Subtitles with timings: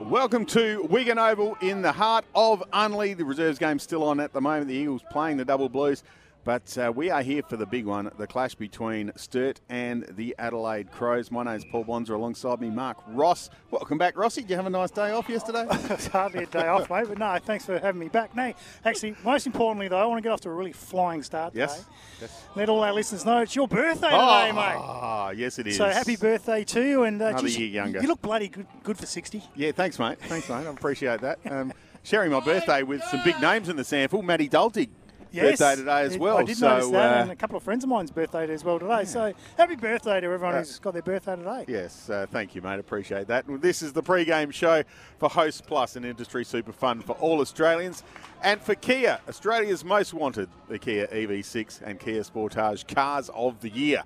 [0.00, 3.14] Welcome to Wigan Oval in the heart of Unley.
[3.14, 4.68] The reserves game still on at the moment.
[4.68, 6.02] The Eagles playing the double blues.
[6.42, 10.34] But uh, we are here for the big one, the clash between Sturt and the
[10.38, 11.30] Adelaide Crows.
[11.30, 13.50] My name's Paul Bonsor, alongside me, Mark Ross.
[13.70, 14.40] Welcome back, Rossi.
[14.40, 15.66] Did you have a nice day off yesterday?
[15.70, 18.34] it's hardly a day off, mate, but no, thanks for having me back.
[18.34, 18.54] No,
[18.86, 21.74] actually, most importantly, though, I want to get off to a really flying start yes.
[21.74, 21.86] today.
[22.22, 22.44] yes.
[22.56, 24.78] Let all our listeners know it's your birthday oh, today, mate.
[24.78, 25.76] Ah, yes, it is.
[25.76, 27.04] So happy birthday to you.
[27.04, 28.00] and uh, Another geez, year younger.
[28.00, 29.42] You look bloody good, good for 60.
[29.56, 30.18] Yeah, thanks, mate.
[30.20, 30.54] Thanks, mate.
[30.66, 31.38] I appreciate that.
[31.50, 34.24] Um, sharing my birthday with some big names in the SANFL.
[34.24, 34.88] Matty Dultig
[35.32, 36.38] Yes, birthday today as well.
[36.38, 38.64] I did so, notice that, uh, and a couple of friends of mine's birthday as
[38.64, 39.04] well today.
[39.04, 41.64] So happy birthday to everyone who's got their birthday today.
[41.68, 42.80] Yes, uh, thank you, mate.
[42.80, 43.44] Appreciate that.
[43.60, 44.82] This is the pre-game show
[45.18, 48.02] for Host Plus, an industry super fun for all Australians,
[48.42, 53.70] and for Kia, Australia's most wanted, the Kia EV6 and Kia Sportage cars of the
[53.70, 54.02] year.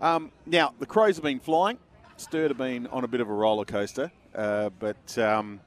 [0.00, 1.78] Um, now, the Crows have been flying.
[2.16, 5.60] Sturt have been on a bit of a roller coaster, uh, but um,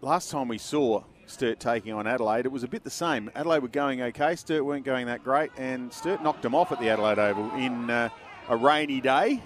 [0.00, 1.02] last time we saw
[1.32, 3.30] Sturt taking on Adelaide, it was a bit the same.
[3.34, 6.78] Adelaide were going okay, Sturt weren't going that great, and Sturt knocked them off at
[6.80, 8.08] the Adelaide Oval in uh,
[8.48, 9.42] a rainy day.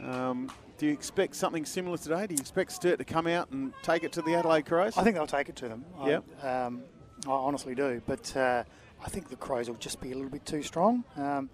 [0.00, 2.26] Um, do you expect something similar today?
[2.26, 4.96] Do you expect Sturt to come out and take it to the Adelaide Crows?
[4.96, 5.84] I think they'll take it to them.
[6.04, 6.24] Yep.
[6.42, 6.82] I, um,
[7.26, 8.00] I honestly do.
[8.06, 8.62] But uh,
[9.04, 11.04] I think the Crows will just be a little bit too strong.
[11.16, 11.50] Um,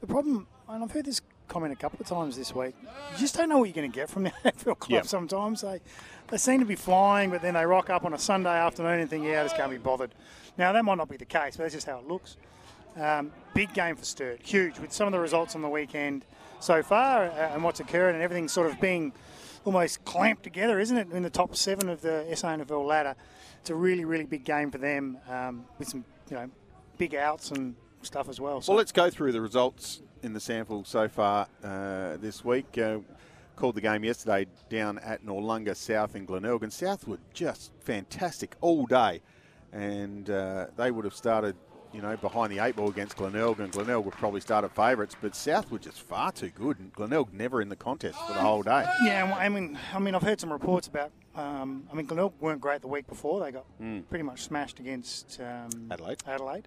[0.00, 3.36] the problem, and I've heard this comment a couple of times this week, you just
[3.36, 5.06] don't know what you're going to get from the AFL club Yep.
[5.06, 5.60] sometimes.
[5.60, 5.80] They,
[6.28, 9.10] they seem to be flying, but then they rock up on a Sunday afternoon and
[9.10, 10.14] think, yeah, I just can't be bothered.
[10.56, 12.36] Now, that might not be the case, but that's just how it looks.
[12.96, 16.24] Um, big game for Sturt, huge, with some of the results on the weekend
[16.60, 19.12] so far uh, and what's occurred and everything sort of being
[19.64, 23.16] almost clamped together, isn't it, in the top seven of the SANFL ladder.
[23.60, 26.50] It's a really, really big game for them um, with some, you know,
[26.98, 28.60] big outs and stuff as well.
[28.60, 32.78] So Well, let's go through the results in the SANFL so far uh, this week.
[32.78, 32.98] Uh,
[33.56, 38.56] called the game yesterday down at Noarlunga South in Glenelg, and South were just fantastic
[38.60, 39.20] all day,
[39.72, 41.56] and uh, they would have started.
[41.92, 45.14] You know, behind the eight ball against Glenelg, and Glenelg would probably start at favourites,
[45.22, 48.40] but South were just far too good, and Glenelg never in the contest for the
[48.40, 48.84] whole day.
[49.04, 51.12] Yeah, I mean, I mean, I've heard some reports about.
[51.36, 53.38] Um, I mean, Glenelg weren't great the week before.
[53.44, 53.64] They got
[54.08, 55.86] pretty much smashed against um.
[55.88, 56.20] Adelaide.
[56.26, 56.66] Adelaide,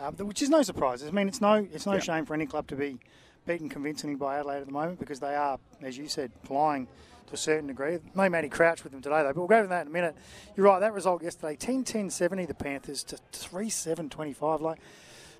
[0.00, 1.04] uh, which is no surprise.
[1.04, 2.00] I mean, it's no, it's no Yeah.
[2.00, 2.98] shame for any club to be
[3.46, 6.86] beaten convincingly by Adelaide at the moment because they are, as you said, flying
[7.28, 7.98] to a certain degree.
[8.14, 10.16] No Matty Crouch with them today though, but we'll go to that in a minute.
[10.56, 10.80] You're right.
[10.80, 14.78] That result yesterday, 10-10-70 the Panthers to 3-7-25, like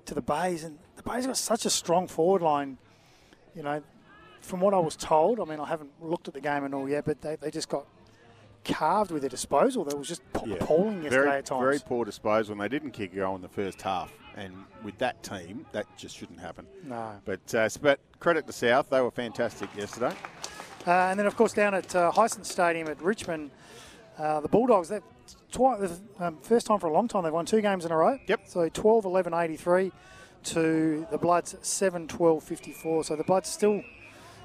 [0.05, 2.77] to the Bays, and the Bays got such a strong forward line.
[3.55, 3.81] You know,
[4.41, 6.87] from what I was told, I mean, I haven't looked at the game and all
[6.87, 7.85] yet, but they, they just got
[8.63, 9.83] carved with their disposal.
[9.83, 11.61] That was just appalling yesterday very, at times.
[11.61, 14.11] very poor disposal, and they didn't kick a goal in the first half.
[14.37, 14.53] And
[14.83, 16.65] with that team, that just shouldn't happen.
[16.83, 17.13] no.
[17.25, 20.15] But uh, but credit to South, they were fantastic yesterday.
[20.85, 23.51] Uh, and then, of course, down at uh, Hisense Stadium at Richmond,
[24.17, 25.03] uh, the Bulldogs, that
[25.51, 25.89] twi-
[26.19, 28.17] um, first time for a long time, they've won two games in a row.
[28.27, 28.41] Yep.
[28.45, 29.91] So 12 11 83
[30.43, 33.03] to the Bloods 7 12 54.
[33.03, 33.83] So the Bloods still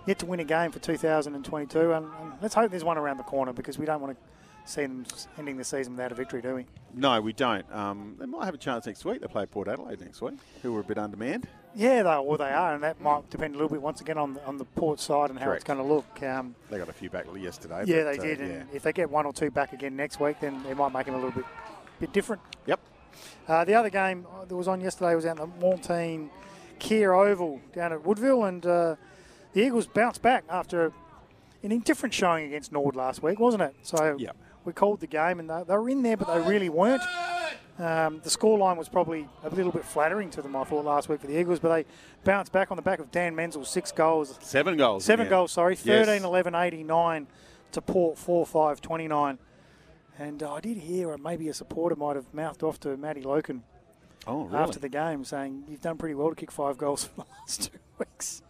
[0.06, 1.92] yet to win a game for 2022.
[1.92, 4.24] And, and let's hope there's one around the corner because we don't want to
[4.65, 5.05] see them
[5.39, 6.67] ending the season without a victory, do we?
[6.95, 7.71] No, we don't.
[7.73, 9.21] Um, they might have a chance next week.
[9.21, 11.49] They play Port Adelaide next week, who were a bit undermanned.
[11.75, 14.34] Yeah, they, well, they are, and that might depend a little bit once again on
[14.34, 15.62] the, on the port side and how Correct.
[15.62, 16.22] it's going to look.
[16.22, 17.84] Um, They got a few back yesterday.
[17.87, 18.77] yeah, but, they uh, did, and yeah.
[18.77, 21.15] if they get one or two back again next week, then it might make them
[21.15, 21.45] a little bit
[21.99, 22.43] bit different.
[22.67, 22.81] Yep.
[23.49, 26.31] Uh, the other game that was on yesterday was out at the Maughan Thiem
[26.78, 28.97] Kia Oval down at Woodville, and uh,
[29.53, 30.93] the Eagles bounced back after
[31.62, 33.77] an indifferent showing against Nord last week, wasn't it?
[33.83, 34.37] So Yep.
[34.65, 37.03] We called the game, and they, they were in there, but they really weren't.
[37.78, 41.21] Um, the scoreline was probably a little bit flattering to them, I thought, last week
[41.21, 41.84] for the Eagles, but they
[42.23, 44.39] bounced back on the back of Dan Menzel's six goals.
[44.43, 45.05] Seven goals.
[45.05, 45.77] Seven goals, sorry.
[45.83, 46.06] Yes.
[46.06, 47.27] 13 11 89
[47.72, 49.39] to Port 4 5 29.
[50.19, 53.22] And uh, I did hear uh, maybe a supporter might have mouthed off to Matty
[53.22, 53.62] Lokan
[54.27, 54.56] Oh, really?
[54.59, 57.72] after the game saying, You've done pretty well to kick five goals for the last
[57.72, 58.43] two weeks.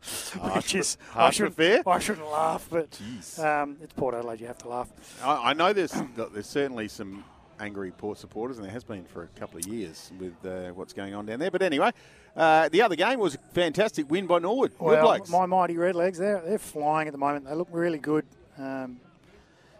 [0.54, 1.82] Which is, I but shouldn't, fair.
[1.86, 2.98] I shouldn't laugh, but
[3.38, 4.88] um, it's Port Adelaide, you have to laugh.
[5.22, 7.24] I, I know there's there's certainly some
[7.60, 10.92] angry Port supporters, and there has been for a couple of years with uh, what's
[10.92, 11.50] going on down there.
[11.50, 11.90] But anyway,
[12.34, 14.72] uh, the other game was a fantastic win by Norwood.
[14.78, 17.46] Well, my mighty Redlegs, they're, they're flying at the moment.
[17.46, 18.24] They look really good
[18.56, 19.00] um,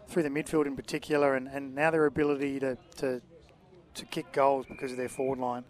[0.07, 3.21] through the midfield in particular, and, and now their ability to, to
[3.93, 5.63] to kick goals because of their forward line.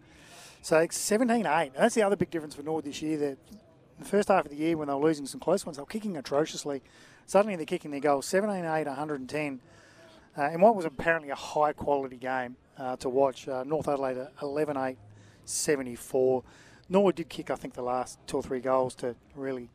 [0.62, 1.72] So it's 17-8.
[1.74, 3.18] That's the other big difference for Norwood this year.
[3.18, 3.38] That
[4.02, 5.86] the first half of the year when they were losing some close ones, they were
[5.86, 6.82] kicking atrociously.
[7.26, 9.60] Suddenly they're kicking their goals 17-8, 110.
[10.36, 13.46] Uh, in what was apparently a high quality game uh, to watch.
[13.48, 14.96] Uh, North Adelaide 11 8,
[15.44, 16.42] 74.
[16.88, 19.68] Norwood did kick, I think, the last two or three goals to really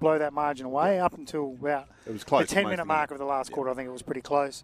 [0.00, 2.48] blow that margin away up until about It was close.
[2.48, 3.54] the 10 minute mark of the last Yeah.
[3.54, 3.70] quarter.
[3.70, 4.62] I think it was pretty close.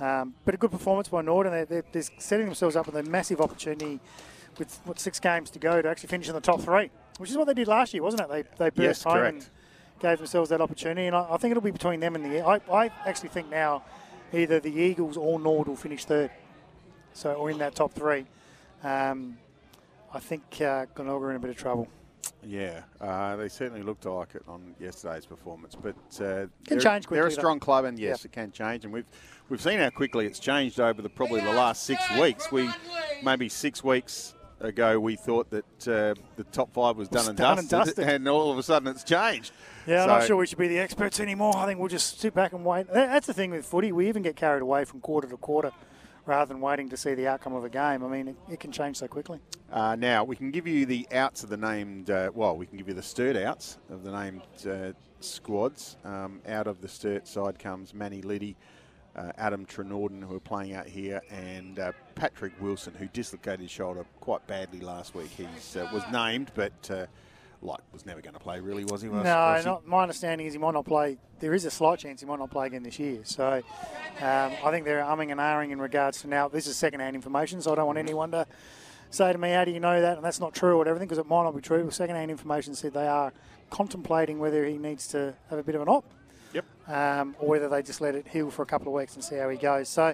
[0.00, 1.52] Um, but a good performance by Norden.
[1.52, 4.00] They're, they're, they're setting themselves up with a massive opportunity
[4.58, 7.36] with what six games to go to actually finish in the top three, which is
[7.36, 8.28] what they did last year, wasn't it?
[8.28, 9.34] They they burst Yes, home correct.
[9.34, 9.50] and
[10.00, 12.44] gave themselves that opportunity, and I, I think it'll be between them and the.
[12.46, 13.82] I, I actually think now
[14.32, 16.30] either the Eagles or Nord will finish third,
[17.12, 18.26] so or in that top three.
[18.82, 19.38] Um,
[20.12, 21.88] I think uh, Glenelg are in a bit of trouble.
[22.44, 27.06] Yeah, uh, they certainly looked like it on yesterday's performance, but uh, Can they're, change
[27.06, 27.40] They're a quickly, though.
[27.40, 28.84] strong club, and yes, it can change.
[28.84, 29.06] And we've
[29.48, 32.50] we've seen how quickly it's changed over the probably the last six weeks.
[32.50, 32.68] We
[33.22, 37.58] maybe six weeks ago we thought that uh, the top five was done, and, done
[37.58, 38.14] and dusted, dusted.
[38.14, 39.52] and all of a sudden it's changed.
[39.86, 41.56] Yeah, I'm not sure we should be the experts anymore.
[41.56, 42.86] I think we'll just sit back and wait.
[42.92, 43.92] That's the thing with footy.
[43.92, 45.72] We even get carried away from quarter to quarter
[46.26, 48.04] rather than waiting to see the outcome of a game.
[48.04, 49.40] I mean, it, it can change so quickly.
[49.72, 52.10] Uh, now we can give you the outs of the named.
[52.10, 55.96] Uh, well, we can give you the Sturt outs of the named uh, squads.
[56.04, 58.56] Um, out of the Sturt side comes Mani Liddy,
[59.16, 63.70] uh, Adam Trenorden, who are playing out here, and uh, Patrick Wilson, who dislocated his
[63.70, 65.28] shoulder quite badly last week.
[65.28, 67.06] He uh, was named, but uh,
[67.60, 68.60] like was never going to play.
[68.60, 69.08] Really, was he?
[69.08, 69.88] Was, no, was he?
[69.88, 71.18] my understanding is he might not play.
[71.40, 73.20] There is a slight chance he might not play again this year.
[73.24, 73.62] So
[74.20, 76.48] um, I think they're umming and ahhing in regards to now.
[76.48, 78.46] This is second-hand information, so I don't want anyone to
[79.10, 81.18] say to me, "How do you know that?" And that's not true or everything because
[81.18, 81.90] it might not be true.
[81.90, 83.32] Second-hand information said they are
[83.70, 86.04] contemplating whether he needs to have a bit of an op.
[86.92, 89.36] Um, or whether they just let it heal for a couple of weeks and see
[89.36, 89.88] how he goes.
[89.88, 90.12] So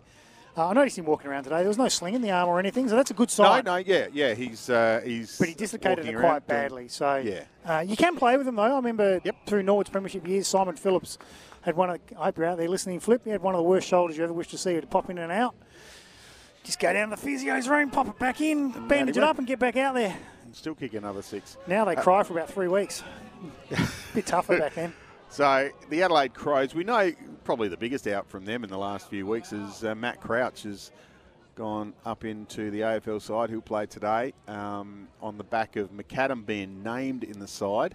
[0.57, 1.59] uh, I noticed him walking around today.
[1.59, 3.65] There was no sling in the arm or anything, so that's a good sign.
[3.65, 4.35] no, no, yeah, yeah.
[4.35, 5.39] He's uh, he's.
[5.39, 6.89] But he dislocated it quite doing- badly.
[6.89, 7.45] So Yeah.
[7.67, 8.63] uh, you can play with him though.
[8.63, 9.37] I remember Yep.
[9.47, 11.19] through Norwood's premiership years, Simon Phillips
[11.63, 11.99] had one of.
[12.07, 13.01] The, I hope you're out there listening.
[13.01, 13.23] Flip.
[13.25, 14.75] He had one of the worst shoulders you ever wish to see.
[14.75, 15.57] He'd pop in and out.
[16.63, 19.47] Just go down to the physio's room, pop it back in, bandage it up, and
[19.47, 20.15] get back out there.
[20.45, 21.57] And Still kick another six.
[21.67, 23.03] Now they cry for about three weeks.
[24.15, 24.93] bit tougher back then.
[25.31, 27.13] So the Adelaide Crows, we know
[27.45, 30.63] probably the biggest out from them in the last few weeks is uh, Matt Crouch
[30.63, 30.91] has
[31.55, 33.51] gone up into the AFL side.
[33.51, 37.95] He'll play today um, on the back of McAdam being named in the side,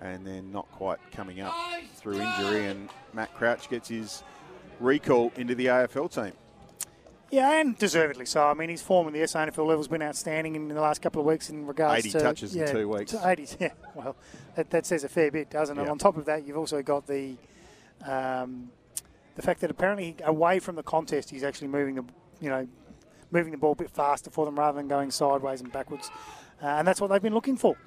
[0.00, 1.54] and then not quite coming up
[1.94, 4.22] through injury, and Matt Crouch gets his
[4.80, 6.32] recall into the AFL team.
[7.32, 8.46] Yeah, and deservedly so.
[8.46, 11.22] I mean, his form in the SANFL level has been outstanding in the last couple
[11.22, 13.12] of weeks in regards 80 to touches in two weeks.
[13.12, 13.70] to 80, yeah.
[13.94, 14.16] Well,
[14.54, 15.84] that, that says a fair bit, doesn't it?
[15.84, 15.90] Yeah.
[15.90, 17.36] On top of that, you've also got the
[18.06, 18.70] um,
[19.34, 22.04] the fact that apparently away from the contest, he's actually moving the
[22.38, 22.68] you know
[23.30, 26.10] moving the ball a bit faster for them rather than going sideways and backwards,
[26.62, 27.78] uh, and that's what they've been looking for.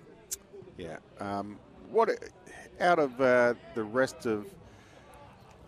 [0.75, 0.98] Yeah.
[1.19, 1.59] Um,
[1.91, 2.09] what
[2.80, 4.48] out of uh, the rest of?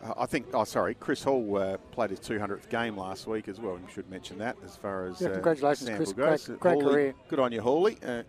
[0.03, 0.47] Uh, I think.
[0.53, 0.93] Oh, sorry.
[0.95, 3.73] Chris Hall uh, played his 200th game last week as well.
[3.73, 6.11] You should mention that as far as Yeah, uh, congratulations, SANFL Chris.
[6.13, 6.45] goes.
[6.47, 7.13] Great- great Hawley, career.
[7.29, 7.97] Good on you, Hawley.
[8.05, 8.23] Uh,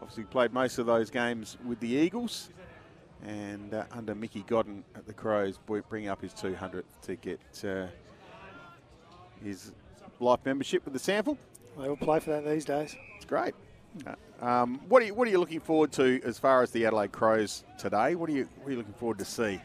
[0.00, 2.50] obviously played most of those games with the Eagles,
[3.24, 7.40] and uh, under Mickey Godden at the Crows, boy- bring up his 200th to get
[7.64, 7.86] uh,
[9.42, 9.72] his
[10.20, 11.36] life membership with the SANFL.
[11.78, 12.96] They will play for that these days.
[13.16, 13.54] It's great.
[14.40, 17.10] Um, what are you What are you looking forward to as far as the Adelaide
[17.12, 18.14] Crows today?
[18.14, 19.60] What are you What are you looking forward to see?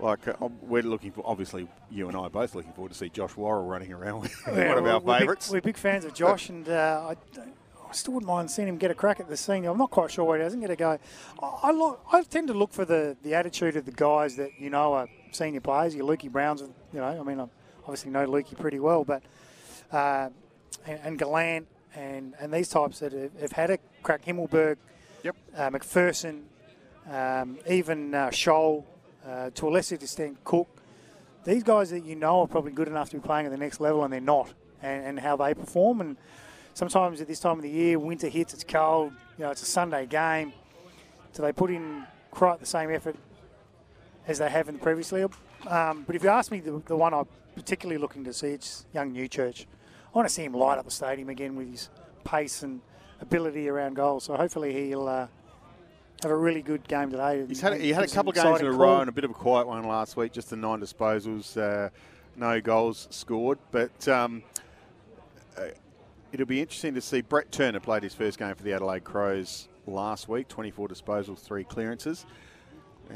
[0.00, 3.08] Like uh, we're looking for, obviously, you and I are both looking forward to see
[3.08, 5.50] Josh Worrell running around with Yeah, one of our we're big- favourites.
[5.50, 8.92] We're big fans of Josh, and uh, I, I still wouldn't mind seeing him get
[8.92, 9.70] a crack at the senior.
[9.70, 10.98] I'm not quite sure where he doesn't get a go.
[11.42, 14.50] I, I, lo- I tend to look for the, the attitude of the guys that
[14.58, 15.96] you know are senior players.
[15.96, 17.46] Your Lukey Browns, you know, I mean, I
[17.80, 19.22] obviously know Lukey pretty well, but
[19.90, 20.28] uh,
[20.86, 24.24] and, and Gallant and, and these types that have, have had a crack.
[24.24, 24.76] Himmelberg,
[25.24, 25.36] Yep.
[25.56, 26.42] uh, McPherson,
[27.10, 28.84] um, even uh, Scholl,
[29.26, 30.68] uh, to a lesser extent Cook.
[31.44, 33.80] These guys that you know are probably good enough to be playing at the next
[33.80, 36.00] level, and they're not, and, and how they perform.
[36.00, 36.16] And
[36.74, 39.12] sometimes at this time of the year, winter hits, it's cold.
[39.38, 40.52] You know, it's a Sunday game.
[41.34, 43.16] Do they put in quite the same effort
[44.26, 45.24] as they have in the previously?
[45.66, 48.86] Um, but if you ask me, the, the one I'm particularly looking to see, it's
[48.92, 49.66] young Newchurch.
[50.12, 51.90] I want to see him light up the stadium again with his
[52.24, 52.80] pace and
[53.20, 54.24] ability around goals.
[54.24, 55.26] So hopefully he'll uh,
[56.22, 57.44] have a really good game today.
[57.46, 58.78] He's had, he had a couple of games in a call.
[58.78, 61.90] row and a bit of a quiet one last week, just the nine disposals, uh,
[62.36, 63.58] no goals scored.
[63.70, 64.42] But um,
[65.56, 65.68] uh,
[66.32, 67.20] it'll be interesting to see.
[67.20, 71.64] Brett Turner played his first game for the Adelaide Crows last week, 24 disposals, three
[71.64, 72.26] clearances.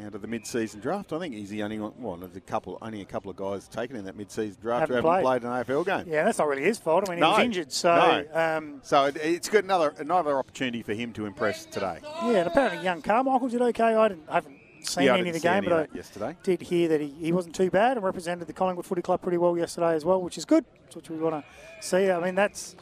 [0.06, 1.92] Out of the mid-season draft, I think he's the only one.
[1.98, 4.94] Well, there's a couple, only a couple of guys taken in that mid-season draft who
[4.94, 5.42] Haven't haven't played.
[5.42, 6.12] played an AFL game.
[6.12, 7.06] Yeah, that's not really his fault.
[7.06, 7.94] I mean, he was injured, so
[8.32, 8.56] no.
[8.58, 11.98] um, So it, it's good another another opportunity for him to impress today.
[12.24, 12.28] yeah.
[12.38, 13.94] And apparently, young Carmichael did okay.
[13.94, 16.36] I, didn't, I haven't seen Yeah, any of the game, but I yesterday.
[16.42, 19.36] did hear that he, he wasn't too bad and represented the Collingwood Footy Club pretty
[19.38, 20.64] well yesterday as well, which is good.
[20.84, 22.10] That's what we want to see.
[22.10, 22.76] I mean, that's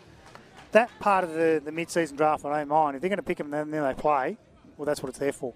[0.71, 2.45] that part of the, the mid-season draft.
[2.45, 4.37] I don't mind if they're going to pick him, then then they play.
[4.77, 5.55] Well, that's what it's there for.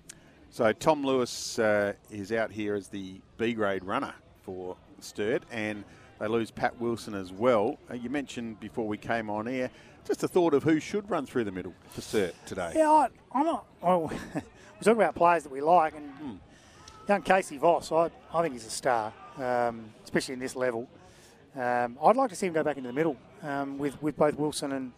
[0.54, 5.82] So Tom Lewis uh, is out here as the B grade runner for Sturt, and
[6.20, 7.76] they lose Pat Wilson as well.
[7.90, 9.68] Uh, you mentioned before we came on air
[10.06, 12.72] just a thought of who should run through the middle for Sturt today.
[12.76, 13.66] Yeah, I, I'm not.
[13.82, 16.32] Well, we talk about players that we like, and Hmm.
[17.08, 20.88] young Casey Voss, I, I think he's a star, um, especially in this level.
[21.56, 24.36] Um, I'd like to see him go back into the middle um, with with both
[24.36, 24.92] Wilson and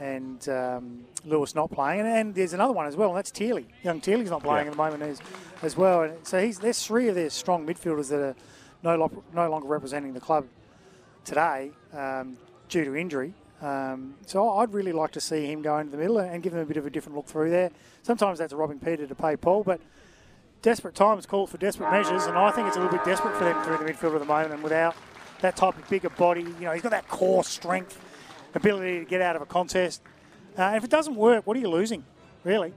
[0.00, 3.66] and um, Lewis not playing, and, and there's another one as well, and that's Teely.
[3.82, 4.70] Young Teely's not playing Yeah.
[4.70, 5.20] at the moment as
[5.62, 8.36] as well, and so he's there's three of their strong midfielders that are
[8.82, 10.46] no lo- no longer representing the club
[11.24, 12.36] today um,
[12.68, 13.34] due to injury.
[13.60, 16.62] Um, so I'd really like to see him go into the middle and give them
[16.62, 17.70] a bit of a different look through there.
[18.04, 19.80] Sometimes that's robbing Peter to pay Paul, but
[20.62, 23.44] desperate times call for desperate measures, and I think it's a little bit desperate for
[23.44, 24.52] them through the midfield at the moment.
[24.54, 24.94] And without
[25.40, 27.98] that type of bigger body, you know, he's got that core strength,
[28.54, 30.02] ability to get out of a contest.
[30.56, 32.04] Uh, and if it doesn't work, what are you losing,
[32.44, 32.72] really?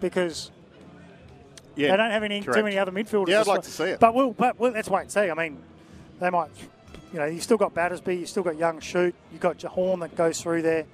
[0.00, 0.50] Because
[1.74, 2.56] Yeah, they don't have any correct.
[2.58, 3.28] too many other midfielders.
[3.28, 4.00] Yeah, I'd like to see it.
[4.00, 5.30] But we'll, but we'll, let's wait and see.
[5.30, 5.58] I mean,
[6.20, 6.50] they might,
[7.12, 10.14] you know, you've still got Battersby, you've still got Young Shoot, you've got Horn that
[10.16, 10.84] goes through there,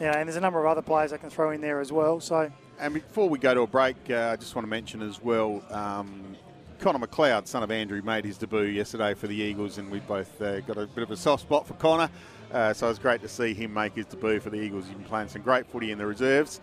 [0.00, 1.90] you know, and there's a number of other players that can throw in there as
[1.92, 2.20] well.
[2.20, 5.20] So And before we go to a break, uh, I just want to mention as
[5.22, 6.36] well um,
[6.78, 10.40] Connor McLeod, son of Andrew, made his debut yesterday for the Eagles, and we both
[10.40, 12.10] uh, got a bit of a soft spot for Connor.
[12.54, 14.86] Uh, so it was great to see him make his debut for the Eagles.
[14.86, 16.60] He's been playing some great footy in the reserves,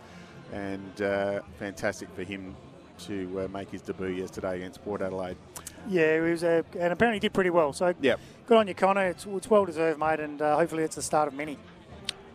[0.50, 2.56] and uh, fantastic for him
[3.00, 5.36] to uh, make his debut yesterday against Port Adelaide.
[5.88, 7.74] yeah, he was, uh, and apparently did pretty well.
[7.74, 8.18] So Yep.
[8.46, 9.08] good on you, Connor.
[9.08, 11.58] It's, it's well deserved, mate, and uh, hopefully it's the start of many.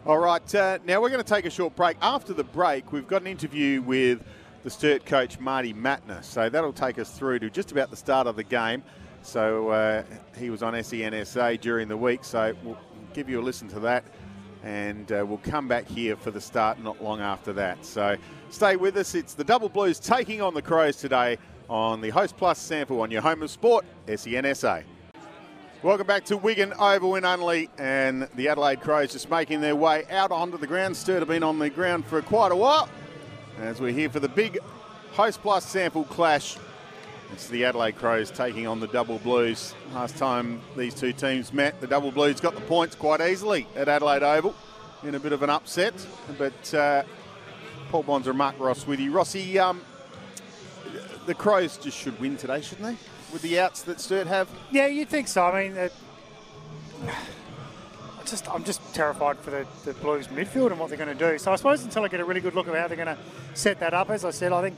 [0.05, 1.97] All right, uh, now we're going to take a short break.
[1.99, 4.23] After the break, we've got an interview with
[4.63, 6.23] the Sturt coach Marty Mattner.
[6.23, 8.83] So that'll take us through to just about the start of the game.
[9.23, 10.03] So uh,
[10.37, 12.77] he was on SENSA during the week, so we'll
[13.17, 14.03] give you a listen to that.
[14.63, 17.83] And uh, we'll come back here for the start not long after that.
[17.83, 18.15] So
[18.51, 19.15] stay with us.
[19.15, 23.09] It's the Double Blues taking on the Crows today on the Host Plus SANFL on
[23.09, 24.83] your home of sport, SENSA.
[25.81, 30.03] Welcome back to Wigan Oval in Unley, and the Adelaide Crows just making their way
[30.11, 30.95] out onto the ground.
[30.95, 32.87] Sturt have been on the ground for quite a while,
[33.59, 34.59] as we're here for the big
[35.13, 36.55] Host Plus SANFL clash.
[37.33, 39.75] It's the Adelaide Crows taking on the Double Blues.
[39.93, 43.89] Last time these two teams met, the Double Blues got the points quite easily at
[43.89, 44.55] Adelaide Oval
[45.03, 45.93] in a bit of an upset.
[46.37, 47.03] But uh,
[47.89, 49.11] Paul Bonds and Mark Ross with you.
[49.11, 49.81] Rossi, um,
[51.25, 52.97] the Crows just should win today, shouldn't they?
[53.33, 54.49] With the outs that Sturt have.
[54.71, 55.43] Yeah, you'd think so.
[55.43, 55.89] I mean, uh,
[58.25, 61.37] just I'm just terrified for the, the Blues midfield and what they're going to do.
[61.37, 63.17] So I suppose until I get a really good look at how they're going to
[63.53, 64.77] set that up, as I said, I think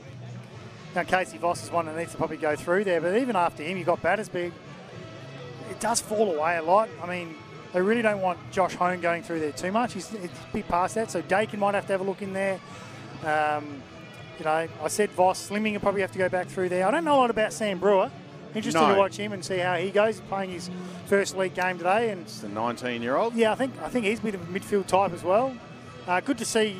[0.94, 3.00] know, Casey Voss is one that needs to probably go through there.
[3.00, 4.52] But even after him, you've got Battersby.
[5.70, 6.88] It does fall away a lot.
[7.02, 7.34] I mean,
[7.72, 9.92] they really don't want Josh Hone going through there too much.
[9.94, 11.10] He's it's a bit past that.
[11.10, 12.58] So Dakin might have to have a look in there.
[13.24, 13.82] Um,
[14.38, 16.86] you know, I said Voss, Slimming will probably have to go back through there.
[16.86, 18.10] I don't know a lot about Sam Brewer.
[18.54, 18.94] Interested No.
[18.94, 20.16] to watch him and see how he goes.
[20.18, 20.70] He's playing his
[21.06, 23.34] first league game today, and The 19 year old.
[23.34, 25.54] yeah, I think I think he's a bit of a midfield type as well.
[26.08, 26.76] Uh, good to see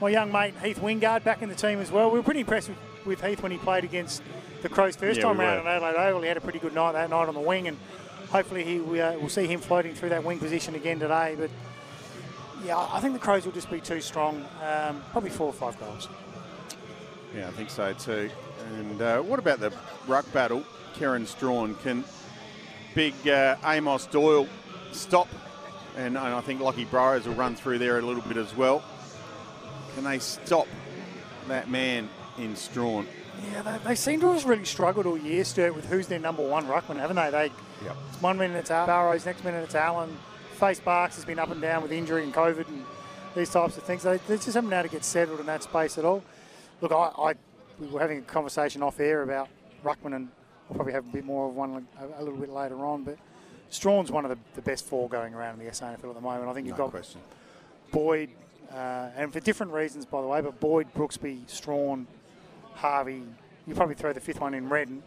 [0.00, 2.10] my young mate Heath Wingard back in the team as well.
[2.10, 4.22] We were pretty impressed with, with Heath when he played against
[4.62, 6.22] the Crows first Yeah, time we round at Adelaide Oval.
[6.22, 7.78] He had a pretty good night that night on the wing, and
[8.30, 11.36] hopefully he we, uh, we'll see him floating through that wing position again today.
[11.38, 11.50] But
[12.64, 14.44] yeah, I think the Crows will just be too strong.
[14.62, 16.08] Um, probably four or five goals.
[17.34, 18.30] Yeah, I think so too.
[18.76, 19.72] And uh, what about the
[20.06, 20.64] ruck battle?
[20.94, 22.04] Kieran Strachan can
[22.94, 24.48] big uh, Amos Doyle
[24.92, 25.28] stop,
[25.96, 28.82] and, and I think Lockie Burrows will run through there a little bit as well.
[29.94, 30.66] Can they stop
[31.48, 32.08] that man
[32.40, 33.06] in Strachan?
[33.52, 36.46] Yeah, they, they seem to have really struggled all year, Sturt, with who's their number
[36.46, 37.30] one ruckman, haven't they?
[37.30, 37.52] They
[37.84, 37.94] Yep.
[38.20, 40.14] one minute it's Burrows, next minute it's Allen.
[40.52, 42.84] Face Barks has been up and down with injury and COVID and
[43.34, 44.02] these types of things.
[44.02, 46.22] They, they just haven't been able to get settled in that space at all.
[46.82, 47.34] Look, I, I
[47.78, 49.48] we were having a conversation off air about
[49.82, 50.28] ruckman, and
[50.68, 53.04] we'll probably have a bit more of one a, a little bit later on.
[53.04, 53.16] But
[53.70, 56.48] Strachan's one of the, the best four going around in the SANFL at the moment.
[56.50, 57.22] I think you've No got question.
[57.92, 58.28] Boyd,
[58.70, 62.06] uh, and for different reasons, by the way, but Boyd, Brooksby, Strachan,
[62.80, 63.22] Harvey,
[63.66, 65.02] you probably throw the fifth one in Redden.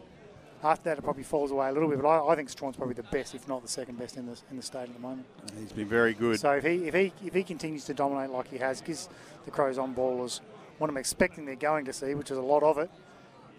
[0.62, 2.94] After that, it probably falls away a little bit, but I, I think Strachan's probably
[2.94, 5.26] the best, if not the second best in the, in the state at the moment.
[5.58, 6.38] He's been very good.
[6.38, 9.08] So if he, if he if he continues to dominate like he has, gives
[9.44, 10.40] the Crows on ballers
[10.78, 12.90] what I'm expecting they're going to see, which is a lot of it,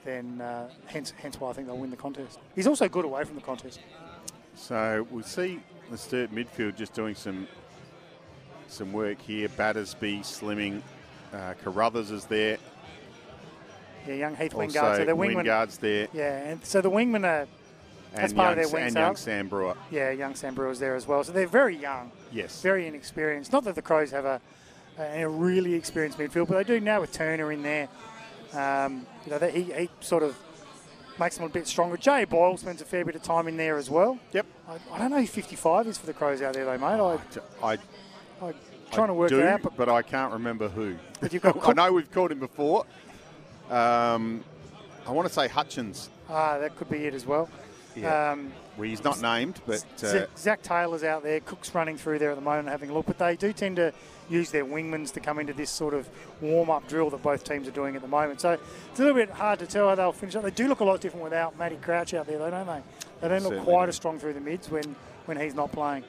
[0.04, 2.40] then uh, hence hence why I think they'll win the contest.
[2.56, 3.80] He's also good away from the contest.
[4.56, 5.60] So we'll see
[5.92, 7.48] the Sturt midfield just doing some
[8.68, 9.50] some work here.
[9.50, 10.82] Battersby, Slimming,
[11.34, 12.58] uh, Carruthers is there.
[14.08, 14.98] Yeah, young Heath Wingard.
[14.98, 15.46] So they're wingmen.
[15.46, 16.08] Wingard's there.
[16.14, 17.48] Yeah, and so the wingmen are
[18.14, 19.16] That's and part of young, their wing and young.
[19.16, 19.76] Sam Brewer.
[19.92, 21.24] yeah young Sam Brewer's there as well.
[21.24, 22.12] So they're very young.
[22.32, 22.62] Yes.
[22.62, 23.52] very inexperienced.
[23.52, 24.42] Not that the Crows have a,
[25.00, 27.88] a really experienced midfield, but they do now with Turner in there.
[28.54, 30.38] Um, you know, that he, he sort of
[31.20, 31.98] makes them a bit stronger.
[31.98, 34.18] Jay Boyle spends a fair bit of time in there as well.
[34.34, 34.46] Yep.
[34.68, 37.20] I, I don't know who 55 is for the Crows out there, though, mate.
[37.62, 37.74] I, I,
[38.48, 38.54] I'm
[38.92, 40.96] trying to work do, it out, but, but I can't remember who.
[41.20, 42.86] but you've got I know we've called him before.
[43.70, 44.44] Um,
[45.08, 46.10] I want to say Hutchins.
[46.30, 47.50] Ah, that could be it as well.
[47.96, 48.32] Yeah.
[48.32, 51.40] Um, Well, he's not named, but uh, Zach, Taylor's out there.
[51.40, 53.06] Cook's running through there at the moment, having a look.
[53.06, 53.94] But they do tend to
[54.30, 56.10] use their wingmans to come into this sort of
[56.42, 58.42] warm-up drill that both teams are doing at the moment.
[58.42, 58.52] So
[58.92, 60.44] it's a little bit hard to tell how they'll finish up.
[60.44, 62.82] They do look a lot different without Matty Crouch out there, though, don't they?
[63.22, 64.96] They don't look quite as strong through the mids when,
[65.26, 66.04] when he's not playing.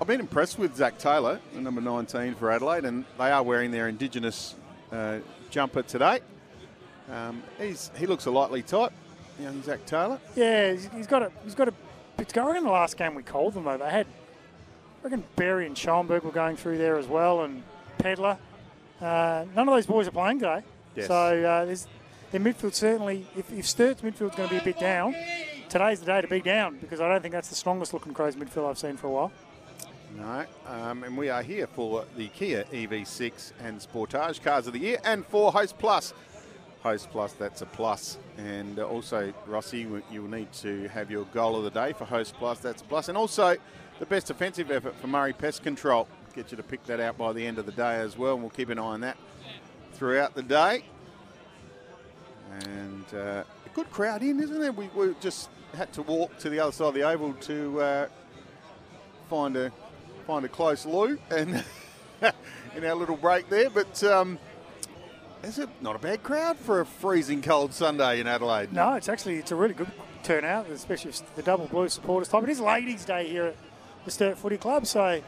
[0.00, 3.70] I've been impressed with Zach Taylor, the number 19 for Adelaide, and they are wearing
[3.70, 4.56] their Indigenous
[4.92, 5.20] uh,
[5.50, 6.20] jumper today.
[7.10, 8.92] Um, he's, he looks a lightly type,
[9.40, 10.18] young Zach Taylor.
[10.34, 11.74] Yeah, he's, he's got a he's got a
[12.16, 12.58] bit going go.
[12.58, 14.06] I the last game we called them though, they had
[15.00, 17.62] I reckon Barry and Schoenberg were going through there as well, and
[17.98, 18.38] Pedlar.
[19.00, 20.62] Uh, none of those boys are playing today.
[20.96, 21.08] Yes.
[21.08, 21.86] So uh, there's
[22.30, 23.26] their midfield certainly.
[23.36, 25.14] If, if Sturt's midfield's going to be a bit down,
[25.68, 28.36] today's the day to be down because I don't think that's the strongest looking Crows
[28.36, 29.32] midfield I've seen for a while.
[30.16, 34.78] No, um, and we are here for the Kia EV6 and Sportage Cars of the
[34.78, 36.14] Year and for Host Plus.
[36.84, 38.18] Host Plus, that's a plus.
[38.36, 42.04] And uh, also, Rossi, you- you'll need to have your goal of the day for
[42.04, 43.08] Host Plus, that's a plus.
[43.08, 43.56] And also,
[43.98, 46.06] the best offensive effort for Murray Pest Control.
[46.34, 48.42] Get you to pick that out by the end of the day as well, and
[48.42, 49.16] we'll keep an eye on that
[49.94, 50.84] throughout the day.
[52.66, 54.76] And uh, a good crowd in, isn't it?
[54.76, 58.08] We, we just had to walk to the other side of the oval to uh,
[59.30, 59.72] find a
[60.26, 61.64] find a close loo and
[62.76, 63.70] in our little break there.
[63.70, 64.38] But um,
[65.44, 68.72] is it not a bad crowd for a freezing cold Sunday in Adelaide?
[68.72, 69.90] No, it's actually it's a really good
[70.22, 72.42] turnout, especially the double blue supporters type.
[72.44, 73.56] It is Ladies' Day here at
[74.04, 75.22] the Sturt Footy Club, so a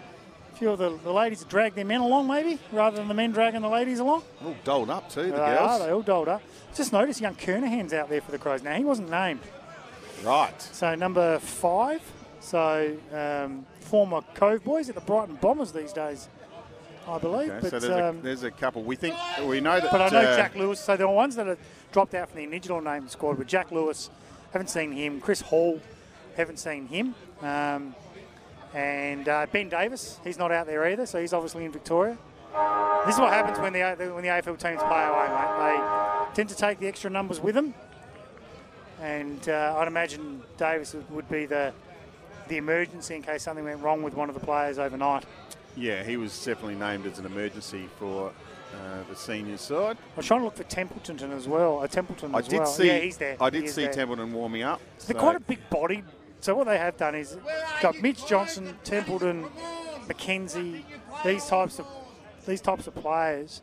[0.55, 3.61] few of the, the ladies drag their men along maybe rather than the men dragging
[3.61, 4.23] the ladies along.
[4.45, 5.71] All dolled up too, the they girls.
[5.71, 6.43] are, they all dolled up.
[6.75, 8.75] Just noticed young Kernahan's out there for the Crows now.
[8.77, 9.41] He wasn't named.
[10.25, 10.61] Right.
[10.61, 12.01] So number five,
[12.41, 16.29] so um, former Cove boys at the Brighton Bombers these days,
[17.09, 17.51] I believe.
[17.51, 18.83] Okay, but so there's, um, a, there's a couple.
[18.83, 19.15] We think
[19.45, 19.91] we know that.
[19.93, 20.81] But I know uh, Jack Lewis.
[20.81, 21.59] So there were ones that have
[21.93, 23.39] dropped out from the original name squad.
[23.39, 24.11] But Jack Lewis,
[24.53, 25.21] haven't seen him.
[25.21, 25.81] Chris Hall,
[26.37, 27.15] haven't seen him.
[27.43, 27.95] Um,
[28.75, 31.07] and uh, Ben Davis, he's not out there either.
[31.07, 32.19] So he's obviously in Victoria.
[33.07, 33.81] This is what happens when the
[34.13, 36.29] when the AFL teams play away, mate.
[36.31, 37.75] They tend to take the extra numbers with them.
[39.01, 41.73] And uh, I'd imagine Davis would- would be the
[42.49, 45.25] the emergency in case something went wrong with one of the players overnight.
[45.77, 48.31] Yeah, he was definitely named as an emergency for
[48.75, 49.97] uh, the senior side.
[50.15, 51.81] I was trying to look for Templeton as well.
[51.81, 52.67] Uh, Templeton I as did well.
[52.67, 52.87] see.
[52.87, 53.37] Yeah, he's there.
[53.41, 53.93] I did see there.
[53.93, 54.81] Templeton warming up.
[55.07, 56.03] They're quite a big body.
[56.41, 57.37] So what they have done is
[57.83, 59.45] got Mitch Johnson, Templeton,
[60.07, 60.83] McKenzie,
[61.25, 61.87] these types of
[62.47, 63.63] these types of players.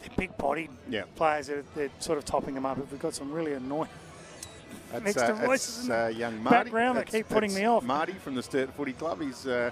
[0.00, 1.04] They're big bodied Yeah.
[1.16, 1.48] players.
[1.48, 2.78] They're, they're sort of topping them up.
[2.78, 3.88] We've got some really annoying.
[4.92, 6.56] That's, Next uh, to that's, voices in uh, young Marty.
[6.64, 7.82] background that keep putting me off.
[7.84, 9.20] Marty from the Sturt Footy Club.
[9.20, 9.70] He's uh,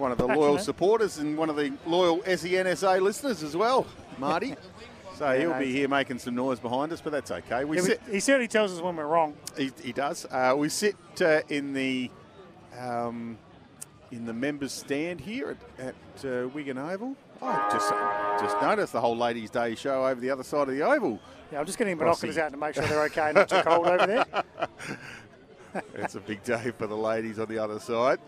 [0.00, 3.86] one of the loyal supporters and one of the loyal SENSA listeners as well,
[4.18, 4.56] Marty.
[5.16, 7.64] so he'll no, be here making some noise behind us, but that's okay.
[7.64, 8.00] We Yeah, sit.
[8.10, 9.36] he certainly tells us when we're wrong.
[9.56, 10.26] He, he does.
[10.30, 12.10] Uh, we sit uh, in the
[12.78, 13.38] um,
[14.10, 17.14] in the members' stand here at, at uh, Wigan Oval.
[17.42, 17.90] I just
[18.42, 21.20] just noticed the whole Ladies' Day show over the other side of the oval.
[21.52, 24.06] Yeah, I'm just getting binoculars out to make sure they're okay, not too cold over
[24.06, 24.26] there.
[25.94, 28.18] It's a big day for the ladies on the other side.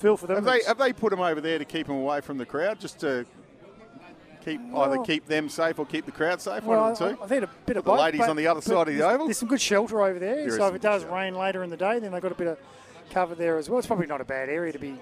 [0.00, 0.36] Feel for them.
[0.36, 2.80] Have they have they put them over there to keep them away from the crowd,
[2.80, 3.24] just to
[4.44, 6.64] keep either keep them safe or keep the crowd safe?
[6.64, 7.26] Well, one I, of the I two.
[7.26, 9.26] think a bit of The ladies on the other side of the there's- oval?
[9.26, 10.36] There's some good shelter over there.
[10.36, 11.14] There so if it does shelter.
[11.14, 12.58] rain later in the day, then they've got a bit of
[13.10, 13.78] cover there as well.
[13.78, 14.96] It's probably not a bad area to be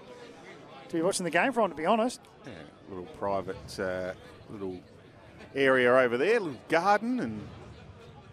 [0.88, 2.20] to be watching the game from, to be honest.
[2.44, 2.52] Yeah,
[2.88, 4.14] little private uh,
[4.50, 4.80] little
[5.54, 7.40] area over there, little garden, and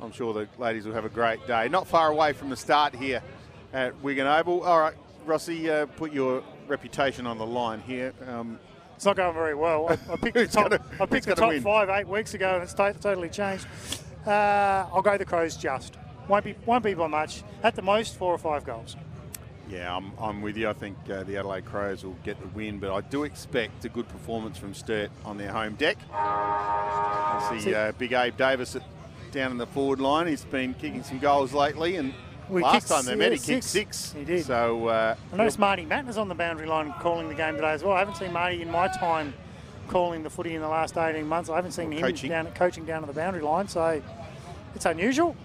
[0.02, 1.68] I'm sure the ladies will have a great day.
[1.70, 3.22] Not far away from the start here
[3.72, 4.64] at Wigan Oval.
[4.64, 8.14] All right, Rossi, uh, put your reputation on the line here.
[8.28, 8.60] Um,
[8.96, 9.88] It's not going very well.
[9.90, 11.62] I, I picked the top, gonna- I picked the top win?
[11.62, 13.68] five eight weeks ago, and it's to- totally changed.
[14.26, 15.98] Uh, I'll go the Crows just.
[16.28, 17.44] Won't be won't be by much.
[17.64, 18.96] At the most, four or five goals.
[19.70, 20.68] yeah, I'm, I'm with you.
[20.70, 23.90] I think uh, the Adelaide Crows will get the win, but I do expect a
[23.90, 25.98] good performance from Sturt on their home deck.
[26.12, 28.82] I see See- uh, Big Abe Davis at,
[29.32, 30.26] down in the forward line.
[30.28, 32.14] He's been kicking some goals lately, and
[32.50, 33.98] We last time they met, he kicked six.
[33.98, 34.14] six.
[34.14, 34.46] He did.
[34.46, 37.84] So uh, I noticed Marty Mattner's on the boundary line calling the game today as
[37.84, 37.94] well.
[37.94, 39.34] I haven't seen Marty in my time
[39.88, 41.50] calling the footy in the last 18 months.
[41.50, 42.30] I haven't seen him coaching.
[42.30, 44.02] down coaching down to the boundary line, so
[44.76, 45.36] it's unusual.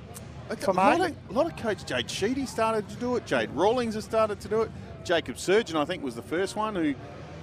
[0.51, 3.25] A, For a, lot of, a lot of coach Jade Sheedy started to do it.
[3.25, 4.71] Jade Rawlings has started to do it.
[5.05, 6.95] Jacob Surjan, I think, was the first one who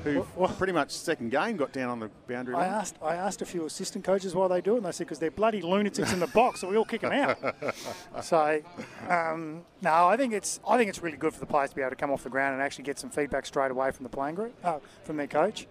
[0.03, 2.71] who Well- pretty much second game got down on the boundary I line.
[2.71, 5.19] asked I asked a few assistant coaches why they do it, and they said because
[5.19, 7.38] they're bloody lunatics in the box, so we all kick them out.
[8.23, 8.62] so,
[9.10, 11.81] um, no, I think it's I think it's really good for the players to be
[11.81, 14.10] able to come off the ground and actually get some feedback straight away from the
[14.10, 15.67] playing group, uh, from their coach.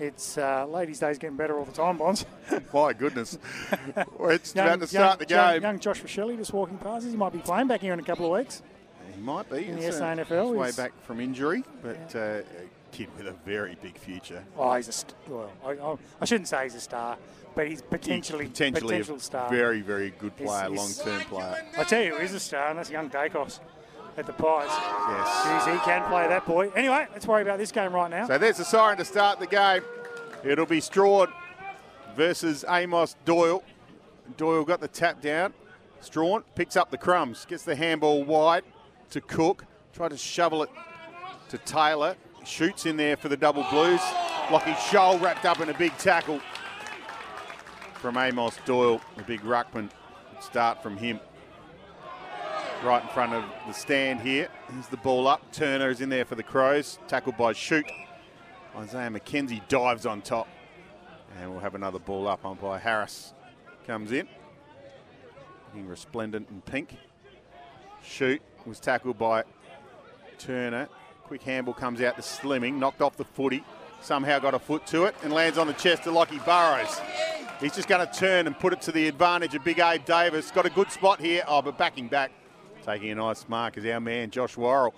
[0.00, 2.26] It's uh, ladies' days getting better all the time, Bonds.
[2.72, 3.38] My goodness.
[4.26, 5.62] It's about to start the young, game.
[5.62, 7.12] young Josh Shelley just walking past us.
[7.12, 8.62] He might be playing back here in a couple of weeks.
[9.14, 9.66] He might be.
[9.68, 12.42] In the uh, SANFL, he's way back from injury, but uh, a
[12.94, 14.44] kid with a very big future.
[14.56, 15.50] Oh, he's a st- well.
[15.66, 17.18] I, I, shouldn't say he's a star,
[17.54, 19.50] but he's potentially potentially potential a star.
[19.50, 21.64] very, very good player, long-term player.
[21.76, 23.58] I tell you, who is a star, and that's young Daicos
[24.16, 24.68] at the Pies.
[24.68, 25.28] Yes.
[25.66, 26.70] Jeez, he can play that boy.
[26.70, 28.28] Anyway, let's worry about this game right now.
[28.28, 29.82] So there's the siren to start the game.
[30.44, 31.34] It'll be Strachan
[32.14, 33.64] versus Amos Doyle.
[34.36, 35.52] Doyle got the tap down.
[36.00, 38.62] Strachan picks up the crumbs, gets the handball wide
[39.10, 39.64] to Cook.
[39.92, 40.70] Tried to shovel it
[41.48, 42.14] to Taylor.
[42.44, 44.00] Shoots in there for the double blues.
[44.50, 46.40] Lockie Scholl wrapped up in a big tackle
[47.94, 49.00] from Amos Doyle.
[49.16, 49.90] The big ruckman.
[50.40, 51.20] Start from him.
[52.84, 54.48] Right in front of the stand here.
[54.70, 55.50] Here's the ball up.
[55.52, 56.98] Turner is in there for the Crows.
[57.08, 57.90] Tackled by Shoot.
[58.76, 60.48] Isaiah McKenzie dives on top.
[61.40, 62.44] And we'll have another ball up.
[62.44, 63.32] Umpire Harris
[63.86, 64.28] comes in.
[65.68, 66.96] Looking resplendent in pink.
[68.02, 69.44] Shoot was tackled by
[70.38, 70.88] Turner.
[71.24, 72.74] Quick handball comes out to Slimming.
[72.78, 73.64] Knocked off the footy.
[74.02, 77.00] Somehow got a foot to it and lands on the chest of Lockie Burrows.
[77.60, 80.50] He's just going to turn and put it to the advantage of Big Abe Davis.
[80.50, 81.42] Got a good spot here.
[81.48, 82.30] Oh, but backing back.
[82.84, 84.92] Taking a nice mark is our man, Josh Worrell.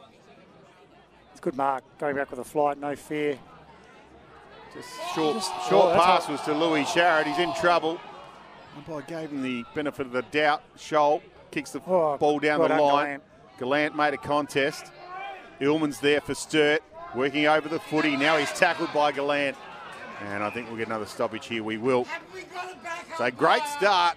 [1.30, 1.84] It's a good mark.
[1.98, 3.38] Going back with a flight, no fear.
[4.74, 7.24] Just short, Just- short oh, pass all- was to Louis Sharrett.
[7.26, 8.00] He's in trouble.
[8.76, 10.62] Umpire gave him the benefit of the doubt.
[10.76, 13.20] Scholl kicks the Oh, ball down well the done, line.
[13.60, 14.90] Gallant made a contest.
[15.60, 16.82] Illman's there for Sturt,
[17.14, 18.16] working over the footy.
[18.16, 19.56] Now he's tackled by Gallant.
[20.22, 21.62] And I think we'll get another stoppage here.
[21.62, 22.06] We will.
[23.18, 24.16] So great start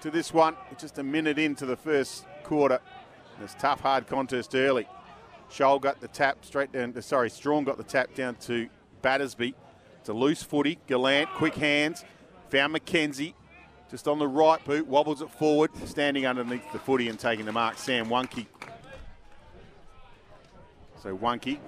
[0.00, 0.56] to this one.
[0.78, 2.80] Just a minute into the first quarter.
[3.40, 4.86] This tough, hard contest early.
[5.50, 7.00] Scholl got the tap straight down.
[7.02, 8.68] Sorry, Strachan got the tap down to
[9.02, 9.54] Battersby.
[10.00, 10.78] It's a loose footy.
[10.86, 12.04] Gallant, quick hands.
[12.50, 13.34] Found McKenzie.
[13.90, 17.52] Just on the right boot, wobbles it forward, standing underneath the footy and taking the
[17.52, 17.76] mark.
[17.76, 18.46] Sam Wunky.
[21.02, 21.58] So Wunky,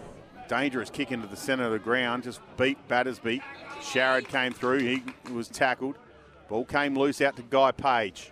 [0.48, 3.40] dangerous kick into the centre of the ground, just beat Battersby.
[3.80, 5.96] Sharrod came through, he was tackled.
[6.48, 8.30] Ball came loose out to Guy Page.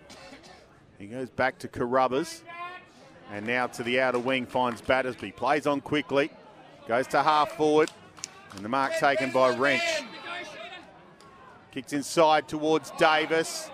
[0.99, 2.45] He goes back to Carruthers.
[3.33, 5.33] And now to the outer wing finds Battersby.
[5.33, 6.31] Plays on quickly.
[6.87, 7.91] Goes to half forward.
[8.55, 10.03] And the mark taken by Wrench.
[11.71, 13.71] Kicks inside towards Davis.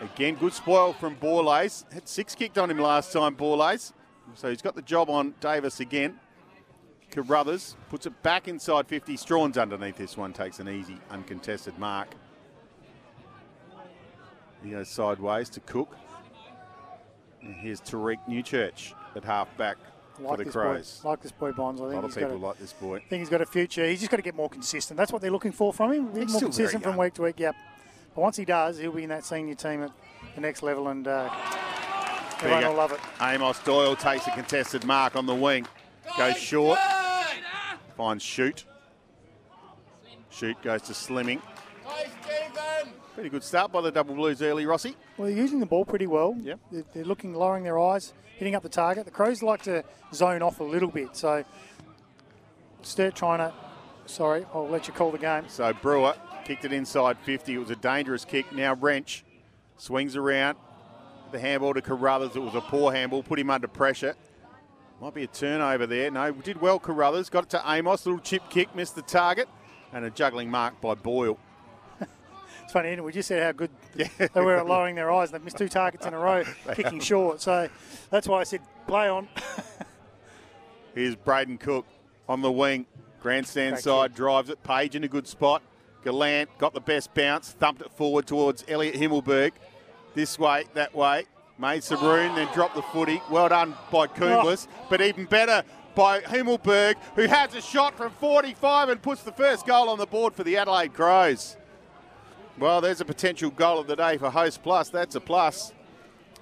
[0.00, 1.90] Again, good spoil from Borlase.
[1.92, 3.92] Had six kicked on him last time, Borlase.
[4.34, 6.20] So he's got the job on Davis again.
[7.10, 9.16] Carruthers puts it back inside 50.
[9.16, 12.08] Strachan's underneath this one, takes an easy, uncontested mark.
[14.62, 15.96] He goes sideways to Cook.
[17.42, 19.78] And here's Tariq Newchurch at half back
[20.16, 21.00] for the Crows.
[21.02, 21.80] boy, like this boy Bonds.
[21.80, 22.96] I A think a lot of people a, like this boy.
[22.96, 23.86] I think he's got a future.
[23.86, 24.98] He's just got to get more consistent.
[24.98, 26.06] That's what they're looking for from him.
[26.08, 27.40] He's more still very consistent from week to week.
[27.40, 27.56] Yep.
[28.14, 29.92] But once he does, he'll be in that senior team at
[30.34, 31.30] the next level, and uh,
[32.42, 33.00] everyone will love it.
[33.22, 35.66] Amos Doyle takes a contested mark on the wing.
[36.18, 36.78] Goes short.
[38.00, 38.64] Finds Shoot.
[40.30, 41.42] Shoot goes to Slimming.
[43.14, 44.96] Pretty good start by the Double Blues early, Rossi.
[45.18, 46.34] Well, they're using the ball pretty well.
[46.40, 46.60] Yep.
[46.72, 49.04] They're, they're looking, lowering their eyes, hitting up the target.
[49.04, 49.84] The Crows like to
[50.14, 51.44] zone off a little bit, so
[52.80, 53.52] Sturt trying to.
[54.06, 55.44] Sorry, I'll let you call the game.
[55.48, 56.14] So Brewer
[56.46, 57.52] kicked it inside 50.
[57.52, 58.50] It was a dangerous kick.
[58.50, 59.26] Now Wrench
[59.76, 60.56] swings around.
[61.32, 62.34] The handball to Carruthers.
[62.34, 63.22] It was a poor handball.
[63.22, 64.16] Put him under pressure.
[65.00, 66.10] Might be a turnover there.
[66.10, 67.30] No, did well Carruthers.
[67.30, 68.04] Got it to Amos.
[68.04, 68.74] Little chip kick.
[68.74, 69.48] Missed the target.
[69.92, 71.38] And a juggling mark by Boyle.
[72.62, 73.02] It's funny, isn't it?
[73.02, 75.32] we just said how good they were at lowering their eyes.
[75.32, 77.40] They've missed two targets in a row, kicking short.
[77.40, 77.68] So
[78.10, 79.26] that's why I said play on.
[80.94, 81.84] Here's Brayden Cook
[82.28, 82.86] on the wing.
[83.20, 84.62] Grandstand Great side, drives it.
[84.62, 85.62] Page in a good spot.
[86.04, 89.50] Gallant got the best bounce, thumped it forward towards Elliot Himmelberg.
[90.14, 91.24] This way, that way.
[91.60, 93.20] Made room, then dropped the footy.
[93.30, 94.86] Well done by Kumblis, oh.
[94.88, 95.62] but even better
[95.94, 100.06] by Himmelberg, who has a shot from 45 and puts the first goal on the
[100.06, 101.58] board for the Adelaide Crows.
[102.58, 104.88] Well, there's a potential goal of the day for Host Plus.
[104.88, 105.74] That's a plus.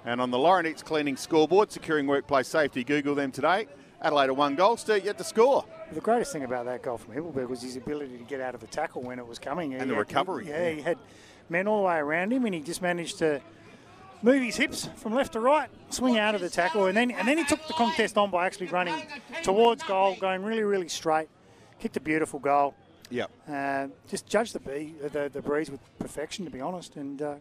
[0.05, 3.67] And on the Laurenex Cleaning scoreboard, securing workplace safety, Google them today.
[4.01, 5.65] Adelaide a one goal, Sturt yet to score.
[5.91, 8.61] The greatest thing about that goal from Himmelberg was his ability to get out of
[8.61, 9.73] the tackle when it was coming.
[9.73, 10.75] And He the had- recovery, Yeah, yeah.
[10.75, 10.97] he had
[11.49, 13.41] men all the way around him, and he just managed to
[14.21, 17.27] move his hips from left to right, swing out of the tackle, and then and
[17.27, 18.95] then he took the contest on by actually running
[19.43, 21.29] towards goal, going really really straight,
[21.79, 22.75] kicked a beautiful goal.
[23.11, 23.31] Yep.
[23.49, 26.95] Uh, just judge the bee, the, the breeze with perfection, to be honest.
[26.95, 27.35] And uh,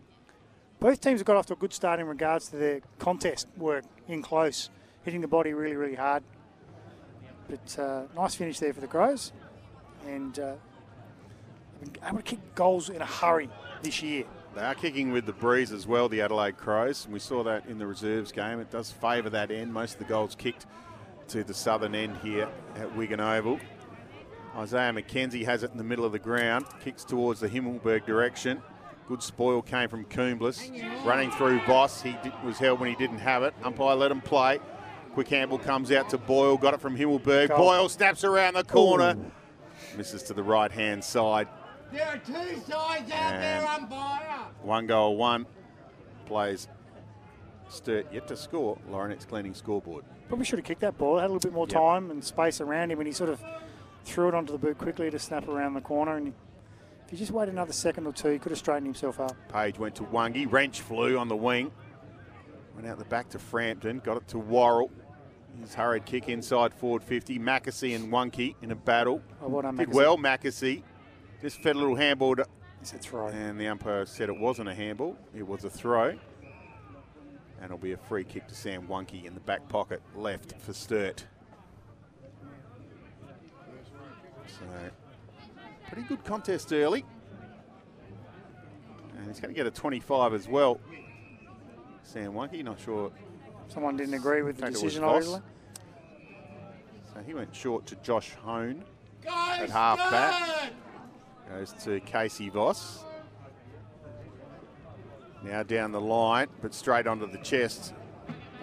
[0.81, 3.85] both teams have got off to a good start in regards to their contest work
[4.07, 4.71] in close,
[5.03, 6.23] hitting the body really, really hard.
[7.49, 9.33] But uh, nice finish there for the Crows.
[10.07, 10.55] And uh,
[12.07, 13.51] able to kick goals in a hurry
[13.83, 14.25] this year.
[14.59, 17.05] They are kicking with the breeze as well, the Adelaide Crows.
[17.05, 18.59] And we saw that in the reserves game.
[18.59, 19.73] It does favour that end.
[19.73, 20.67] Most of the goals kicked
[21.29, 23.61] to the southern end here at Wigan Oval.
[24.57, 28.61] Isaiah McKenzie has it in the middle of the ground, kicks towards the Himmelberg direction.
[29.07, 30.73] Good spoil came from Coombs,
[31.05, 32.03] running through Voss.
[32.03, 33.55] He did, was held when he didn't have it.
[33.63, 34.59] Umpire let him play.
[35.15, 37.51] Quick handle comes out to Boyle, got it from Himmelberg.
[37.51, 39.97] Boyle snaps around the corner, Ooh.
[39.97, 41.47] misses to the right hand side.
[41.93, 44.39] There are two sides out there, umpire.
[44.63, 45.47] One goal, one
[46.27, 46.69] plays
[47.71, 48.79] Sturt yet to score.
[48.91, 50.05] Laurenet's cleaning scoreboard.
[50.29, 51.19] Probably should have kicked that ball.
[51.19, 51.75] Had a little bit more Yep.
[51.79, 53.43] time and space around him, and he sort of
[54.05, 56.17] threw it onto the boot quickly to snap around the corner.
[56.17, 56.33] And
[57.05, 59.37] if he just waited another second or two, he could have straightened himself up.
[59.49, 60.51] Page went to Wungy.
[60.51, 61.71] Wrench flew on the wing.
[62.75, 64.01] Went out the back to Frampton.
[64.05, 64.91] Got it to Worrell.
[65.61, 67.39] His hurried kick inside forward 50.
[67.39, 69.21] Mackesy and Wunky in a battle.
[69.43, 69.95] Oh, well done, Did Mackesy.
[69.95, 70.83] well, Mackesy.
[71.41, 72.47] Just fed a little handball, to,
[72.81, 73.29] It's a throw.
[73.29, 75.17] and the umpire said it wasn't a handball.
[75.35, 76.09] It was a throw.
[76.11, 80.73] And it'll be a free kick to Sam Wunky in the back pocket left for
[80.73, 81.25] Sturt.
[84.47, 84.65] So,
[85.89, 87.05] pretty good contest early.
[89.17, 90.81] And he's going to get a 25 as well.
[92.05, 93.11] Sam Wunky, not sure.
[93.69, 95.41] Someone didn't agree with the Think it was decision, obviously.
[97.13, 98.85] So he went short to Josh Hone.
[99.23, 100.71] Go, At half back.
[101.49, 103.05] Goes to Casey Voss.
[105.43, 107.95] Now down the line, but straight onto the chest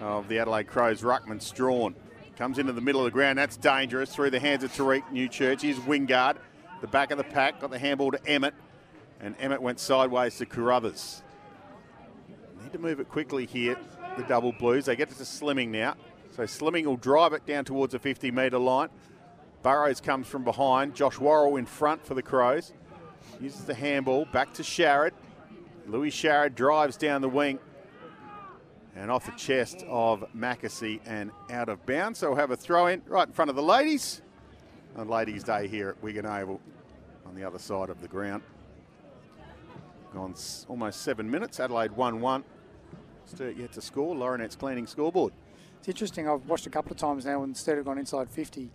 [0.00, 1.02] of the Adelaide Crows.
[1.02, 1.96] Ruckman Strachan
[2.36, 3.38] comes into the middle of the ground.
[3.38, 4.14] That's dangerous.
[4.14, 5.62] Through the hands of Tariq Newchurch.
[5.62, 6.36] Here's Wingard.
[6.80, 7.60] The back of the pack.
[7.60, 8.54] Got the handball to Emmett.
[9.20, 11.22] And Emmett went sideways to Carruthers.
[12.62, 13.76] Need to move it quickly here,
[14.16, 14.84] the double blues.
[14.84, 15.94] They get it to Slimming now.
[16.36, 18.90] So Slimming will drive it down towards the 50 metre line.
[19.66, 20.94] Burrows comes from behind.
[20.94, 22.72] Josh Worrell in front for the Crows.
[23.40, 25.10] Uses the handball back to Sharrod.
[25.88, 27.58] Louis Sharrod drives down the wing
[28.94, 32.20] and off the chest of Mackesy and out of bounds.
[32.20, 34.22] So we'll have a throw in right in front of the ladies
[34.94, 36.60] on Ladies' Day here at Wigan Oval
[37.26, 38.44] on the other side of the ground.
[40.14, 40.36] Gone
[40.68, 41.58] almost seven minutes.
[41.58, 42.44] Adelaide 1 1.
[43.24, 44.14] Sturt yet to score.
[44.14, 45.32] Laurenet's cleaning scoreboard.
[45.80, 46.28] It's interesting.
[46.28, 48.70] I've watched a couple of times now instead of gone inside 50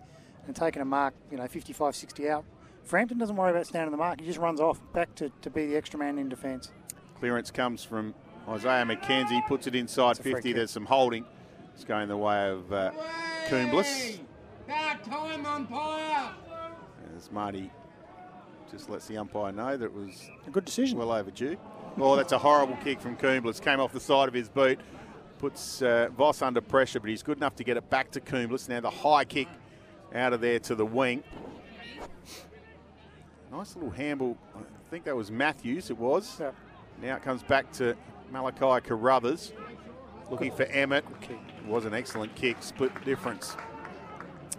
[0.46, 2.44] and taking a mark, you know, 55, 60 out.
[2.84, 4.20] Frampton doesn't worry about standing the mark.
[4.20, 6.70] He just runs off back to, to be the extra man in defence.
[7.20, 8.14] Clearance comes from
[8.48, 10.48] Isaiah McKenzie, puts it inside It's a free 50.
[10.48, 10.56] kick.
[10.56, 11.24] There's some holding.
[11.74, 12.90] It's going the way of uh!
[14.66, 16.32] About time, umpire.
[17.16, 17.70] As Marty
[18.70, 20.98] just lets the umpire know that it was A good decision.
[20.98, 21.56] well overdue.
[21.98, 23.60] Oh, that's a horrible kick from Coombs.
[23.60, 24.80] Came off the side of his boot.
[25.38, 28.68] Puts uh, Voss under pressure, but he's good enough to get it back to Coombs.
[28.68, 29.48] Now the high kick
[30.14, 31.22] out of there to the wing.
[33.50, 34.36] Nice little handball.
[34.56, 36.38] I think that was Matthews, it was.
[36.40, 36.50] Yeah.
[37.00, 37.96] Now it comes back to
[38.30, 39.52] Malachi Carruthers.
[40.30, 41.04] Looking for Emmett.
[41.22, 43.56] It was an excellent kick, split difference.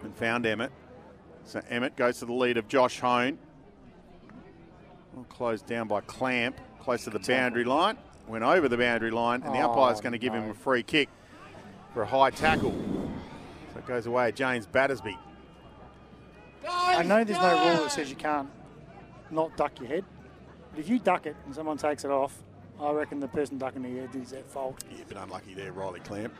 [0.02, 0.70] And found Emmett.
[1.44, 3.38] So Emmett goes to the lead of Josh Hone.
[5.14, 7.96] Well, closed down by Clamp, close to the boundary line.
[8.26, 10.82] Went over the boundary line, and the Oh, umpire's going to give him a free
[10.82, 11.08] kick
[11.92, 12.72] for a high tackle.
[13.72, 15.18] So it goes away James Battersby.
[16.68, 18.48] I know there's no rule that says you can't
[19.30, 20.04] not duck your head.
[20.70, 22.42] But if you duck it and someone takes it off,
[22.80, 24.82] I reckon the person ducking the head is at fault.
[24.90, 26.34] Yeah, a bit unlucky there, Riley Clamp.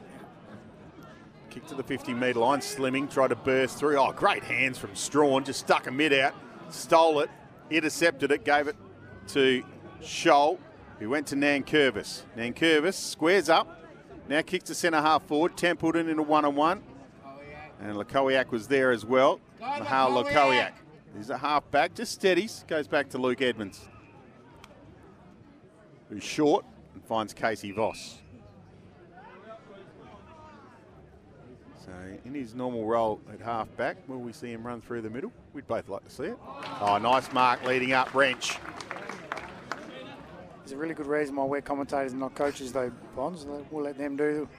[1.50, 3.96] Kick to the 50 metre line, Slimming tried to burst through.
[3.96, 6.34] Oh, great hands from Strachan, just stuck a mid out,
[6.68, 7.30] stole it,
[7.70, 8.74] intercepted it, gave it
[9.28, 9.62] to
[10.02, 10.58] Scholl,
[10.98, 12.22] who went to Nankervis.
[12.36, 13.80] Nankervis squares up,
[14.28, 16.82] now kicks to centre half forward, Templeton in a one on one,
[17.80, 19.38] and Lakowiak was there as well.
[19.64, 20.24] Go Mahal Lakowiak.
[20.32, 20.72] Lakowiak.
[21.16, 23.88] He's a half back, just steadies, goes back to Luke Edmonds,
[26.10, 28.18] who's short and finds Casey Voss.
[31.82, 31.92] So
[32.24, 35.32] in his normal role at half back, will we see him run through the middle?
[35.54, 36.38] We'd both like to see it.
[36.80, 38.58] Oh, nice mark leading up, Wrench.
[40.58, 43.46] There's a really good reason why we're commentators and not coaches, though, Bonds.
[43.70, 44.46] We'll let them do.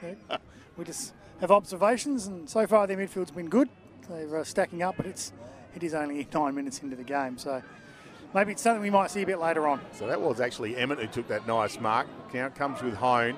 [0.76, 3.70] We just have observations, and so far their midfield's been good.
[4.08, 5.32] They're uh, stacking up, but it's
[5.74, 7.62] it is only nine minutes into the game, so
[8.34, 9.80] maybe it's something we might see a bit later on.
[9.92, 12.06] So that was actually Emmett who took that nice mark.
[12.32, 13.36] Count comes with Hone.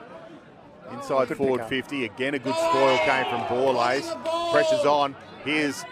[0.93, 2.07] Inside forward 50.
[2.07, 4.51] Again, a good spoil came from Borlase.
[4.53, 5.15] Pressure's on.
[5.45, 5.85] Here's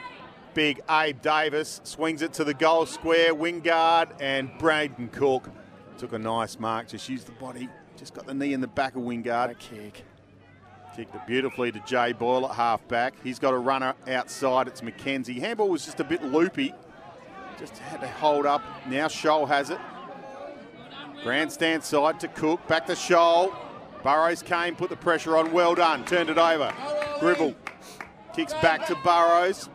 [0.54, 3.34] big Abe Davis swings it to the goal square.
[3.34, 5.50] Wingard and Brayden Cook
[5.98, 6.88] took a nice mark.
[6.88, 7.68] Just used the body.
[7.98, 9.46] Just got the knee in the back of Wingard.
[9.46, 10.04] Great kick.
[10.96, 13.12] Kicked it beautifully to Jay Boyle at half back.
[13.22, 14.66] He's got a runner outside.
[14.66, 15.38] It's McKenzie.
[15.38, 16.72] Handball was just a bit loopy.
[17.58, 18.62] Just had to hold up.
[18.88, 19.78] Now Scholl has it.
[21.22, 22.66] Grandstand side to Cook.
[22.66, 23.54] Back to Scholl.
[24.02, 25.52] Burrows came, put the pressure on.
[25.52, 26.02] Well done.
[26.06, 26.72] Turned it over.
[27.20, 27.54] Gribble
[28.34, 29.68] kicks back to Burrows.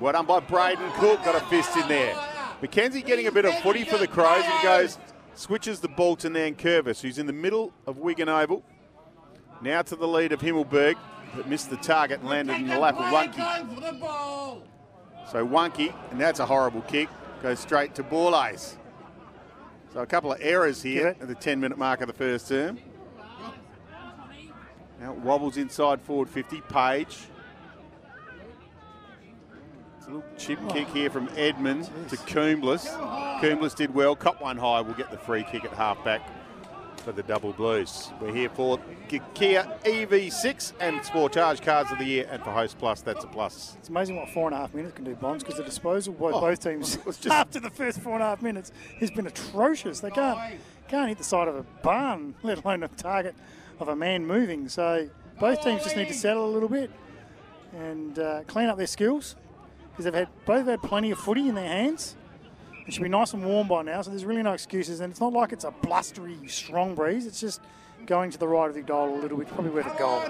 [0.00, 1.22] Well done by Brayden Cook.
[1.26, 2.14] Got a fist in there.
[2.62, 4.98] McKenzie getting a bit of footy for the Crows and goes,
[5.34, 8.64] switches the ball to Nankervis, who's in the middle of Wigan Oval.
[9.64, 10.94] Now to the lead of Himmelberg,
[11.34, 13.38] but missed the target and landed in the lap of Wunky.
[13.38, 14.62] Going for the ball.
[15.32, 17.08] So Wunky, and that's a horrible kick,
[17.42, 18.76] goes straight to Borlase.
[19.94, 22.78] So a couple of errors here at the 10 minute mark of the first term.
[25.00, 26.60] Now it wobbles inside forward 50.
[26.68, 27.20] Page.
[29.96, 32.86] It's a little chip kick here from Edmund to Coomblas.
[33.40, 34.14] Coomblas did well.
[34.14, 34.82] Cop one high.
[34.82, 36.20] We'll get the free kick at half back
[37.04, 38.10] for the Double Blues.
[38.20, 38.78] We're here for
[39.34, 43.76] Kia EV6 and Sportage Cards of the Year, and for Host Plus, that's a plus.
[43.78, 46.30] It's amazing what four and a half minutes can do, Bonds, because the disposal by
[46.30, 49.26] Oh, both teams it's just- after the first four and a half minutes has been
[49.26, 50.00] atrocious.
[50.00, 50.38] They can't
[50.88, 53.34] can't hit the side of a barn, let alone a target
[53.80, 54.68] of a man moving.
[54.68, 56.90] So both teams just need to settle a little bit
[57.74, 59.36] and uh, clean up their skills
[59.90, 62.16] because they've had both had plenty of footy in their hands.
[62.86, 65.00] It should be nice and warm by now, so there's really no excuses.
[65.00, 67.26] And it's not like it's a blustery, strong breeze.
[67.26, 67.62] It's just
[68.04, 70.22] going to the right of the goal a little bit, probably where the goal.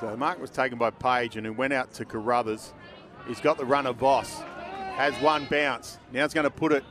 [0.00, 2.72] So the mark was taken by Page and who went out to Carruthers.
[3.28, 4.40] He's got the runner boss.
[4.96, 5.98] Has one bounce.
[6.12, 6.82] Now he's going to put it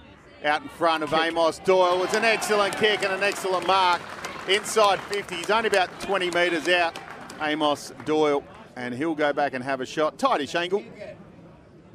[0.45, 2.01] out in front of Amos Doyle.
[2.03, 4.01] It's an excellent kick and an excellent mark.
[4.47, 5.35] Inside 50.
[5.35, 6.97] He's only about 20 metres out.
[7.41, 8.45] Amos Doyle.
[8.77, 10.17] And he'll go back and have a shot.
[10.17, 10.83] Tightish angle.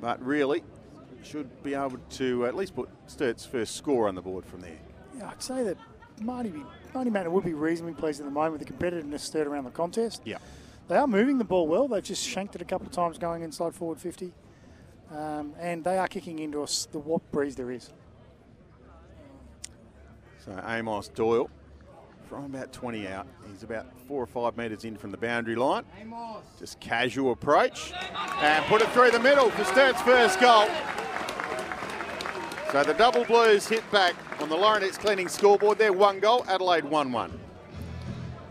[0.03, 0.62] But really
[1.23, 4.79] should be able to at least put Sturt's first score on the board from there.
[5.17, 5.77] Yeah, I'd say that
[6.21, 6.63] Marty, be,
[6.95, 9.71] Marty Mattner would be reasonably pleased at the moment with the competitiveness stirred around the
[9.71, 10.23] contest.
[10.25, 10.39] Yeah.
[10.89, 11.89] They are moving the ball well.
[11.89, 14.33] They've just shanked it a couple of times going inside forward 50.
[15.11, 17.91] Um, and they are kicking into us the what breeze there is.
[20.45, 21.51] So Amos Doyle
[22.33, 23.27] from about 20 out.
[23.51, 25.85] He's about four or five metres in from the boundary line.
[26.59, 27.92] Just casual approach
[28.40, 30.66] and put it through the middle for Sturt's first goal.
[32.73, 35.77] So the double blues hit back on the Laurenettes Cleaning scoreboard.
[35.77, 37.40] They're one goal, Adelaide 1 1.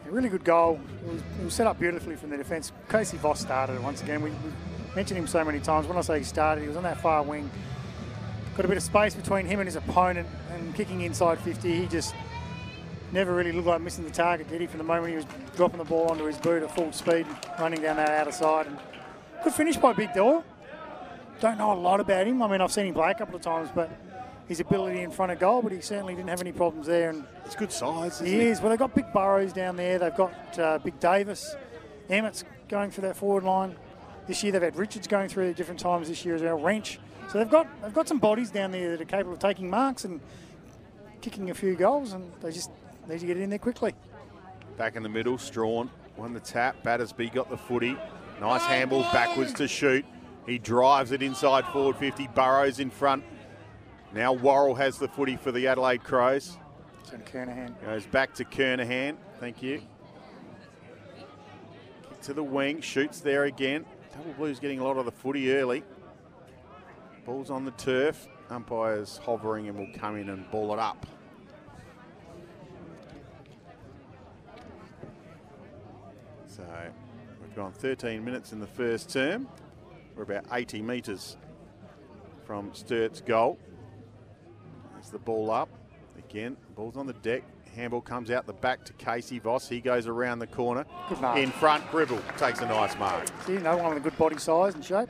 [0.08, 0.80] A really good goal.
[1.04, 2.72] It was, it was set up beautifully from the defence.
[2.88, 4.22] Casey Voss started it once again.
[4.22, 5.88] We, we mentioned him so many times.
[5.88, 7.50] When I say he started, he was on that far wing.
[8.56, 11.82] Got a bit of space between him and his opponent and kicking inside 50.
[11.82, 12.14] He just
[13.12, 14.68] never really looked like missing the target, did he?
[14.68, 17.38] From the moment he was dropping the ball onto his boot at full speed and
[17.60, 18.68] running down that outer side.
[18.68, 18.78] And
[19.44, 20.44] good finish by Big Doyle.
[21.40, 22.42] Don't know a lot about him.
[22.42, 23.90] I mean, I've seen him play a couple of times, but
[24.48, 27.10] his ability in front of goal, but he certainly didn't have any problems there.
[27.10, 28.42] And It's good size, isn't he it?
[28.48, 28.62] is.
[28.62, 29.98] Well, they've got Big Burrows down there.
[29.98, 31.56] They've got uh, Big Davis.
[32.10, 33.76] Emmett's going through that forward line.
[34.28, 36.60] This year they've had Richards going through at different times this year as well.
[36.60, 37.00] Wrench.
[37.32, 40.04] So they've got they've got some bodies down there that are capable of taking marks
[40.06, 40.20] and
[41.22, 42.70] kicking a few goals, and they just
[43.08, 43.94] need to get it in there quickly.
[44.78, 46.82] Back in the middle, Strachan won the tap.
[46.84, 47.98] Battersby got the footy.
[48.40, 50.06] Nice handball backwards to shoot.
[50.46, 52.28] He drives it inside forward 50.
[52.34, 53.24] Burrows in front.
[54.14, 56.58] Now Worrell has the footy for the Adelaide Crows.
[57.04, 57.80] So Kernahan.
[57.84, 59.18] Goes back to Kernahan.
[59.40, 59.82] Thank you.
[62.10, 62.82] Kick to the wing.
[62.82, 63.86] Shoots there again.
[64.16, 65.84] Double Blues getting a lot of the footy early.
[67.26, 68.28] Ball's on the turf.
[68.50, 71.06] Umpires hovering and will come in and ball it up.
[76.62, 76.92] So
[77.42, 79.48] we've gone 13 minutes in the first term.
[80.16, 81.38] We're about 80 metres
[82.46, 83.58] from Sturt's goal.
[84.94, 85.70] There's the ball up.
[86.18, 87.44] Again, ball's on the deck.
[87.76, 89.68] Handball comes out the back to Casey Voss.
[89.68, 90.86] He goes around the corner.
[91.08, 91.38] Good mark.
[91.38, 93.28] In front, Gribble takes a nice mark.
[93.46, 95.10] See, no one with a good body size and shape.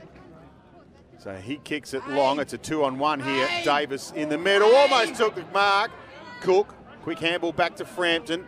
[1.18, 2.40] So he kicks it long.
[2.40, 3.48] It's a two on one here.
[3.64, 4.74] Davis in the middle.
[4.74, 5.90] Almost took the mark.
[6.40, 6.74] Cook.
[7.02, 8.46] Quick handball back to Frampton.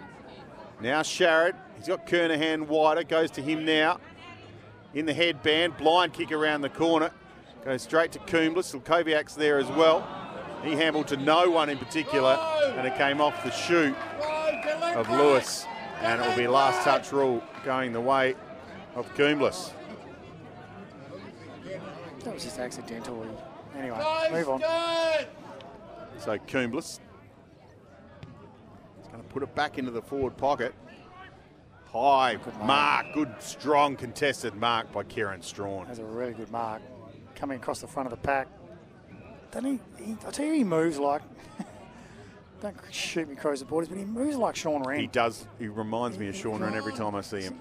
[0.80, 1.54] Now Sharrod.
[1.84, 3.04] He's got Kernahan wider.
[3.04, 4.00] Goes to him now.
[4.94, 5.76] In the headband.
[5.76, 7.10] Blind kick around the corner.
[7.62, 8.74] Goes straight to Coomblas.
[8.74, 10.08] Silkoviak's there as well.
[10.62, 12.38] He handled to no one in particular.
[12.78, 13.94] And it came off the shoe
[14.94, 15.66] of Lewis.
[16.00, 18.34] And it will be last touch rule going the way
[18.94, 19.72] of Coomblas.
[22.20, 23.26] That was just accidental.
[23.76, 23.98] Anyway,
[24.32, 24.60] move on.
[26.16, 27.00] So Coomblas is
[29.12, 30.74] going to put it back into the forward pocket.
[31.94, 35.86] High mark, good strong contested mark by Kieran Strachan.
[35.86, 36.82] That's a really good mark.
[37.36, 38.48] coming across the front of the pack.
[39.52, 41.22] Doesn't he, he I tell you, he moves like.
[42.60, 44.98] don't shoot me, crows supporters, but he moves like Sean Wren.
[44.98, 45.46] He does.
[45.60, 47.60] He reminds me of Sean Wren every time I see him.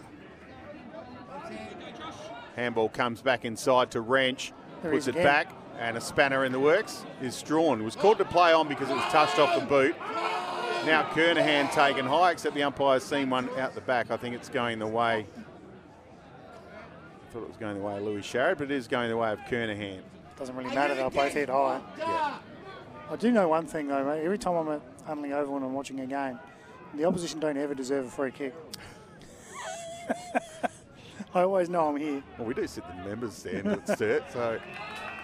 [2.56, 5.24] Handball comes back inside to Wrench, There puts it again.
[5.26, 7.80] back, and a spanner in the works is drawn.
[7.82, 9.96] It was called to play on because it was touched off the boot.
[10.86, 14.12] Now Kernahan taken high, except the umpire's seen one out the back.
[14.12, 15.26] I think it's going the way.
[15.38, 19.16] I thought it was going the way of Louis Sharrod, but it is going the
[19.16, 20.02] way of Kernahan.
[20.38, 21.80] Doesn't really matter, they'll both hit high.
[21.98, 22.38] Yeah.
[23.10, 24.26] I do know one thing though, mate.
[24.26, 26.38] Every time I'm at Unley Oval and I'm watching a game,
[26.96, 28.54] the opposition don't ever deserve a free kick.
[31.34, 32.22] I always know I'm here.
[32.38, 34.60] Well, we do sit the members stand at Sturt, so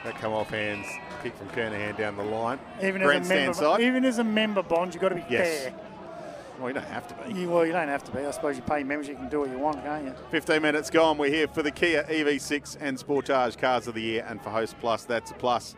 [0.03, 0.87] that come off hands,
[1.23, 2.59] kick from Kernahan down the line.
[2.81, 3.81] Even as member, side.
[3.81, 5.63] even as a member, Bond, you've got to be Yes.
[5.63, 5.73] fair.
[6.59, 7.39] Well, you don't have to be.
[7.39, 8.19] You, well, you don't have to be.
[8.19, 10.13] I suppose you pay membership, you can do what you want, can't you?
[10.31, 11.17] 15 minutes gone.
[11.17, 14.75] We're here for the Kia EV6 and Sportage Cars of the Year, and for Host
[14.81, 15.75] Plus, that's a plus.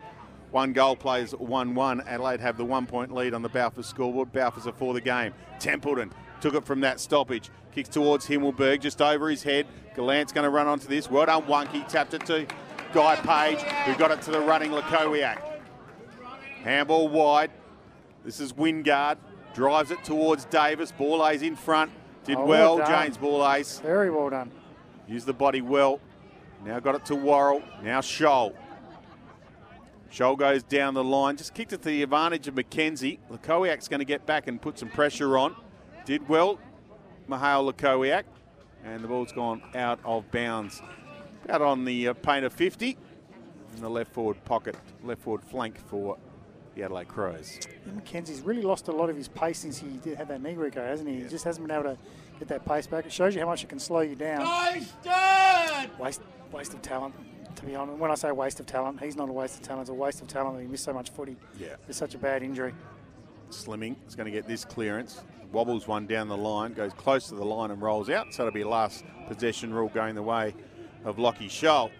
[0.50, 2.00] One goal plays 1 1.
[2.02, 4.32] Adelaide have the one point lead on the Balfour scoreboard.
[4.32, 5.32] Balfour's are for the game.
[5.60, 7.48] Templeton took it from that stoppage.
[7.74, 9.66] Kicks towards Himmelberg, just over his head.
[9.96, 11.10] Gallant's going to run onto this.
[11.10, 11.86] Well done, Wonky.
[11.88, 12.46] Tapped it to
[12.92, 15.40] Guy Page, who got it to the running Lakowiak.
[16.62, 17.50] Handball wide.
[18.24, 19.16] This is Wingard.
[19.54, 20.92] Drives it towards Davis.
[20.92, 21.90] Borlase in front.
[22.24, 22.86] Did Oh, well, well.
[22.86, 23.80] James Borlase.
[23.82, 24.50] Very well done.
[25.08, 26.00] Used the body well.
[26.64, 27.62] Now got it to Worrell.
[27.82, 28.54] Now Scholl.
[30.12, 31.36] Scholl goes down the line.
[31.36, 33.18] Just kicked it to the advantage of McKenzie.
[33.30, 35.56] Lakowiak's going to get back and put some pressure on.
[36.04, 36.58] Did well,
[37.28, 38.24] Mihail Lakowiak.
[38.84, 40.82] And the ball's gone out of bounds.
[41.48, 42.96] Out on the uh, paint of 50.
[43.74, 46.18] In the left forward pocket, left forward flank for
[46.74, 47.58] the Adelaide Crows.
[47.94, 50.86] Mackenzie's really lost a lot of his pace since he did have that knee recur,
[50.86, 51.22] hasn't he?
[51.22, 51.98] He just hasn't been able to
[52.38, 53.06] get that pace back.
[53.06, 54.44] It shows you how much it can slow you down.
[54.44, 55.98] Toasted!
[55.98, 56.20] Waste,
[56.52, 57.14] waste of talent,
[57.56, 57.98] to be honest.
[57.98, 59.82] When I say waste of talent, he's not a waste of talent.
[59.82, 61.36] It's a waste of talent that he missed so much footy.
[61.58, 61.76] Yeah.
[61.88, 62.74] It's such a bad injury.
[63.50, 65.22] Slimming is going to get this clearance.
[65.50, 68.32] Wobbles one down the line, goes close to the line and rolls out.
[68.32, 70.54] So it'll be last possession rule going the way
[71.04, 71.90] of Lockie Scholl.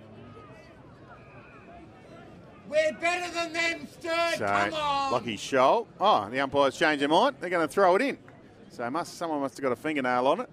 [2.69, 4.39] We're better than them, Sturt.
[4.39, 5.13] So Come on.
[5.13, 5.87] Lockie Scholl.
[6.01, 7.37] Oh, the umpires changed their mind.
[7.41, 8.19] They're going to throw it in.
[8.71, 10.51] So must someone must have got a fingernail on it.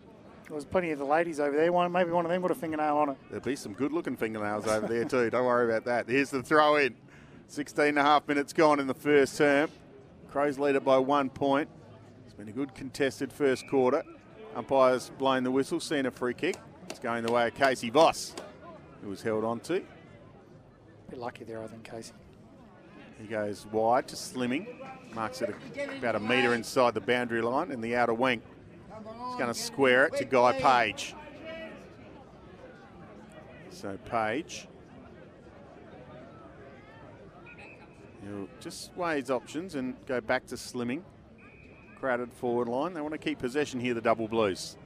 [0.48, 1.72] There was plenty of the ladies over there.
[1.72, 3.18] One, maybe one of them got a fingernail on it.
[3.30, 5.30] There'll be some good looking fingernails over there too.
[5.30, 6.10] Don't worry about that.
[6.10, 6.96] Here's the throw in.
[7.48, 9.70] 16 and a half minutes gone in the first term.
[10.30, 11.70] Crows lead it by one point.
[12.26, 14.04] It's been a good contested first quarter.
[14.56, 16.58] Umpires blowing the whistle, seeing a free kick.
[16.90, 18.34] It's going the way of Casey Voss,
[19.04, 19.82] who was held on to.
[21.10, 22.14] bit lucky there, I think, Casey.
[23.22, 24.68] He goes wide to Slimming.
[25.14, 28.42] Marks it a- about a metre inside the boundary line in the outer wing.
[28.88, 31.16] He's going to square it to Guy Page.
[33.72, 34.68] So Page.
[38.24, 41.02] He'll just weigh his options and go back to Slimming.
[42.00, 42.94] Crowded forward line.
[42.94, 44.78] They want to keep possession here, the double blues.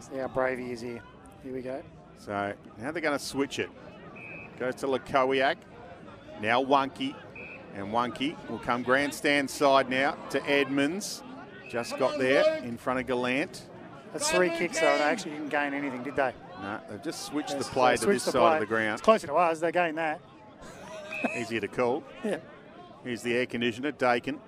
[0.00, 1.00] See how brave he is here.
[1.42, 1.82] Here we go.
[2.18, 3.70] So now they're going to switch it.
[4.58, 5.56] Goes to Lakowiak.
[6.40, 7.14] Now Wonky.
[7.74, 11.22] And Wonky will come grandstand side now to Edmonds.
[11.68, 13.66] Just got there in front of Gallant.
[14.12, 14.96] That's three kicks, though.
[14.96, 16.32] They actually didn't gain anything, did they?
[16.62, 18.54] No, they've just switched the play to this side play.
[18.54, 18.94] of the ground.
[18.94, 19.60] It's closer to us.
[19.60, 20.20] They gained that.
[21.36, 22.02] Easier to call.
[22.24, 22.38] Yeah.
[23.04, 24.40] Here's the air conditioner, Dakin.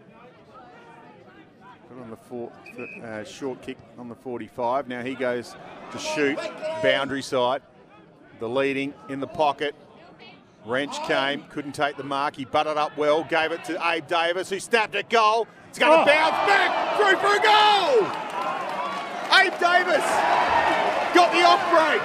[2.01, 2.53] On the four,
[3.05, 4.87] uh, short kick on the 45.
[4.87, 5.57] Now he goes
[5.91, 6.39] to shoot,
[6.83, 7.61] boundary side.
[8.39, 9.75] The leading in the pocket.
[10.65, 12.37] Wrench came, couldn't take the mark.
[12.37, 15.49] He butted up well, gave it to Abe Davis, who snapped a goal.
[15.71, 16.07] It's going to Oh.
[16.07, 18.07] bounce back through for a goal.
[19.41, 20.05] Abe Davis
[21.15, 22.03] got the off break.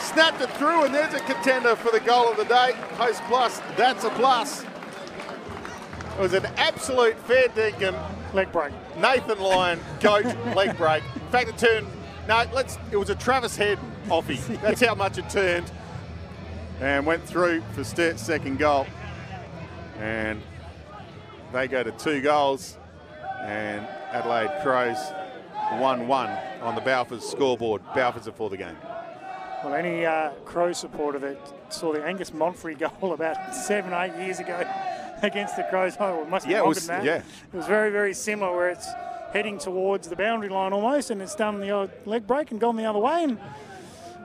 [0.00, 2.72] Snapped it through, and there's a contender for the goal of the day.
[2.96, 4.62] Host Plus, that's a plus.
[4.62, 7.94] It was an absolute fair dinkum.
[8.38, 8.72] Leg break.
[8.96, 10.24] Nathan Lyon, goat,
[10.54, 11.02] leg break.
[11.16, 11.88] In fact, it turned.
[12.28, 12.78] No, let's.
[12.92, 14.38] It was a Travis Head offie.
[14.60, 15.68] That's how much it turned,
[16.80, 18.86] and went through for Sturt's second goal.
[19.98, 20.40] And
[21.52, 22.78] they go to two goals,
[23.40, 24.98] and Adelaide Crows
[25.80, 26.30] one-one
[26.62, 27.82] on the Balfours scoreboard.
[27.86, 28.76] Balfours are for the game.
[29.64, 34.38] Well, any uh, Crow supporter that saw the Angus Monfries goal about seven, eight years
[34.38, 34.64] ago
[35.22, 37.22] against the Crows, oh, it must be Yeah, it was- yeah.
[37.52, 38.88] It was very, very similar where it's
[39.32, 42.76] heading towards the boundary line almost, and it's done the odd leg break and gone
[42.76, 43.38] the other way and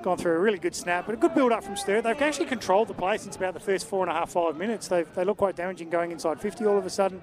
[0.01, 2.03] gone through a really good snap, but a good build up from Sturt.
[2.03, 4.87] They've actually controlled the play since about the first four and a half, five minutes.
[4.87, 7.21] They've, they look quite damaging going inside 50 all of a sudden.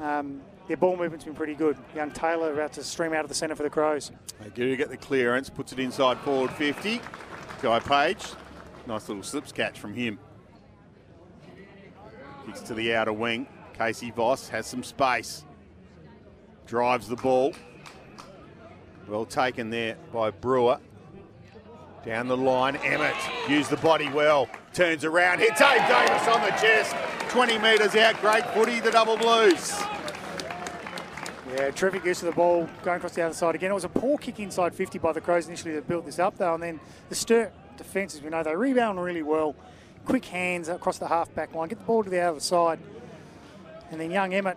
[0.00, 1.76] Um, their ball movement's been pretty good.
[1.94, 4.10] Young Taylor about to stream out of the centre for the Crows.
[4.42, 7.00] They do get the clearance, puts it inside forward 50.
[7.62, 8.22] Guy Page
[8.86, 10.18] Nice little slips catch from him.
[12.46, 13.46] Kicks to the outer wing.
[13.76, 15.44] Casey Voss has some space.
[16.66, 17.52] Drives the ball.
[19.08, 20.78] Well taken there by Brewer.
[22.04, 23.16] Down the line, Emmett
[23.48, 24.48] used the body well.
[24.72, 26.94] Turns around, hits Abe Davis on the chest.
[27.30, 29.76] 20 metres out, great footy, the double blues.
[31.52, 33.72] Yeah, terrific use of the ball going across the other side again.
[33.72, 36.38] It was a poor kick inside 50 by the Crows initially that built this up
[36.38, 39.56] though, and then the Sturt defence, as we know, they rebound really well.
[40.06, 42.78] Quick hands across the half back line, get the ball to the other side,
[43.90, 44.56] and then young Emmett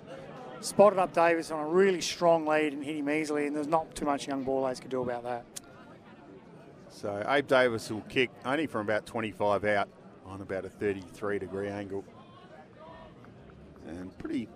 [0.61, 3.93] spotted up Davis on a really strong lead and hit him easily, and there's not
[3.95, 5.45] too much young ball could do about that.
[6.89, 9.89] So Abe Davis will kick only from about 25 out
[10.25, 12.03] on about a 33 degree angle.
[13.87, 14.47] And pretty,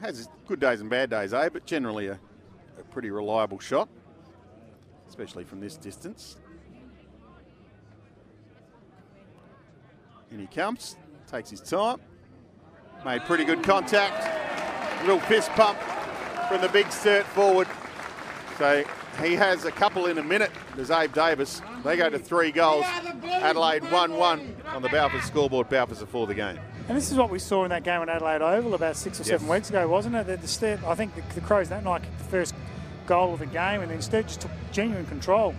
[0.00, 2.18] has good days and bad days, Abe, But generally a,
[2.78, 3.88] a pretty reliable shot,
[5.08, 6.38] especially from this distance.
[10.32, 10.96] In he comes,
[11.30, 11.98] takes his time,
[13.04, 15.02] made pretty good contact.
[15.02, 15.78] Little fist pump
[16.48, 17.68] from the big sturt forward.
[18.56, 18.82] So
[19.22, 20.50] he has a couple in a minute.
[20.74, 21.60] There's Abe Davis.
[21.84, 22.86] They go to three goals.
[23.24, 25.68] Adelaide 1 1 on the Balfour scoreboard.
[25.68, 26.58] Balfour's for the game.
[26.88, 29.24] And this is what we saw in that game at Adelaide Oval about six or
[29.24, 30.40] seven weeks ago, wasn't it?
[30.40, 32.54] The Sturt, I think the, the, Crows that night kicked the first
[33.06, 35.54] goal of the game, and then Sturt just took genuine control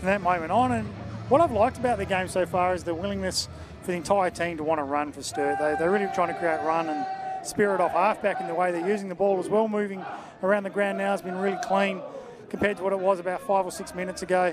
[0.00, 0.72] from that moment on.
[0.72, 0.88] And
[1.28, 3.48] what I've liked about the game so far is the willingness
[3.86, 5.60] for the entire team to want to run for Sturt.
[5.60, 7.06] They, they're really trying to create run and
[7.46, 9.68] spirit off halfback in the way they're using the ball as well.
[9.68, 10.04] Moving
[10.42, 12.02] around the ground now has been really clean
[12.50, 14.52] compared to what it was about five or six minutes ago.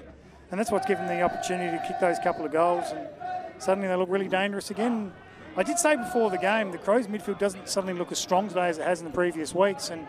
[0.51, 2.85] And that's what's given them the opportunity to kick those couple of goals.
[2.91, 3.07] And
[3.57, 5.11] suddenly they look really dangerous again.
[5.57, 8.69] I did say before the game, the Crows midfield doesn't suddenly look as strong today
[8.69, 9.89] as it has in the previous weeks.
[9.89, 10.05] And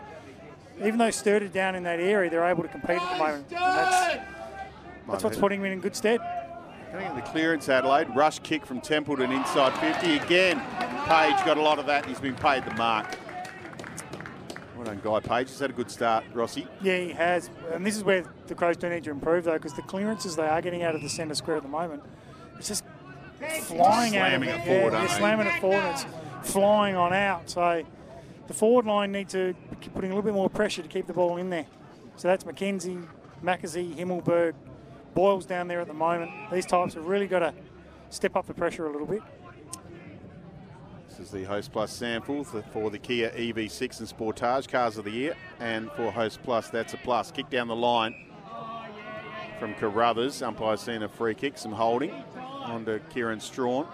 [0.77, 3.45] even though Sturted down in that area, they're able to compete at the moment.
[3.49, 4.25] And that's,
[5.07, 6.19] that's what's putting them in good stead.
[6.99, 8.07] Getting the clearance, Adelaide.
[8.15, 10.17] Rush kick from Templeton inside 50.
[10.17, 10.59] Again,
[11.05, 13.17] Page got a lot of that and he's been paid the mark.
[14.77, 15.49] Well done, Guy Page.
[15.49, 16.65] He's had a good start, Rossi.
[16.81, 17.49] Yeah, he has.
[17.73, 20.47] And this is where the Crows do need to improve, though, because the clearances they
[20.47, 22.01] are getting out of the centre square at the moment,
[22.57, 22.85] it's just
[23.39, 24.29] flying just out.
[24.29, 25.83] Slamming it it forward, yeah, they're slamming it forward.
[25.83, 26.05] It's
[26.43, 27.49] flying on out.
[27.49, 27.83] So
[28.47, 31.13] the forward line need to be putting a little bit more pressure to keep the
[31.13, 31.65] ball in there.
[32.15, 33.05] So that's McKenzie,
[33.41, 34.53] Mackenzie, Himmelberg,
[35.15, 36.29] Boyles down there at the moment.
[36.51, 37.53] These types have really got to
[38.09, 39.23] step up the pressure a little bit.
[41.07, 45.11] This is the Host Plus sample for the Kia EV6 and Sportage Cars of the
[45.11, 45.37] Year.
[45.61, 47.31] And for Host Plus, that's a plus.
[47.31, 48.13] Kick down the line
[49.57, 50.41] from Carruthers.
[50.41, 53.85] Umpire's seen a free kick, some holding onto Kieran Strachan.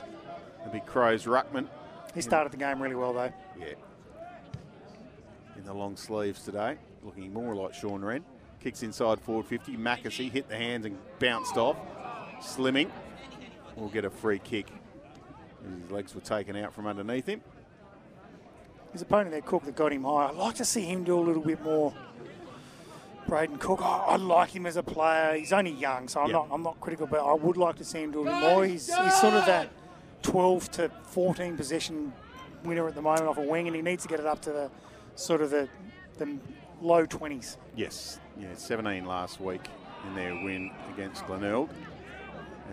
[0.63, 1.67] The big Crows Ruckman.
[2.15, 3.31] He started the game really well, though.
[3.59, 3.73] Yeah.
[5.55, 8.25] In the long sleeves today, looking more like Sean Wren.
[8.61, 9.75] Kicks inside forward 50.
[9.77, 11.77] Mackesy hit the hands and bounced off.
[12.41, 12.89] Slimming
[13.75, 14.67] will get a free kick.
[15.81, 17.41] His legs were taken out from underneath him.
[18.93, 20.27] His opponent there, Cook, that got him high.
[20.27, 21.93] I'd like to see him do a little bit more.
[23.27, 25.35] Brayden Cook, I, I like him as a player.
[25.35, 26.33] He's only young, so I'm Yep.
[26.33, 28.65] not I'm not critical, but I would like to see him do a bit more.
[28.65, 29.69] He's, he's sort of that
[30.23, 32.11] 12 to 14 possession
[32.63, 34.51] winner at the moment off a wing, and he needs to get it up to
[34.51, 34.69] the
[35.15, 35.69] sort of the,
[36.17, 36.37] the
[36.81, 37.57] low 20s.
[37.75, 39.61] Yes, yeah, 17 last week
[40.07, 41.69] in their win against Glenelg.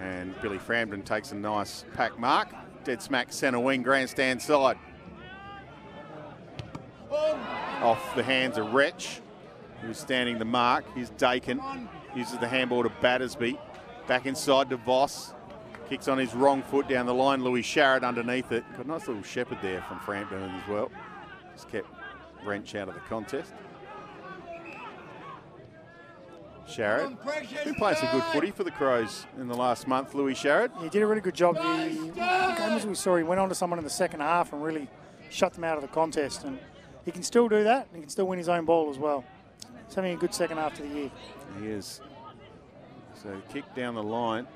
[0.00, 2.48] And Billy Frampton takes a nice pack mark.
[2.84, 4.78] Dead smack centre wing, grandstand side.
[7.10, 9.20] Off the hands of Wretch,
[9.82, 10.84] who's standing the mark.
[10.94, 11.60] Here's Dakin,
[12.14, 13.58] uses the handball to Battersby.
[14.06, 15.34] Back inside to Voss.
[15.88, 17.42] Kicks on his wrong foot down the line.
[17.42, 18.64] Louis Sharrett underneath it.
[18.76, 20.90] Got a nice little shepherd there from Frampton as well.
[21.54, 21.88] Just kept
[22.44, 23.52] Wrench out of the contest.
[26.68, 27.16] Sharrett,
[27.64, 30.70] who played some good footy for the Crows in the last month, Louis Sharrett.
[30.82, 31.56] He did a really good job.
[31.56, 34.62] The the games we saw, he went on to someone in the second half and
[34.62, 34.88] really
[35.30, 36.44] shut them out of the contest.
[36.44, 36.58] And
[37.04, 37.86] he can still do that.
[37.86, 39.24] And he can still win his own ball as well.
[39.86, 41.10] He's having a good second half to the year.
[41.60, 42.00] He is.
[43.14, 44.46] So kick down the line.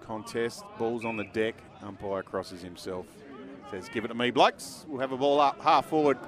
[0.00, 1.54] Contest, balls on the deck.
[1.82, 3.06] Umpire crosses himself.
[3.70, 4.84] Says, give it to me, blokes.
[4.88, 6.18] We'll have a ball up half forward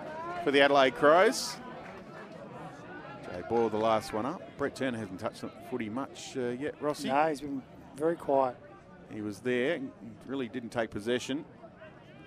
[0.44, 1.56] for the Adelaide Crows.
[3.32, 4.42] Jay Boyle, the last one up.
[4.58, 7.08] Brett Turner hasn't touched the footy much uh, yet, Rossi.
[7.08, 7.62] No, he's been
[7.96, 8.56] very quiet.
[9.10, 9.80] He was there,
[10.26, 11.44] really didn't take possession.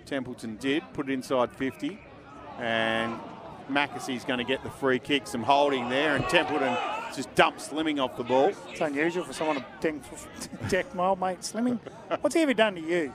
[0.05, 1.99] Templeton did, put it inside 50.
[2.59, 3.19] And
[3.69, 6.75] Mackesy's going to get the free kick, some holding there, and Templeton
[7.15, 8.51] just dumps Slimming off the ball.
[8.71, 9.95] It's unusual for someone to deck,
[10.69, 11.79] deck my old mate Slimming.
[12.21, 13.13] What's he ever done to you?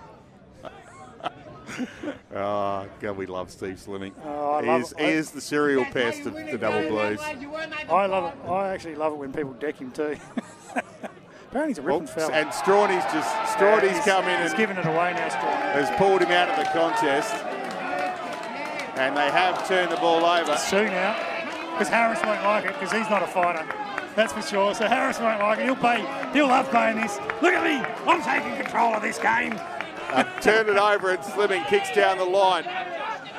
[2.34, 4.12] Oh, God, we love Steve Slimming.
[4.24, 4.98] Oh, I he, love is, it.
[5.00, 7.18] he is the serial pest of the Double Blues.
[7.20, 8.48] I love it.
[8.48, 10.16] I actually love it when people deck him too.
[11.48, 12.32] Apparently he's a ripping Well, fella.
[12.32, 15.84] and Strawny's just Strawny's He's- come in He's and giving it away now, Strachan.
[15.84, 17.34] has pulled him out of the contest.
[18.96, 20.56] And they have turned the ball over.
[20.56, 21.16] Sue now,
[21.72, 23.66] because Harris won't like it because he's not a fighter.
[24.14, 24.74] That's for sure.
[24.74, 25.64] So Harris won't like it.
[25.64, 26.04] He'll pay.
[26.32, 27.18] He'll love paying this.
[27.42, 27.84] Look at me.
[28.06, 29.58] I'm taking control of this game.
[30.40, 32.64] Turned it over and Slimming kicks down the line.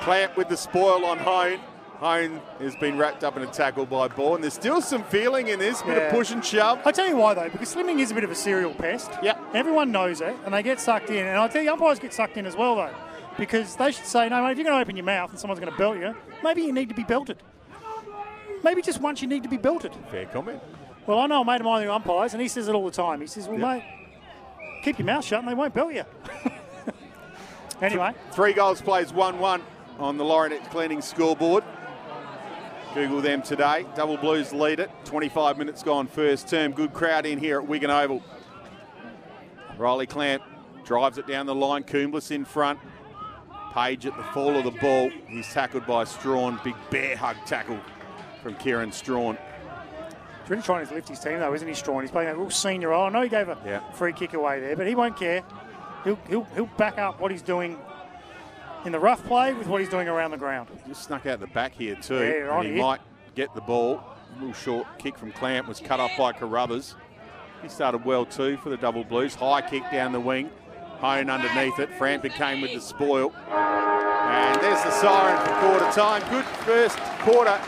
[0.01, 1.59] Clamp with the spoil on Hone.
[1.99, 4.41] Hone has been wrapped up in a tackle by Bourne.
[4.41, 6.03] There's still some feeling in this, bit Yeah.
[6.05, 6.80] of push and shove.
[6.86, 9.11] I tell you why though, because slimming is a bit of a serial pest.
[9.22, 9.39] Yep.
[9.53, 11.28] Everyone knows it, and they get sucked in.
[11.28, 12.89] And I tell you, umpires get sucked in as well though,
[13.38, 15.59] because they should say, no, mate, if you're going to open your mouth and someone's
[15.59, 17.38] going to belt you, maybe you need to be belted.
[18.63, 19.91] Maybe just once you need to be belted.
[20.09, 20.59] Fair comment.
[21.05, 22.91] Well, I know a mate of mine who umpires, and he says it all the
[22.91, 23.22] time.
[23.22, 23.84] He says, well, mate,
[24.84, 26.03] keep your mouth shut and they won't belt you.
[27.82, 29.62] anyway, Three goals plays 1 1
[30.00, 31.64] on the Laurenet Cleaning scoreboard.
[32.94, 33.86] Google them today.
[33.96, 34.92] Double Blues lead it.
[35.06, 36.74] 25 minutes gone first term.
[36.74, 38.22] Good crowd in here at Wigan Oval.
[39.78, 40.44] Riley Clamp
[40.84, 41.84] drives it down the line.
[41.84, 42.80] Coomblas in front.
[43.74, 45.10] Page at the fall of the ball.
[45.28, 46.60] He's tackled by Strachan.
[46.64, 47.80] Big bear hug tackle
[48.44, 49.38] from Kieran Strachan.
[50.42, 52.02] he's really trying to lift his team though, isn't he, Strachan?
[52.02, 53.06] He's playing a real senior role.
[53.06, 53.80] I know he gave a Yeah.
[53.94, 55.44] free kick away there, but he won't care.
[56.04, 57.78] He'll, he'll, he'll back up what he's doing
[58.86, 60.70] in the rough play with what he's doing around the ground.
[60.88, 62.16] Just snuck out the back here too.
[62.16, 62.82] Yeah, right he here.
[62.82, 63.02] might
[63.36, 64.04] get the ball.
[64.36, 66.95] A little short kick from Clamp was cut off by Carruthers.
[67.62, 69.36] He started well too for the double blues.
[69.36, 70.49] High kick down the wing.
[70.99, 71.93] Hone underneath it.
[71.95, 73.34] Frampton came with the spoil.
[73.49, 76.22] And there's the siren for quarter time.
[76.30, 77.60] Good first quarter.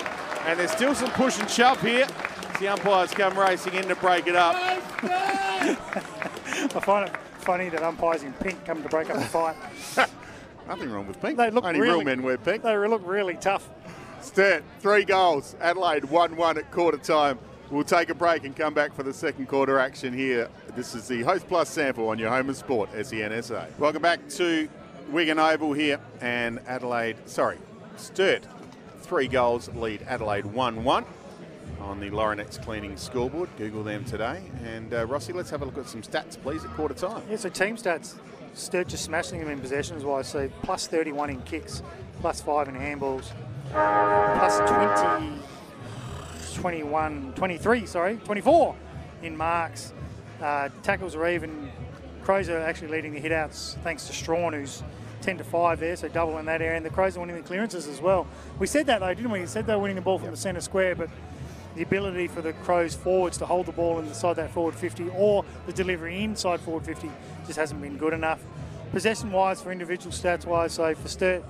[0.46, 2.08] And there's still some push and shove here.
[2.50, 4.56] As the umpires come racing in to break it up.
[5.04, 9.56] I find it funny that umpires in pink come to break up the fight.
[10.68, 11.38] Nothing wrong with pink.
[11.38, 12.64] They look Only really- real men wear pink.
[12.64, 13.70] They look really tough.
[14.22, 15.56] Sturt, three goals.
[15.60, 17.38] Adelaide 1 1 at quarter time.
[17.70, 20.48] We'll take a break and come back for the second quarter action here.
[20.76, 23.68] This is the Host Plus sample on your home of sport, SENSA.
[23.78, 24.70] Welcome back to
[25.10, 27.58] Wigan Oval here and Adelaide, sorry,
[27.98, 28.44] Sturt,
[29.02, 31.06] three goals lead Adelaide 1 1
[31.80, 33.50] on the Laurenet's Cleaning scoreboard.
[33.58, 34.42] Google them today.
[34.64, 37.24] And uh, Rossi, let's have a look at some stats, please, at quarter time.
[37.30, 38.16] Yeah, so team stats.
[38.54, 40.28] Sturt just smashing them in possessions wise.
[40.28, 41.82] So plus 31 in kicks,
[42.22, 43.32] plus 5 in handballs,
[43.72, 45.40] plus 20,
[46.62, 48.76] 21, 23, sorry, 24
[49.24, 49.94] in marks.
[50.42, 51.72] Uh, tackles are even.
[52.24, 54.82] Crows are actually leading the hitouts thanks to Strachan, who's
[55.24, 56.78] 10 to 5 there, so double in that area.
[56.78, 58.28] And the Crows are winning the clearances as well.
[58.60, 59.40] We said that though, didn't we?
[59.42, 61.10] We said they were winning the ball from the centre square, but
[61.76, 65.44] the ability for the Crows forwards to hold the ball inside that forward 50 or
[65.66, 67.10] the delivery inside forward 50
[67.46, 68.42] just hasn't been good enough.
[68.92, 71.44] Possession wise, for individual stats wise, so for Sturt,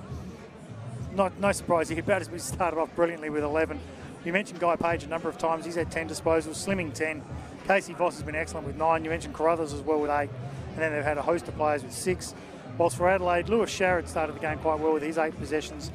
[1.14, 2.02] not no surprise here.
[2.32, 3.78] we started off brilliantly with 11.
[4.24, 5.66] You mentioned Guy Page a number of times.
[5.66, 7.22] He's had 10 disposals, slimming 10.
[7.66, 9.04] Casey Voss has been excellent with nine.
[9.04, 10.30] You mentioned Carruthers as well with eight.
[10.72, 12.34] And then they've had a host of players with six.
[12.78, 15.90] Whilst for Adelaide, Lewis Sharrod started the game quite well with his eight possessions.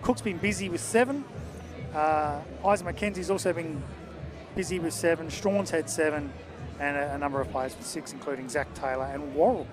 [0.00, 1.24] Cook's been busy with seven.
[1.94, 3.82] Uh, Isaac McKenzie's also been
[4.56, 5.28] busy with seven.
[5.30, 6.32] Strachan's had seven.
[6.80, 9.66] And a, a number of players with six, including Zach Taylor and Worrell.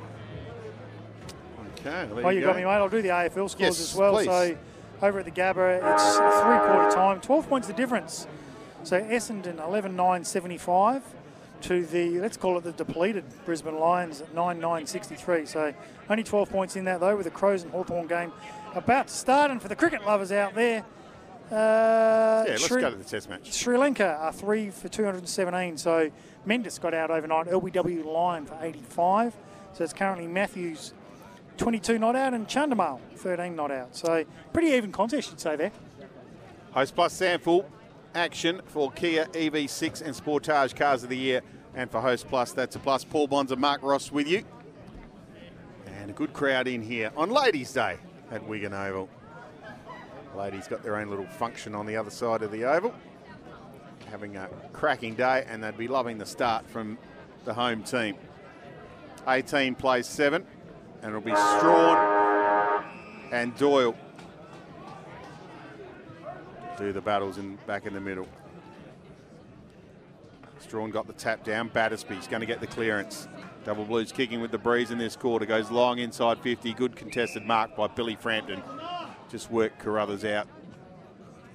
[1.78, 2.48] Okay, there Oh, you go.
[2.48, 2.68] got me, mate.
[2.70, 4.14] I'll do the AFL scores Yes, as well.
[4.14, 4.26] please.
[4.26, 4.58] So
[5.02, 8.28] over at the Gabba, it's three quarter time, 12 points the difference.
[8.84, 11.04] So Essendon 11 9 75
[11.62, 15.46] to the, let's call it the depleted Brisbane Lions at 9 9 63.
[15.46, 15.74] So
[16.10, 18.32] only 12 points in that though, with the Crows and Hawthorn game
[18.76, 19.52] about to start.
[19.52, 20.84] And for the cricket lovers out there,
[21.52, 23.52] uh, Yeah, let's Sri- go to the test match.
[23.54, 25.78] Sri Lanka are three for 217.
[25.78, 26.10] So
[26.48, 27.48] Mendis got out overnight.
[27.48, 29.36] LBW line for 85.
[29.74, 30.94] So it's currently Matthews
[31.58, 33.96] 22 not out and Chandimal 13 not out.
[33.96, 34.24] So
[34.54, 35.72] pretty even contest, you'd say there.
[36.72, 37.66] Host Plus sample
[38.16, 41.42] action for Kia EV6 and Sportage Cars of the Year.
[41.76, 43.04] And for Host Plus, that's a plus.
[43.04, 44.44] Paul Bonds and Mark Ross with you.
[45.86, 47.98] And a good crowd in here on Ladies' Day
[48.32, 49.10] at Wigan Oval.
[50.40, 52.94] Ladies got their own little function on the other side of the oval.
[54.10, 56.98] Having a cracking day, and they'd be loving the start from
[57.44, 58.16] the home team.
[59.28, 60.46] 18 plays seven,
[61.02, 62.86] and it'll be Strachan
[63.34, 63.94] and Doyle
[66.78, 68.28] do the battles in back in the middle.
[70.60, 71.68] Strachan got the tap down.
[71.68, 73.28] Battersby's going to get the clearance.
[73.66, 75.46] Double Blues kicking with the breeze in this quarter.
[75.46, 76.74] Goes long inside 50.
[76.76, 78.64] Good contested mark by Billy Frampton.
[79.30, 80.48] Just worked Carruthers out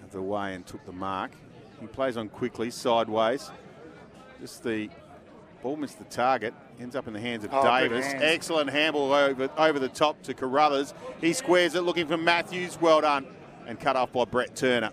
[0.05, 1.33] of the way and took the mark.
[1.81, 3.51] He plays on quickly, sideways.
[4.41, 4.89] Just the
[5.63, 6.55] ball missed the target.
[6.81, 8.07] Ends up in the hands of Oh, Davis.
[8.07, 10.95] Excellent handball over, over the top to Carruthers.
[11.21, 12.81] He squares it looking for Matthews.
[12.81, 13.27] Well done.
[13.67, 14.91] And cut off by Brett Turner.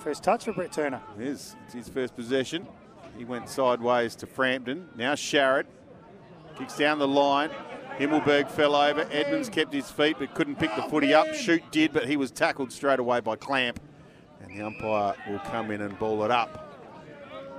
[0.00, 1.00] First touch for Brett Turner.
[1.18, 1.54] It is.
[1.66, 2.66] It's his first possession.
[3.16, 4.88] He went sideways to Frampton.
[4.96, 5.64] Now Sharrett
[6.58, 7.50] kicks down the line.
[8.00, 9.06] Himmelberg fell over.
[9.12, 11.34] Edmonds kept his feet but couldn't pick the footy up.
[11.34, 13.78] Shoot did, but he was tackled straight away by Clamp.
[14.40, 16.66] And the umpire will come in and ball it up.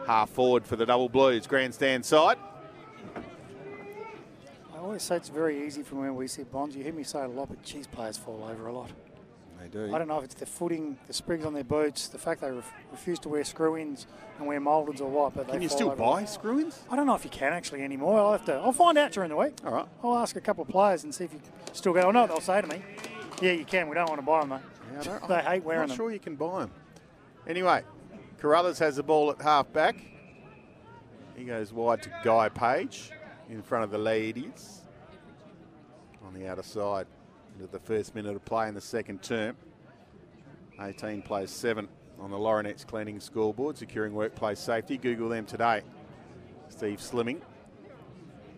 [0.07, 1.45] Half forward for the double blues.
[1.45, 2.39] Grandstand side.
[4.73, 6.75] I always say it's very easy from where we sit bonds.
[6.75, 8.89] You hear me say it a lot, but cheese players fall over a lot.
[9.61, 9.93] They do.
[9.93, 12.49] I don't know if it's the footing, the springs on their boots, the fact they
[12.49, 14.07] ref- refuse to wear screw-ins
[14.39, 15.35] and wear mouldeds or what.
[15.35, 16.79] But they Can you still buy screw-ins?
[16.89, 18.19] I don't know if you can actually anymore.
[18.19, 18.55] I'll have to.
[18.55, 19.57] I'll find out during the week.
[19.63, 19.85] All right.
[20.03, 21.41] I'll ask a couple of players and see if you
[21.73, 22.01] still go.
[22.07, 22.81] I know what they'll say to me.
[23.41, 23.87] Yeah, you can.
[23.87, 25.01] We don't want to buy them though.
[25.03, 25.81] Yeah, They hate wearing them.
[25.83, 25.95] I'm them.
[25.97, 26.71] sure you can buy them.
[27.47, 27.83] Anyway,
[28.39, 29.95] Carruthers has the ball at half back.
[31.35, 33.11] He goes wide to Guy Page
[33.49, 34.81] in front of the ladies
[36.25, 37.07] on the outer side
[37.61, 39.55] into the first minute of play in the second term.
[40.79, 41.87] 18 plays 7
[42.19, 44.97] on the Laurenex cleaning scoreboard, securing workplace safety.
[44.97, 45.81] Google them today.
[46.69, 47.39] Steve Slimming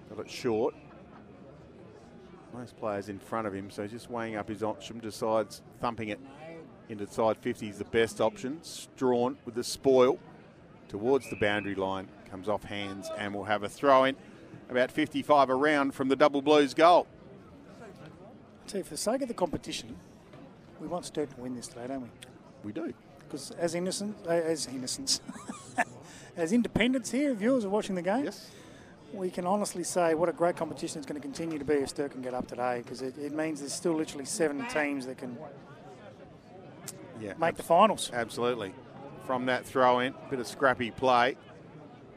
[0.10, 0.74] got it short.
[2.54, 6.20] Most players in front of him, so just weighing up his option, decides thumping it
[6.88, 8.60] into side 50 is the best option.
[8.62, 10.18] Strachan with the spoil
[10.88, 14.16] towards the boundary line, comes off hands and will have a throw in.
[14.70, 17.08] About 55 around from the double blues goal.
[18.68, 19.96] See, for the sake of the competition,
[20.80, 22.10] we want Sturt to win this today, don't we?
[22.64, 22.94] We do.
[23.20, 25.22] Because as innocent, uh, as innocents,
[26.38, 28.26] as independents here, viewers are watching the game.
[28.26, 28.50] Yes.
[29.14, 31.90] we can honestly say what a great competition it's going to continue to be if
[31.90, 35.18] Stir can get up today because it, it means there's still literally seven teams that
[35.20, 35.38] can
[37.20, 37.34] Yeah.
[37.38, 38.10] make the finals.
[38.14, 38.74] Absolutely.
[39.26, 41.38] From that throw in, a bit of scrappy play.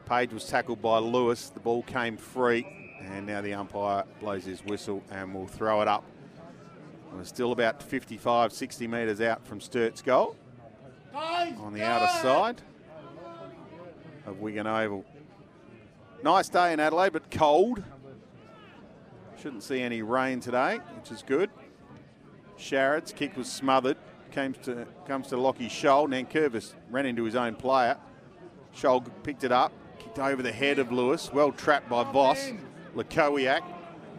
[0.06, 1.50] Page was tackled by Lewis.
[1.50, 2.66] The ball came free,
[3.02, 6.04] and now the umpire blows his whistle and will throw it up.
[7.12, 10.36] We're still about 55, 60 metres out from Sturt's goal
[11.14, 12.62] on the outer side
[14.26, 15.04] of Wigan Oval.
[16.22, 17.82] Nice day in Adelaide, but cold.
[19.40, 21.50] Shouldn't see any rain today, which is good.
[22.58, 23.96] Sharrett's kick was smothered.
[24.32, 26.08] Comes to comes to Lockie Scholl.
[26.08, 27.96] Nankervis ran into his own player.
[28.74, 31.30] Scholl picked it up, kicked over the head of Lewis.
[31.32, 32.52] Well trapped by Voss.
[32.94, 33.62] Lakowiak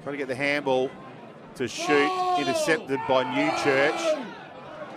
[0.04, 0.90] trying to get the handball
[1.58, 2.38] to shoot.
[2.38, 4.26] Intercepted by Newchurch.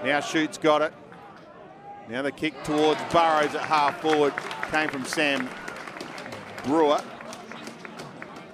[0.05, 0.93] Now Shoot's got it.
[2.09, 4.35] Now the kick towards Burrows at half forward
[4.71, 5.49] came from Sam
[6.65, 7.01] Brewer.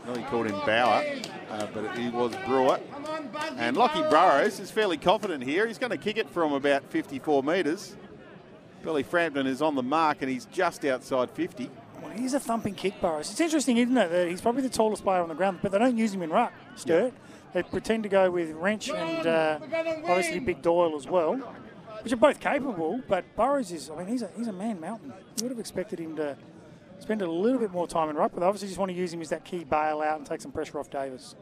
[0.07, 1.05] Well, he called him Bauer,
[1.51, 2.79] uh, but he was Brewer.
[2.93, 5.67] Come on, Buzzy And Lockie Burrows is fairly confident here.
[5.67, 7.97] He's going to kick it from about 54 metres.
[8.85, 11.71] Billy Frampton is on the mark and he's just outside 50.
[12.03, 13.33] Well, he's a thumping kick, Burrows.
[13.33, 14.11] It's interesting, isn't it?
[14.11, 16.31] That he's probably the tallest player on the ground, but they don't use him in
[16.31, 17.13] ruck, Sturt.
[17.57, 19.59] They pretend to go with Wrench and uh,
[20.05, 21.37] obviously Big Doyle as well,
[22.03, 23.01] which are both capable.
[23.09, 25.15] But Burrows is, I mean, he's a, he's a man mountain.
[25.39, 26.37] You would have expected him to
[26.99, 29.11] spend a little bit more time in ruck, but they obviously just want to use
[29.11, 31.35] him as that key bailout and take some pressure off Davis.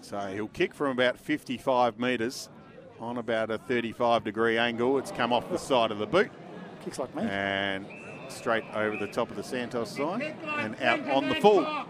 [0.00, 2.48] So he'll kick from about 55 metres
[2.98, 4.96] on about a 35 degree angle.
[4.96, 6.30] It's come off the side of the boot
[6.82, 7.24] Kicks like me.
[7.24, 7.84] and
[8.28, 11.86] straight over the top of the Santos sign and out on the full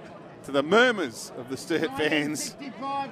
[0.46, 2.56] to the murmurs of the Sturt fans.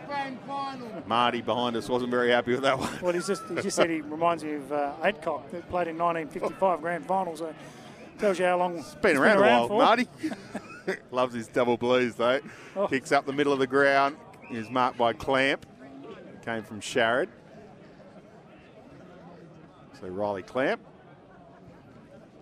[0.07, 0.89] grand final.
[1.07, 2.97] Marty behind us wasn't very happy with that one.
[3.03, 5.99] Well, he's just he just said he reminds me of uh, Adcock that played in
[5.99, 7.41] 1955 grand finals.
[7.41, 7.53] So
[8.19, 9.83] tells you how long it's Been around, a while, for.
[9.83, 10.09] Marty.
[11.11, 12.41] Loves his double blues though.
[12.77, 12.87] Oh.
[12.87, 14.17] Kicks up the middle of the ground.
[14.51, 15.67] Is marked by Clamp.
[16.45, 17.29] Came from Sharrod.
[20.01, 20.81] So Riley Clamp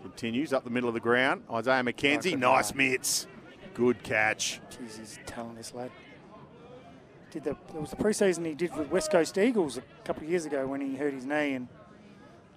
[0.02, 1.44] continues up the middle of the ground.
[1.50, 3.26] Isaiah McKenzie, Nice nice mitts.
[3.74, 4.60] Good catch.
[4.70, 5.90] Jeez, he's telling this lad.
[7.30, 10.28] Did the it was the preseason he did with West Coast Eagles a couple of
[10.30, 11.68] years ago when he hurt his knee, and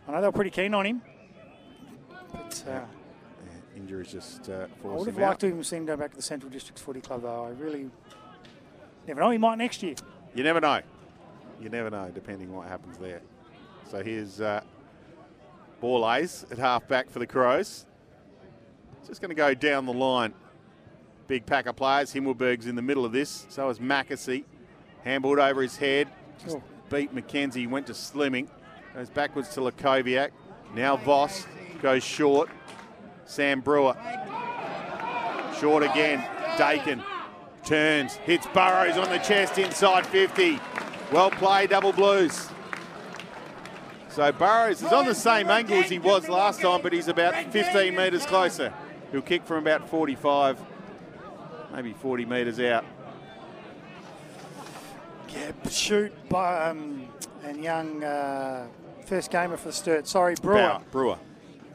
[0.07, 1.01] I know they were pretty keen on him.
[2.33, 2.81] But uh, Yeah,
[3.77, 5.27] injuries just uh, I would have him out.
[5.29, 7.45] liked to have seen him go back to the Central Districts Footy Club, though.
[7.45, 7.89] I really
[9.07, 9.29] never know.
[9.29, 9.95] He might next year.
[10.33, 10.81] You never know.
[11.61, 13.21] You never know, depending what happens there.
[13.89, 14.59] So here's uh,
[15.81, 17.85] Borlase at half back for the Crows.
[19.07, 20.33] Just going to go down the line.
[21.27, 22.13] Big pack of players.
[22.13, 23.45] Himmelberg's in the middle of this.
[23.49, 24.43] So is Mackesy.
[25.05, 26.07] Handballed over his head.
[26.43, 26.63] Just Oh.
[26.89, 27.67] beat McKenzie.
[27.69, 28.47] Went to Slimming.
[28.93, 30.31] Goes backwards to Lakoviak.
[30.75, 31.45] Now Voss
[31.81, 32.49] goes short.
[33.25, 33.95] Sam Brewer.
[35.59, 36.23] Short again.
[36.57, 37.01] Dakin
[37.65, 40.59] turns, hits Burrows on the chest inside 50.
[41.11, 42.49] Well played, double blues.
[44.09, 47.33] So Burrows is on the same angle as he was last time, but he's about
[47.51, 48.71] 15 metres closer.
[49.11, 50.59] He'll kick from about 45,
[51.75, 52.85] maybe 40 metres out.
[55.29, 57.07] Yeah, shoot, by, um,
[57.43, 58.67] and young uh,
[59.05, 60.07] first gamer for the Sturt.
[60.07, 60.55] Sorry, Brewer.
[60.55, 61.17] Bauer, Brewer.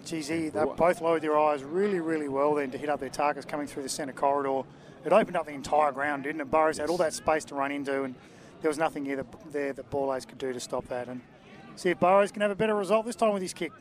[0.05, 3.11] geez, he, they both lowered their eyes really, really well then to hit up their
[3.11, 4.67] targets coming through the centre corridor.
[5.05, 6.51] It opened up the entire ground, didn't it?
[6.51, 8.15] Burrows had all that space to run into, and
[8.63, 11.09] there was nothing there that, there that Borlase could do to stop that.
[11.09, 11.21] And
[11.77, 13.73] see if Burrows can have a better result this time with his kick.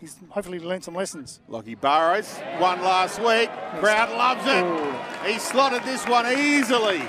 [0.00, 1.40] He's hopefully learned some lessons.
[1.48, 3.50] Lockie Burrows won last week.
[3.80, 5.26] Crowd loves it.
[5.32, 7.02] He slotted this one easily.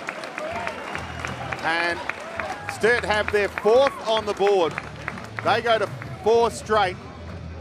[1.61, 1.99] And
[2.73, 4.73] Sturt have their fourth on the board.
[5.43, 5.87] They go to
[6.23, 6.95] four straight.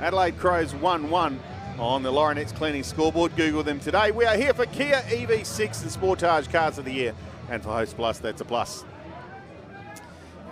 [0.00, 1.40] Adelaide Crows 1 1
[1.78, 3.36] on the Laurenettes Cleaning scoreboard.
[3.36, 4.10] Google them today.
[4.10, 7.14] We are here for Kia EV6 and Sportage Cars of the Year.
[7.50, 8.84] And for Host Plus, that's a plus.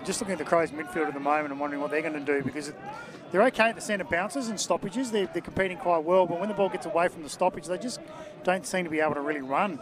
[0.04, 2.20] Just looking at the Crows midfield at the moment and wondering what they're going to
[2.20, 2.72] do because
[3.30, 5.10] they're okay at the centre bounces and stoppages.
[5.10, 7.78] They're, they're competing quite well, but when the ball gets away from the stoppage, they
[7.78, 8.00] just
[8.44, 9.80] don't seem to be able to really run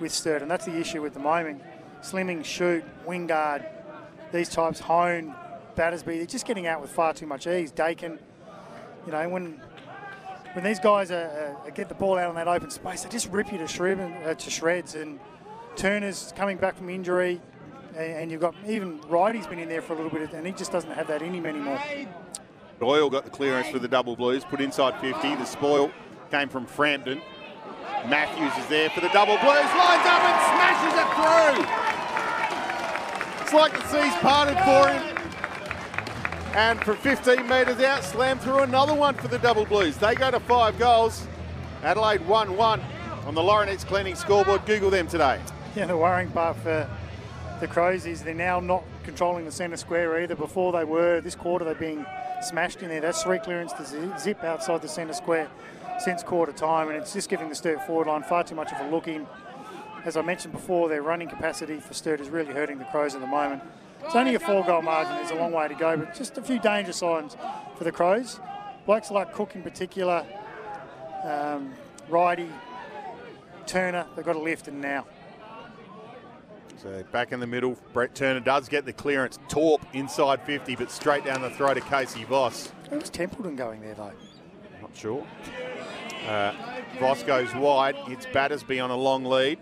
[0.00, 1.62] with Sturt, and that's the issue at the moment.
[2.02, 3.64] Slimming, shoot, Wingard,
[4.32, 5.34] these types, Hone,
[5.76, 7.70] Battersby, they're just getting out with far too much ease.
[7.70, 8.18] Dakin,
[9.06, 9.60] you know, when
[10.54, 13.30] when these guys are, uh, get the ball out on that open space, they just
[13.30, 14.94] rip you to, uh, to shreds.
[14.94, 15.18] And
[15.76, 17.40] Turner's coming back from injury,
[17.96, 20.52] and, and you've got even Righty's been in there for a little bit, and he
[20.52, 21.80] just doesn't have that in him anymore.
[22.82, 25.36] Doyle got the clearance for the double blues, put inside 50.
[25.36, 25.92] The spoil
[26.32, 27.22] came from Frampton.
[28.08, 31.62] Matthews is there for the double blues, lines up and smashes it through.
[33.40, 35.00] It's like the seas parted for him.
[36.56, 39.96] And from 15 metres out, slam through another one for the double blues.
[39.96, 41.24] They go to five goals.
[41.84, 42.80] Adelaide 1 1
[43.26, 44.66] on the Laurenettes Cleaning scoreboard.
[44.66, 45.40] Google them today.
[45.76, 46.90] Yeah, the worrying part for
[47.60, 50.34] the Crows is they're now not controlling the centre square either.
[50.34, 52.04] Before they were, this quarter they're being
[52.44, 53.00] smashed in there.
[53.00, 55.48] That's three clearance to zip outside the centre square
[55.98, 58.80] since quarter time, and it's just giving the Sturt forward line far too much of
[58.80, 59.26] a look in.
[60.04, 63.20] As I mentioned before, their running capacity for Sturt is really hurting the Crows at
[63.20, 63.62] the moment.
[64.04, 66.42] It's only a four goal margin, there's a long way to go, but just a
[66.42, 67.36] few danger signs
[67.76, 68.40] for the Crows.
[68.84, 70.26] Blokes like Cook in particular,
[71.24, 71.72] um,
[72.08, 72.48] Righty,
[73.66, 75.06] Turner, they've got a lift and now.
[76.82, 79.38] So back in the middle, Brett Turner does get the clearance.
[79.48, 82.72] Torp inside 50, but straight down the throat of Casey Voss.
[82.90, 84.10] Was Templeton going there, though.
[84.80, 85.24] Not sure.
[86.26, 86.52] Uh,
[86.98, 89.58] Voss goes wide, hits Battersby on a long lead,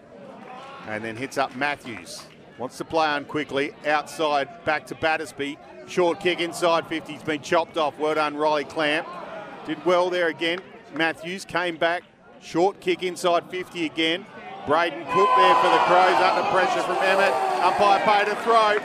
[0.87, 2.23] and then hits up Matthews.
[2.57, 3.73] Wants to play on quickly.
[3.87, 5.59] Outside, back to Battersby.
[5.87, 7.13] Short kick inside 50.
[7.13, 7.99] He's been chopped off.
[7.99, 9.07] Well done, Riley Clamp.
[9.67, 10.61] Did well there again.
[10.95, 12.03] Matthews came back.
[12.41, 14.25] Short kick inside 50 again.
[14.67, 17.33] Brayden Cook there for the Crows under pressure from Emmett.
[17.65, 18.77] Umpire paid a throw.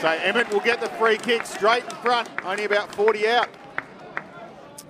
[0.00, 3.48] So Emmett will get the free kick straight in front, only about 40 out.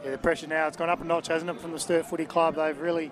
[0.04, 2.24] Yeah, the pressure now, it's gone up a notch, hasn't it, from the Sturt Footy
[2.24, 2.54] Club.
[2.54, 3.10] They've really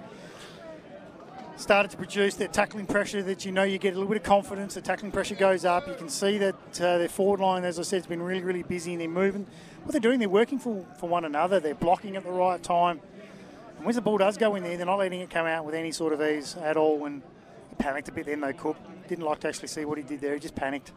[1.56, 4.22] started to produce their tackling pressure that you know you get a little bit of
[4.22, 4.74] confidence.
[4.74, 5.86] The tackling pressure goes up.
[5.86, 8.62] You can see that uh, their forward line, as I said, has been really, really
[8.62, 9.46] busy and they're moving.
[9.82, 11.60] What they're doing, they're working for, for one another.
[11.60, 13.00] They're blocking at the right time.
[13.78, 15.74] And when the ball does go in there, they're not letting it come out with
[15.74, 17.04] any sort of ease at all.
[17.06, 17.22] And
[17.70, 18.76] he panicked a bit then, though, Cook.
[19.08, 20.34] Didn't like to actually see what he did there.
[20.34, 20.92] He just panicked.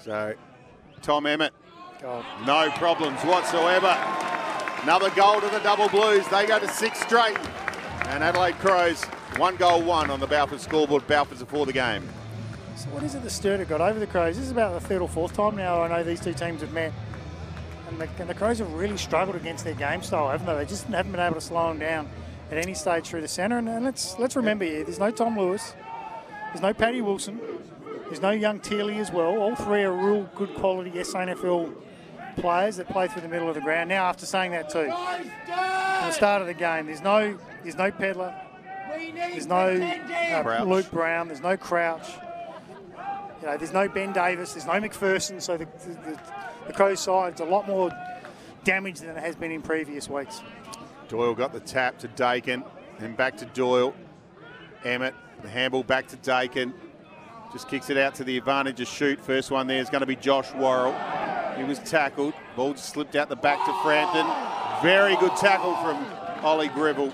[0.00, 0.34] So,
[1.02, 1.54] Tom Emmett,
[2.02, 2.24] God.
[2.44, 3.96] no problems whatsoever.
[4.82, 6.26] Another goal to the double blues.
[6.28, 7.38] They go to six straight.
[8.06, 9.04] And Adelaide Crows,
[9.36, 11.06] one goal one on the Balfour scoreboard.
[11.06, 12.08] Balfour's before the game.
[12.76, 14.36] So what is it the Sturt have got over the Crows?
[14.36, 16.72] This is about the third or fourth time now I know these two teams have
[16.72, 16.92] met.
[17.88, 20.54] And the, and the, Crows have really struggled against their game style, haven't they?
[20.54, 22.08] They just haven't been able to slow them down
[22.50, 23.58] at any stage through the centre.
[23.58, 25.74] And, and let's let's remember here, there's no Tom Lewis,
[26.48, 27.40] there's no Paddy Wilson,
[28.06, 29.38] there's no young Teely as well.
[29.38, 31.74] All three are real good quality SANFL
[32.36, 33.88] players that play through the middle of the ground.
[33.88, 37.90] Now, after saying that too, from the start of the game, there's no there's no
[37.90, 38.34] Pedlar,
[39.14, 42.08] there's no uh, Luke Brown, there's no Crouch.
[43.42, 46.20] You know, there's no Ben Davis, there's no McPherson, so the, the, the
[46.72, 47.90] Crows side's a lot more
[48.64, 50.42] damage than it has been in previous weeks.
[51.08, 52.64] Doyle got the tap to Dakin,
[52.98, 53.94] then back to Doyle.
[54.84, 56.74] Emmett, the handball back to Dakin.
[57.52, 59.20] Just kicks it out to the advantage of shoot.
[59.20, 60.94] First one there is going to be Josh Worrell.
[61.56, 62.34] He was tackled.
[62.54, 64.26] Ball just slipped out the back to Frampton.
[64.82, 66.04] Very good tackle from
[66.44, 67.12] Ollie Gribble.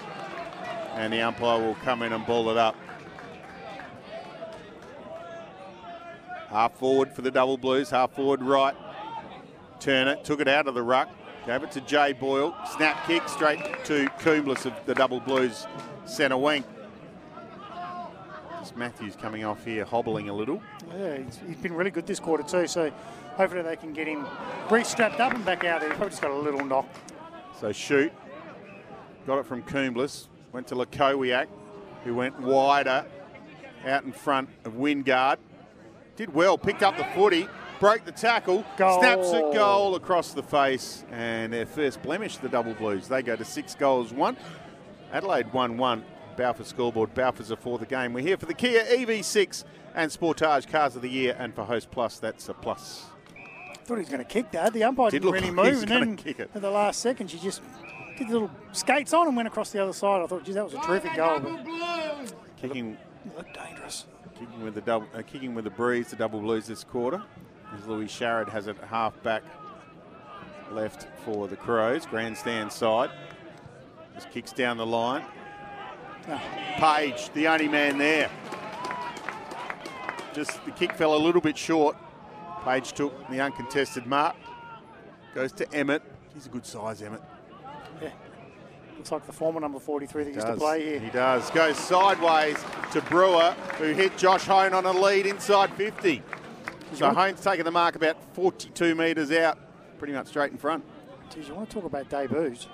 [0.95, 2.77] And the umpire will come in and ball it up.
[6.49, 8.75] Half forward for the double blues, half forward right.
[9.83, 11.11] Turner took it out of the ruck,
[11.45, 12.55] gave it to Jay Boyle.
[12.77, 15.67] Snap kick straight to Coomblas of the double blues
[16.05, 16.63] centre wing.
[18.61, 20.63] Just Matthews coming off here, hobbling a little.
[20.97, 22.69] Yeah, he's, he's been really good this quarter too.
[22.69, 22.93] So
[23.35, 24.25] hopefully they can get him
[24.71, 25.89] re-strapped up and back out there.
[25.89, 26.87] He's probably just got a little knock.
[27.61, 28.13] So shoot.
[29.27, 30.29] Got it from Coomblas.
[30.53, 31.49] Went to Lakowiak,
[32.05, 33.05] who went wider
[33.85, 35.39] out in front of Wingard.
[36.15, 37.49] Did well, picked up the footy.
[37.83, 39.01] Broke the tackle, Goal.
[39.01, 43.09] snaps it goal across the face, and their first blemish, the Double Blues.
[43.09, 44.37] They go to six goals, one.
[45.13, 46.05] Adelaide 1 1.
[46.37, 47.13] Balfour scoreboard.
[47.13, 48.13] Balfour's are for the game.
[48.13, 49.65] We're here for the Kia EV6
[49.97, 53.07] and Sportage Cars of the Year, and for Host Plus, that's a plus.
[53.85, 54.73] Thought he was going to kick that.
[54.73, 56.51] The umpire Did didn't look really like he move, was and then kick it.
[56.55, 57.63] at the last second, she just
[58.17, 60.23] did the little skates on and went across the other side.
[60.23, 61.41] I thought, geez, that was a terrific goal.
[61.41, 62.57] Double But.
[62.59, 62.97] Kicking,
[63.37, 64.07] looked dangerous.
[64.39, 67.21] kicking with the double, uh, kicking with the breeze, the Double Blues this quarter.
[67.77, 69.43] As Louis Sharrod has it half back
[70.71, 73.11] left for the Crows, grandstand side.
[74.15, 75.25] Just kicks down the line.
[76.77, 78.31] Page, the only man there.
[80.35, 81.97] Just the kick fell a little bit short.
[82.65, 84.37] Page took the uncontested mark.
[85.35, 86.03] Goes to Emmett.
[86.35, 87.23] He's a good size, Emmett.
[88.01, 88.11] Yeah.
[88.97, 91.01] Looks like the former number 43 that he used to play here.
[91.01, 91.51] He does.
[91.51, 92.57] Goes sideways
[92.93, 96.23] to Brewer, who hit Josh Hone on a lead inside 50.
[96.99, 99.59] So want- Hone's taking the mark about 42 metres out,
[99.99, 100.85] pretty much straight in front.
[101.35, 102.67] Geez, you want to talk about debuts?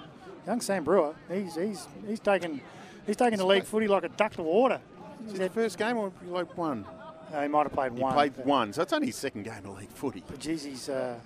[0.46, 2.60] Young Sam Brewer, he's he's he's taken
[3.06, 4.80] he's taken the league footy like a duck to water.
[5.26, 6.84] Is it the first game or like one?
[7.32, 8.12] Uh, he might have played He one.
[8.12, 10.24] He played one, so it's only his second game of league footy.
[10.26, 11.18] But geez, he's uh,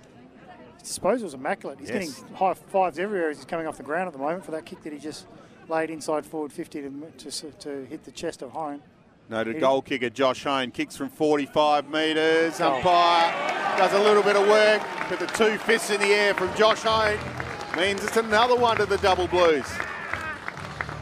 [0.79, 1.79] his disposal was immaculate.
[1.79, 2.19] He's Yes.
[2.19, 4.65] getting high fives everywhere as he's coming off the ground at the moment for that
[4.65, 5.25] kick that he just
[5.69, 8.81] laid inside forward 50 to to, to hit the chest of Hone.
[9.33, 12.61] Noted goal kicker Josh Hone kicks from 45 metres.
[12.61, 13.33] Umpire
[13.79, 16.81] does a little bit of work, but the two fists in the air from Josh
[16.83, 17.17] Hone
[17.75, 19.65] means it's another one to the Double Blues.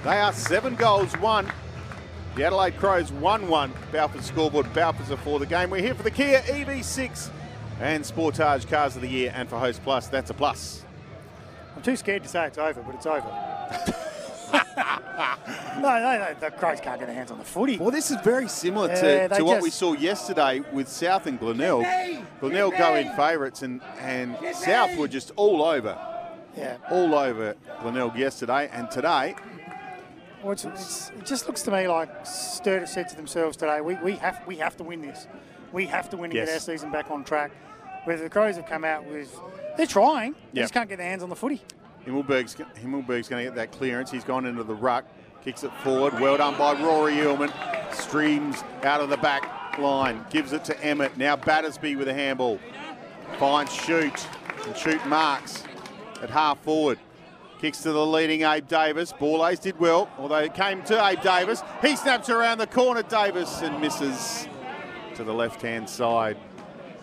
[0.06, 1.52] They are seven goals, one.
[2.38, 3.74] The Adelaide Crows 1 1.
[3.92, 4.74] Balfour scoreboard.
[4.74, 5.70] Balfour's are for the game.
[5.70, 7.30] We're here for the Kia EV6
[7.82, 9.34] and Sportage Cars of the Year.
[9.36, 10.86] And for Host Plus, that's a plus.
[11.76, 13.98] I'm too scared to say it's over, but it's over.
[15.80, 17.78] no, no, no, the Crows can't get their hands on the footy.
[17.78, 21.28] Well, this is very similar Yeah, to, they to what we saw yesterday with South
[21.28, 21.86] and Glenelg.
[22.40, 25.98] Glenelg go in favourites, and, and South were just all over,
[26.58, 26.78] Yeah.
[26.90, 28.70] all over Glenelg yesterday.
[28.72, 29.36] And today,
[30.44, 33.96] Well, it's, it's, it just looks to me like Sturda said to themselves today, we,
[33.96, 35.28] we have we have to win this.
[35.72, 36.48] We have to win to Yes.
[36.48, 37.52] get our season back on track.
[38.06, 39.40] Whether the Crows have come out with,
[39.78, 40.64] they're trying, they Yeah.
[40.64, 41.62] just can't get their hands on the footy.
[42.06, 44.12] Himmelberg's, Himmelberg's going to get that clearance.
[44.12, 45.06] He's gone into the ruck,
[45.44, 46.20] kicks it forward.
[46.20, 47.52] Well done by Rory Illman.
[47.94, 51.18] Streams out of the back line, gives it to Emmett.
[51.18, 52.60] Now Battersby with a handball.
[53.38, 54.28] Finds shoot,
[54.66, 55.64] and shoot marks
[56.22, 57.00] at half forward.
[57.60, 59.14] Kicks to the leading Abe Davis.
[59.14, 61.62] Ball did well, although it came to Abe Davis.
[61.82, 64.48] He snaps around the corner, Davis, and misses
[65.16, 66.38] to the left hand side.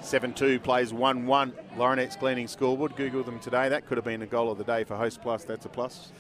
[0.01, 1.53] 7 2 plays 1 1.
[1.79, 2.97] Laurenex Cleaning scoreboard.
[2.97, 3.69] Google them today.
[3.69, 5.45] That could have been a goal of the day for Host Plus.
[5.45, 6.13] That's a plus.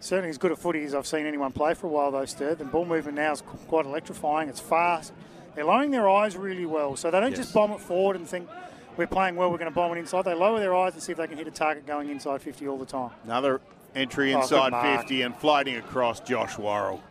[0.00, 2.58] Certainly as good at footy as I've seen anyone play for a while, though, Sturt.
[2.58, 4.48] The ball movement now is quite electrifying.
[4.48, 5.12] It's fast.
[5.54, 7.40] They're lowering their eyes really well, so they don't Yes.
[7.40, 8.48] just bomb it forward and think
[8.96, 10.24] we're playing well, we're going to bomb it inside.
[10.24, 12.66] They lower their eyes and see if they can hit a target going inside 50
[12.68, 13.10] all the time.
[13.24, 13.60] Another
[13.94, 15.00] entry Oh, inside mark.
[15.00, 17.02] 50 and floating across Josh Worrell.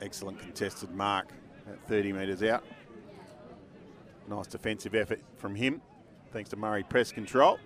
[0.00, 1.28] Excellent contested mark
[1.68, 2.64] at 30 metres out.
[4.28, 5.82] Nice defensive effort from him,
[6.32, 7.58] thanks to Murray press control.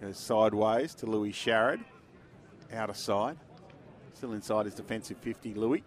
[0.00, 1.80] Goes sideways to Louis Sharrod,
[2.72, 3.38] outer side.
[4.12, 5.82] Still inside his defensive 50, Louis.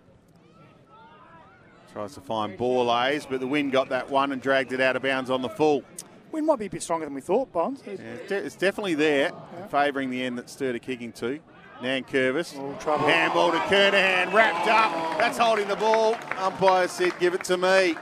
[1.93, 4.95] Tries to find ball A's, but the wind got that one and dragged it out
[4.95, 5.83] of bounds on the full.
[6.31, 7.81] Wind might be a bit stronger than we thought, Bonds.
[7.85, 9.31] Yeah, it's, de- it's definitely there,
[9.69, 11.39] favouring the end that Sturda kicking to.
[11.81, 12.53] Nankervis.
[12.83, 15.17] Handball to Kernahan, wrapped up.
[15.17, 16.15] That's holding the ball.
[16.37, 17.95] Umpire said, give it to me.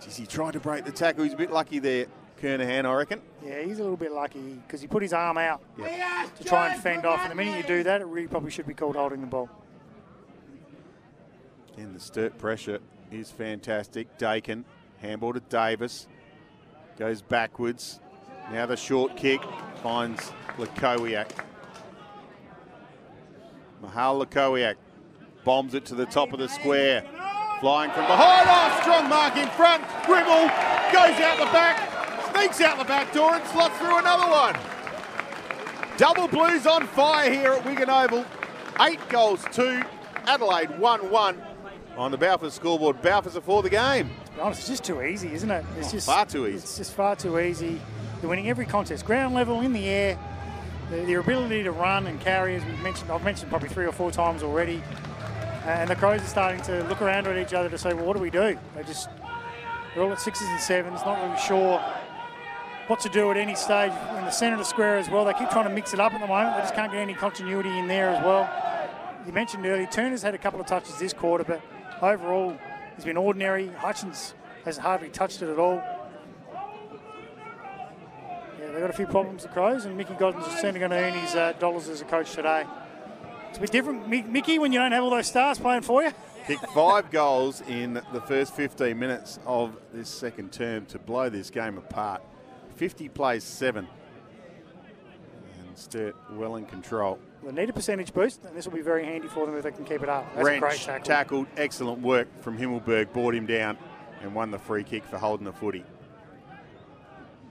[0.00, 1.24] Jeez, he tried to break the tackle.
[1.24, 2.06] He's a bit lucky there,
[2.40, 3.20] Kernahan, I reckon.
[3.44, 6.36] Yeah, he's a little bit lucky because he put his arm out Yep.
[6.36, 7.20] to try and fend off.
[7.22, 9.48] And the minute you do that, it really probably should be called holding the ball.
[11.76, 12.78] And the Sturt pressure
[13.10, 14.18] is fantastic.
[14.18, 14.64] Dakin,
[14.98, 16.06] handball to Davis.
[16.98, 17.98] Goes backwards.
[18.52, 19.40] Now the short kick
[19.82, 21.30] finds Lakowiak.
[23.82, 24.24] Mahal
[25.44, 27.04] bombs it to the top of the square.
[27.60, 28.46] Flying from behind.
[28.48, 29.82] Oh, strong mark in front.
[30.04, 30.48] Grivell
[30.92, 34.56] goes out the back, sneaks out the back door and slots through another one.
[35.96, 38.24] Double Blues on fire here at Wigan Oval.
[38.80, 39.82] Eight goals, two.
[40.26, 41.42] Adelaide 1 1
[41.96, 43.02] on the Balfour scoreboard.
[43.02, 44.10] Balfour's are for the game.
[44.40, 45.64] Honest, it's just too easy, isn't it?
[45.76, 46.56] It's Oh, just far too easy.
[46.58, 47.80] It's just far too easy.
[48.20, 50.18] They're winning every contest, ground level, in the air.
[50.92, 53.92] Their, their ability to run and carry, as we've mentioned, I've mentioned probably three or
[53.92, 54.82] four times already.
[55.64, 58.04] Uh, and the Crows are starting to look around at each other to say, well,
[58.04, 58.58] what do we do?
[58.76, 59.08] They just
[59.94, 61.82] they're all at sixes and sevens, not really sure
[62.88, 65.24] what to do at any stage in the centre of the square as well.
[65.24, 66.56] They keep trying to mix it up at the moment.
[66.56, 68.50] They just can't get any continuity in there as well.
[69.26, 71.62] You mentioned earlier, Turner's had a couple of touches this quarter, but
[72.02, 72.54] overall
[72.96, 73.68] he's been ordinary.
[73.68, 74.34] Hutchins
[74.66, 75.82] hasn't hardly touched it at all.
[78.72, 81.12] They've got a few problems, the Crows, and Mickey Godden's is certainly going to earn
[81.12, 82.64] his uh, dollars as a coach today.
[83.50, 86.10] It's a bit different, Mickey, when you don't have all those stars playing for you.
[86.46, 91.50] Kicked five goals in the first 15 minutes of this second term to blow this
[91.50, 92.22] game apart.
[92.76, 93.86] 50 plays seven.
[95.68, 97.18] And Sturt well in control.
[97.44, 99.72] They need a percentage boost, and this will be very handy for them if they
[99.72, 100.24] can keep it up.
[100.34, 101.04] That's Wrench a great tackle.
[101.04, 103.76] tackled, excellent work from Himmelberg, brought him down
[104.22, 105.84] and won the free kick for holding the footy.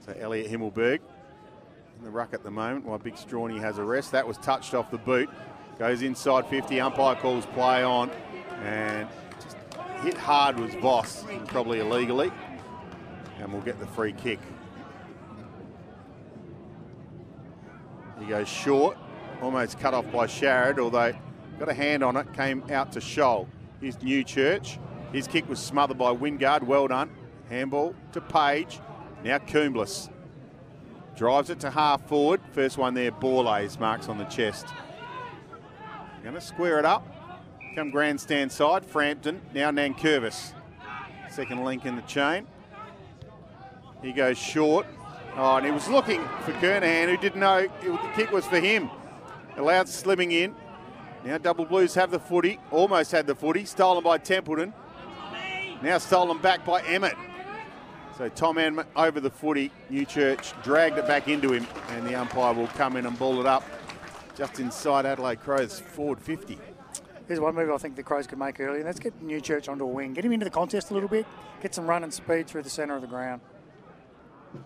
[0.04, 0.98] So Elliot Himmelberg
[2.02, 4.10] in the ruck at the moment while Big Strawny has a rest.
[4.10, 5.30] That was touched off the boot.
[5.78, 8.10] Goes inside 50, umpire calls play on
[8.64, 9.08] and
[9.40, 9.56] just
[10.02, 12.32] hit hard was Voss, probably illegally.
[13.38, 14.40] And we'll get the free kick.
[18.18, 18.98] He goes short,
[19.40, 21.12] almost cut off by Sharrod, although
[21.60, 23.46] got a hand on it, came out to Scholl.
[23.80, 24.78] Here's Newchurch.
[25.12, 26.64] His kick was smothered by Wingard.
[26.64, 27.10] Well done.
[27.48, 28.80] Handball to Page.
[29.22, 30.08] Now Coomblas.
[31.16, 32.40] Drives it to half forward.
[32.52, 34.66] First one there, Borlase marks on the chest.
[36.22, 37.06] Going to square it up.
[37.74, 39.40] Come grandstand side, Frampton.
[39.54, 40.52] Now Nankervis.
[41.30, 42.46] Second link in the chain.
[44.02, 44.86] He goes short.
[45.36, 48.90] Oh, and he was looking for Kernahan, who didn't know the kick was for him.
[49.56, 50.54] Allowed slimming in.
[51.24, 52.58] Now double blues have the footy.
[52.70, 53.64] Almost had the footy.
[53.64, 54.74] Stolen by Templeton.
[55.82, 57.16] Now stolen back by Emmett.
[58.22, 59.72] So Tom Emmett over the footy.
[59.90, 63.46] Newchurch dragged it back into him, and the umpire will come in and ball it
[63.46, 63.64] up
[64.36, 66.56] just inside Adelaide Crows forward 50.
[67.26, 68.84] Here's one move I think the Crows could make early.
[68.84, 70.12] Let's get Newchurch onto a wing.
[70.12, 71.26] Get him into the contest a little bit.
[71.62, 73.40] Get some run and speed through the centre of the ground.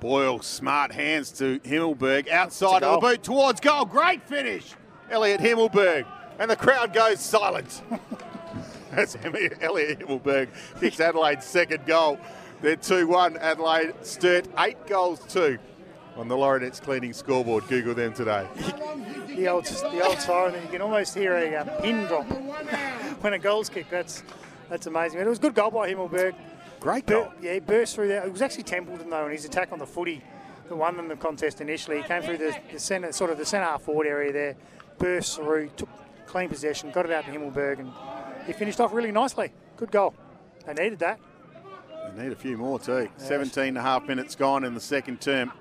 [0.00, 2.28] Boyle, smart hands to Himmelberg.
[2.28, 3.86] Outside of the boot towards goal.
[3.86, 4.74] Great finish.
[5.10, 6.04] Elliot Himmelberg.
[6.38, 7.80] And the crowd goes silent.
[8.90, 10.48] That's Elliot Himmelberg.
[10.78, 12.18] Kicks Adelaide's second goal.
[12.62, 13.36] They're 2 1.
[13.36, 15.58] Adelaide Sturt, eight goals, two
[16.16, 17.66] on the Laurenex cleaning scoreboard.
[17.68, 18.46] Google them today.
[19.28, 22.24] the old, the old siren, you can almost hear a uh, pin drop
[23.20, 23.90] when a goal's kicked.
[23.90, 24.22] That's
[24.68, 25.20] that's amazing.
[25.20, 26.34] It was a good goal by Himmelberg.
[26.80, 27.32] Great goal.
[27.40, 28.24] yeah, he burst through there.
[28.24, 30.22] It was actually Templeton though, and his attack on the footy
[30.68, 31.98] that won them the contest initially.
[31.98, 34.56] He came through the, the centre, sort of the centre half forward area there,
[34.98, 35.88] burst through, took
[36.26, 37.92] clean possession, got it out to Himmelberg, and
[38.46, 39.52] he finished off really nicely.
[39.76, 40.14] Good goal.
[40.66, 41.20] They needed that.
[42.14, 43.08] They need a few more too.
[43.18, 43.26] Yeah.
[43.26, 45.52] 17 and a half minutes gone in the second term.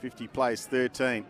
[0.00, 1.24] 50 place 13.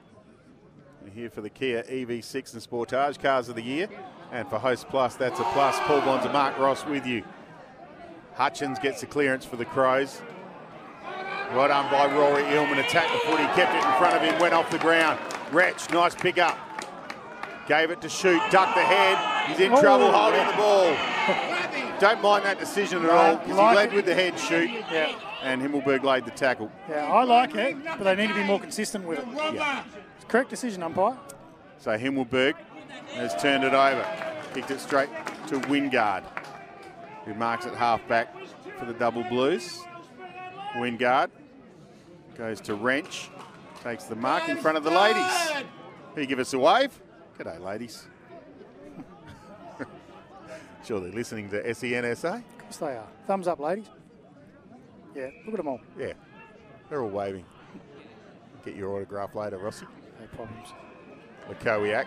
[1.03, 3.89] We're here for the Kia EV6 and Sportage Cars of the Year.
[4.33, 5.79] And for Host Plus, that's a plus.
[5.81, 7.25] Paul Bonsor and Mark Ross with you.
[8.35, 10.23] Hutchins gets the clearance for the Crows.
[11.53, 12.79] Right done by Rory Illman.
[12.79, 15.19] Attacked the footy, kept it in front of him, went off the ground.
[15.51, 16.57] Wrench, nice pick up.
[17.67, 19.49] Gave it to shoot, ducked the head.
[19.49, 19.81] He's in oh.
[19.81, 21.57] trouble holding the ball.
[22.01, 23.97] Don't mind that decision at all because like he led it.
[23.97, 24.71] with the head shoot.
[24.71, 25.15] Yeah.
[25.43, 26.73] And Himmelberg laid the tackle.
[26.89, 29.27] Yeah, I like it, but they need to be more consistent with it.
[29.55, 29.85] Yeah.
[30.17, 31.17] It's correct decision, umpire.
[31.79, 32.55] So Himmelberg
[33.15, 34.05] has turned it over.
[34.55, 35.09] Kicked it straight
[35.49, 36.25] to Wingard,
[37.25, 38.35] who marks it half back
[38.79, 39.81] for the double blues.
[40.77, 41.31] Wingard
[42.37, 43.29] goes to Wrench,
[43.83, 45.65] takes the mark in front of the ladies.
[46.17, 46.99] You give us a wave?
[47.39, 48.07] G'day, ladies.
[50.85, 52.37] Sure they're listening to SENSA.
[52.37, 53.07] Of course they are.
[53.27, 53.87] Thumbs up, ladies.
[55.15, 55.81] Yeah, look at them all.
[55.99, 56.13] Yeah,
[56.89, 57.45] they're all waving.
[58.65, 59.87] Get your autograph later, Rossi.
[60.21, 60.69] No problems.
[61.49, 62.07] Lakowiak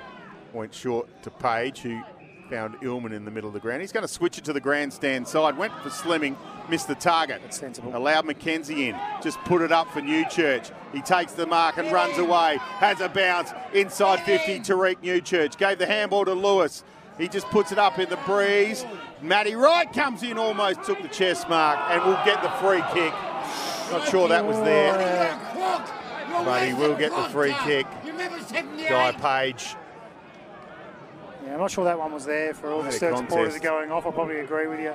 [0.54, 2.02] went short to Page, who
[2.50, 3.82] found Illman in the middle of the ground.
[3.82, 5.58] He's going to switch it to the grandstand side.
[5.58, 6.36] Went for Slimming,
[6.70, 7.41] missed the target.
[7.41, 7.95] That's sensible.
[7.95, 9.00] Allowed McKenzie in.
[9.22, 10.72] Just put it up for Newchurch.
[10.94, 12.58] He takes the mark and runs away.
[12.60, 14.60] Has a bounce inside 50.
[14.60, 16.84] Tariek Newchurch gave the handball to Lewis.
[17.18, 18.85] He just puts it up in the breeze.
[19.22, 23.14] Matty Wright comes in, almost took the chest mark, and will get the free kick.
[23.91, 24.94] Not sure that was there.
[26.44, 27.85] But he will get the free kick.
[28.90, 29.76] Guy Page.
[31.45, 33.91] Yeah, I'm not sure that one was there for all the Sturt supporters are going
[33.91, 34.07] off.
[34.07, 34.94] I probably agree with you.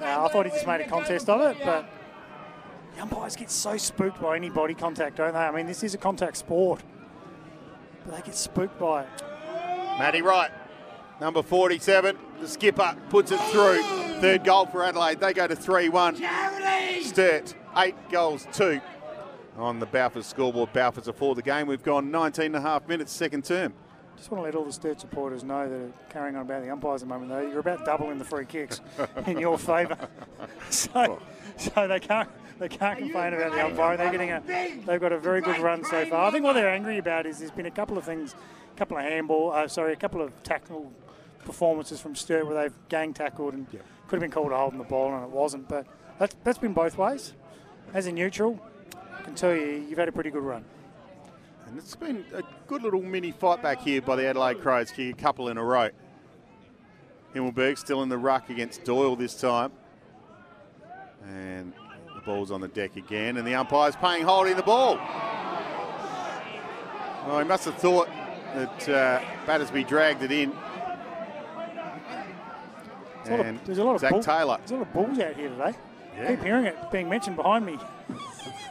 [0.00, 1.88] Uh, I thought he just made a contest of it, but
[2.94, 5.38] the umpires get so spooked by any body contact, don't they?
[5.38, 6.82] I mean, this is a contact sport,
[8.04, 9.08] but they get spooked by it.
[9.98, 10.50] Matty Wright
[11.20, 13.82] Number 47, the skipper puts it through.
[14.20, 15.20] Third goal for Adelaide.
[15.20, 16.16] They go to 3 1.
[17.02, 18.80] Sturt, eight goals, two
[19.58, 20.72] on the Balfour scoreboard.
[20.72, 21.66] Balfour's for the game.
[21.66, 23.72] We've gone 19 and a half minutes, second term.
[24.16, 26.70] Just want to let all the Sturt supporters know that are carrying on about the
[26.70, 27.46] umpires at the moment, though.
[27.46, 28.80] You're about doubling the free kicks
[29.26, 29.96] in your favour.
[30.68, 31.20] So,
[31.56, 32.28] so they can't
[32.58, 33.96] they can't complain about the umpire.
[33.96, 34.42] They're getting a
[34.84, 36.26] they've got a very good run so far.
[36.26, 38.34] I think what they're angry about is there's been a couple of things,
[38.74, 40.92] a couple of handball, uh, sorry, a couple of tackle
[41.46, 43.66] performances from Sturt where they've gang tackled and
[44.08, 45.86] Could have been called a hold on the ball and it wasn't, but
[46.18, 47.32] that's, that's been both ways.
[47.94, 48.60] As a neutral,
[49.18, 50.64] I can tell you, you've had a pretty good run.
[51.66, 55.12] And it's been a good little mini fight back here by the Adelaide Crows, a
[55.14, 55.90] couple in a row.
[57.34, 59.72] Himmelberg still in the ruck against Doyle this time.
[61.26, 61.72] And
[62.14, 64.96] the ball's on the deck again, and the umpire's paying holding the ball.
[67.26, 68.08] Well, he must have thought
[68.54, 70.52] that uh, Battersby dragged it in.
[73.26, 74.56] There's a lot of, there's a lot of Zach bull- Taylor.
[74.58, 75.74] There's a lot of bulls out here today.
[76.16, 76.28] Yeah.
[76.30, 77.78] Keep hearing it being mentioned behind me.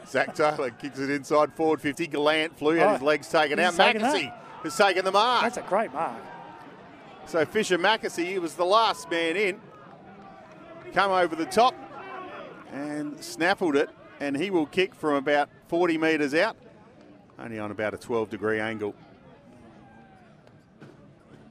[0.08, 2.08] Zach Taylor kicks it inside forward 50.
[2.08, 3.70] Gallant flew, had Oh, his legs taken out.
[3.72, 4.16] he's taken that.
[4.16, 4.34] McAsey
[4.64, 5.42] has taken the mark.
[5.44, 6.16] That's a great mark.
[7.28, 9.60] So Fischer McAsey, was the last man in.
[10.94, 11.76] Come over the top
[12.72, 16.56] and snaffled it, and he will kick from about 40 metres out,
[17.40, 18.94] only on about a 12 degree angle.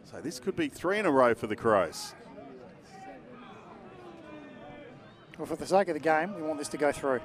[0.05, 2.15] So this could be three in a row for the Crows.
[5.39, 7.21] Well, for the sake of the game, we want this to go through.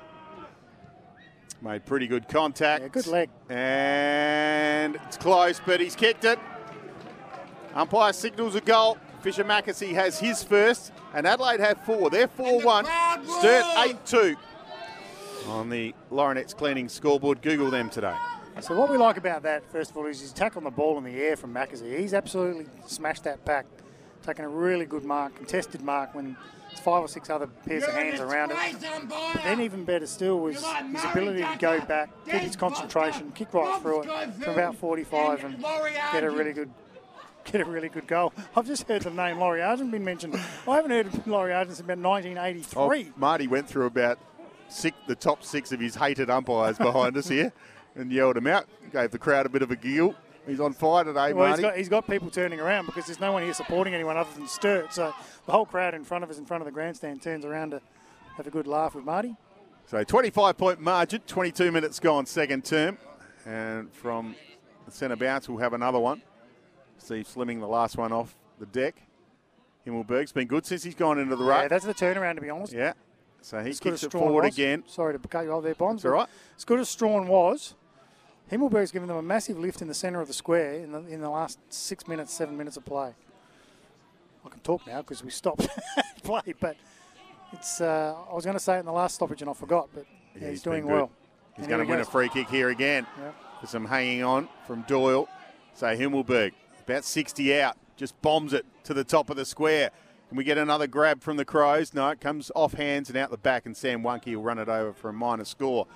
[1.62, 2.82] Made pretty good contact.
[2.82, 3.30] Yeah, good leg.
[3.50, 6.40] And it's close, but he's kicked it.
[7.76, 8.98] Umpire signals a goal.
[9.22, 12.10] Fischer McAsey has his first, and Adelaide have four.
[12.10, 12.86] They're 4 1.
[13.26, 14.36] Sturt 8 2
[15.48, 17.42] on the Laurenex Cleaning scoreboard.
[17.42, 18.16] Google them today.
[18.62, 20.98] So what we like about that, first of all, is his tackle on the ball
[20.98, 21.98] in the air from Mackenzie.
[21.98, 23.66] He's absolutely smashed that back,
[24.26, 26.38] taking a really good mark, contested mark when there's
[26.78, 28.58] five or six other pairs of hands around it.
[29.10, 33.54] But then even better still was his ability to go back, keep his concentration, kick
[33.54, 36.70] right through it from about 45 and get a really good
[37.46, 38.34] get a really good goal.
[38.56, 40.36] I've just heard the name Laurie Argent been mentioned.
[40.68, 43.08] I haven't heard of Laurie Argent since about 1983.
[43.10, 44.20] Oh, Marty went through about
[44.68, 47.52] six, the top six of his hated umpires behind us here
[47.96, 48.68] and yelled him out.
[48.92, 50.16] Gave the crowd a bit of a giggle.
[50.50, 53.32] He's on fire today, Well, he's got, he's got people turning around because there's no
[53.32, 54.94] one here supporting anyone other than Sturt.
[54.94, 55.14] So
[55.46, 57.82] the whole crowd in front of us, in front of the grandstand, turns around to
[58.36, 59.36] have a good laugh with Marty.
[59.86, 62.98] So 25 point margin, 22 minutes gone, second term.
[63.46, 64.36] And from
[64.86, 66.22] the centre bounce, we'll have another one.
[66.98, 68.96] Steve Slimming, the last one off the deck.
[69.88, 71.70] Himmelberg's been good since he's gone into the Yeah, ruck.
[71.70, 72.74] that's the turnaround, to be honest.
[72.74, 72.94] Yeah.
[73.42, 74.84] So he kicks it forward was- again.
[74.88, 76.02] Sorry to cut you off there, Bonds.
[76.04, 76.28] It's all right.
[76.58, 77.76] As good as Strachan was,
[78.52, 81.22] Himmelberg's given them a massive lift in the centre of the square in the, in
[81.22, 83.14] the last six minutes, seven minutes of play.
[84.46, 85.68] I can talk now because we stopped
[86.24, 86.76] play, but
[87.54, 87.82] it's.
[87.82, 90.06] Uh, I was going to say it in the last stoppage and I forgot, but
[90.36, 91.12] yeah, Yeah, he's, doing well.
[91.56, 93.06] He's going to win he a free kick here again.
[93.20, 93.36] Yep.
[93.62, 95.28] With some hanging on from Doyle.
[95.74, 96.54] So Himmelberg,
[96.88, 99.92] about 60 out, just bombs it to the top of the square.
[100.30, 101.94] Can we get another grab from the Crows?
[101.94, 104.70] No, it comes off hands and out the back, and Sam Wunke will run it
[104.70, 105.88] over for a minor score.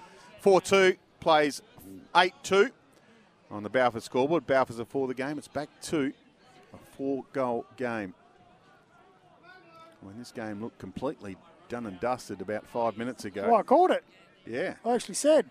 [0.41, 1.61] 4 2 plays
[2.15, 2.69] 8 2
[3.51, 4.45] on the Balfour scoreboard.
[4.47, 5.37] Balfour's are for the game.
[5.37, 6.13] It's back to
[6.73, 8.13] a four goal game.
[10.01, 11.37] When this game looked completely
[11.69, 13.43] done and dusted about five minutes ago.
[13.43, 14.03] Well, I called it.
[14.45, 15.49] Yeah, I actually said.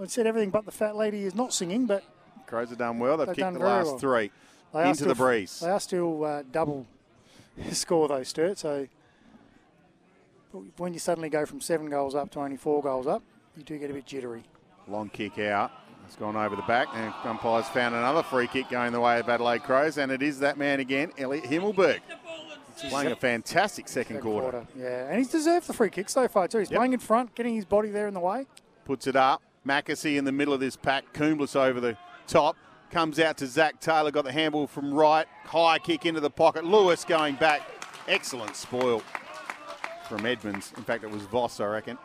[0.00, 2.02] I said everything but the fat lady is not singing, but
[2.46, 3.16] Crows have done well.
[3.16, 3.98] They've, They've kicked the last well.
[3.98, 4.30] three
[4.72, 5.60] they into still, the breeze.
[5.60, 6.86] They are still uh, double
[7.70, 8.58] score though, Sturt.
[8.58, 8.88] So
[10.76, 13.22] when you suddenly go from seven goals up to only four goals up,
[13.56, 14.42] you do get a bit jittery.
[14.88, 15.70] Long kick out.
[16.06, 19.28] It's gone over the back, and umpires found another free kick going the way of
[19.28, 22.00] Adelaide Crows, and it is that man again, Elliot Himmelberg.
[22.80, 24.66] He's playing a fantastic second, Second quarter.
[24.76, 26.58] Yeah, and he's deserved the free kick so far too.
[26.58, 26.78] He's Yep.
[26.78, 28.46] playing in front, getting his body there in the way.
[28.84, 29.40] Puts it up.
[29.66, 31.12] McAsey in the middle of this pack.
[31.14, 31.96] Coomblas over the
[32.26, 32.56] top.
[32.90, 34.10] Comes out to Zach Taylor.
[34.10, 35.26] Got the handball from right.
[35.44, 36.64] High kick into the pocket.
[36.64, 37.62] Lewis going back.
[38.08, 39.02] Excellent spoil
[40.08, 40.72] from Edmonds.
[40.76, 41.96] In fact, it was Voss, I reckon.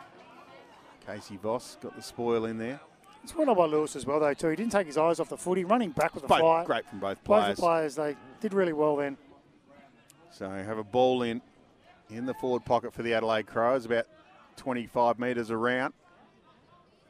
[1.10, 2.80] Casey Voss got the spoil in there.
[3.22, 4.48] It's well done by Lewis as well though too.
[4.48, 6.64] He didn't take his eyes off the footy, running back with the Both fly.
[6.64, 7.56] great from both Both players.
[7.56, 9.16] the players they did really well then.
[10.30, 11.42] So have a ball in
[12.08, 14.06] in the forward pocket for the Adelaide Crows, about
[14.56, 15.94] 25 metres around.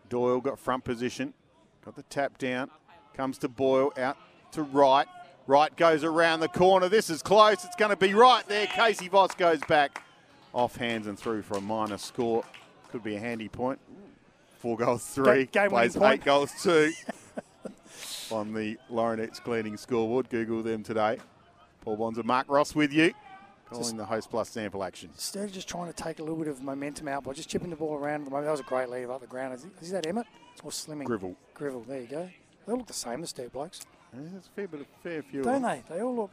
[0.09, 1.33] Doyle got front position,
[1.85, 2.71] got the tap down,
[3.15, 4.17] comes to Boyle out
[4.53, 5.07] to right.
[5.47, 6.89] Right goes around the corner.
[6.89, 7.65] This is close.
[7.65, 8.67] It's going to be right there.
[8.67, 10.03] Casey Voss goes back
[10.53, 12.45] off hands and through for a minor score.
[12.91, 13.79] Could be a handy point.
[14.61, 15.47] Four goals, three.
[15.47, 16.15] Game-winning Plays point.
[16.21, 16.93] eight goals, two.
[18.31, 20.29] on the Laurenex cleaning scoreboard.
[20.29, 21.19] Google them today.
[21.81, 23.13] Paul Bonsor and Mark Ross with you.
[23.69, 25.11] Calling Just- the Host Plus sample action.
[25.15, 27.71] Instead of just trying to take a little bit of momentum out by just chipping
[27.71, 28.47] the ball around at the moment.
[28.47, 29.55] That was a great lead up the ground.
[29.55, 30.27] Is, is that Emmett?
[30.63, 31.05] Or Slimming?
[31.05, 31.37] Grivel.
[31.57, 32.29] Grivel, there you go.
[32.67, 33.81] They look the same, the Steve blokes.
[34.13, 35.43] Yeah, There's a fair bit of fair few.
[35.43, 35.83] Don't they?
[35.89, 36.31] They all look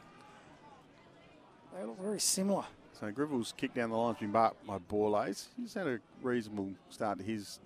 [1.76, 2.64] they look very similar.
[2.98, 5.46] So Grivel's kicked down the line has been marked by Borlase.
[5.56, 7.60] He's had a reasonable start to his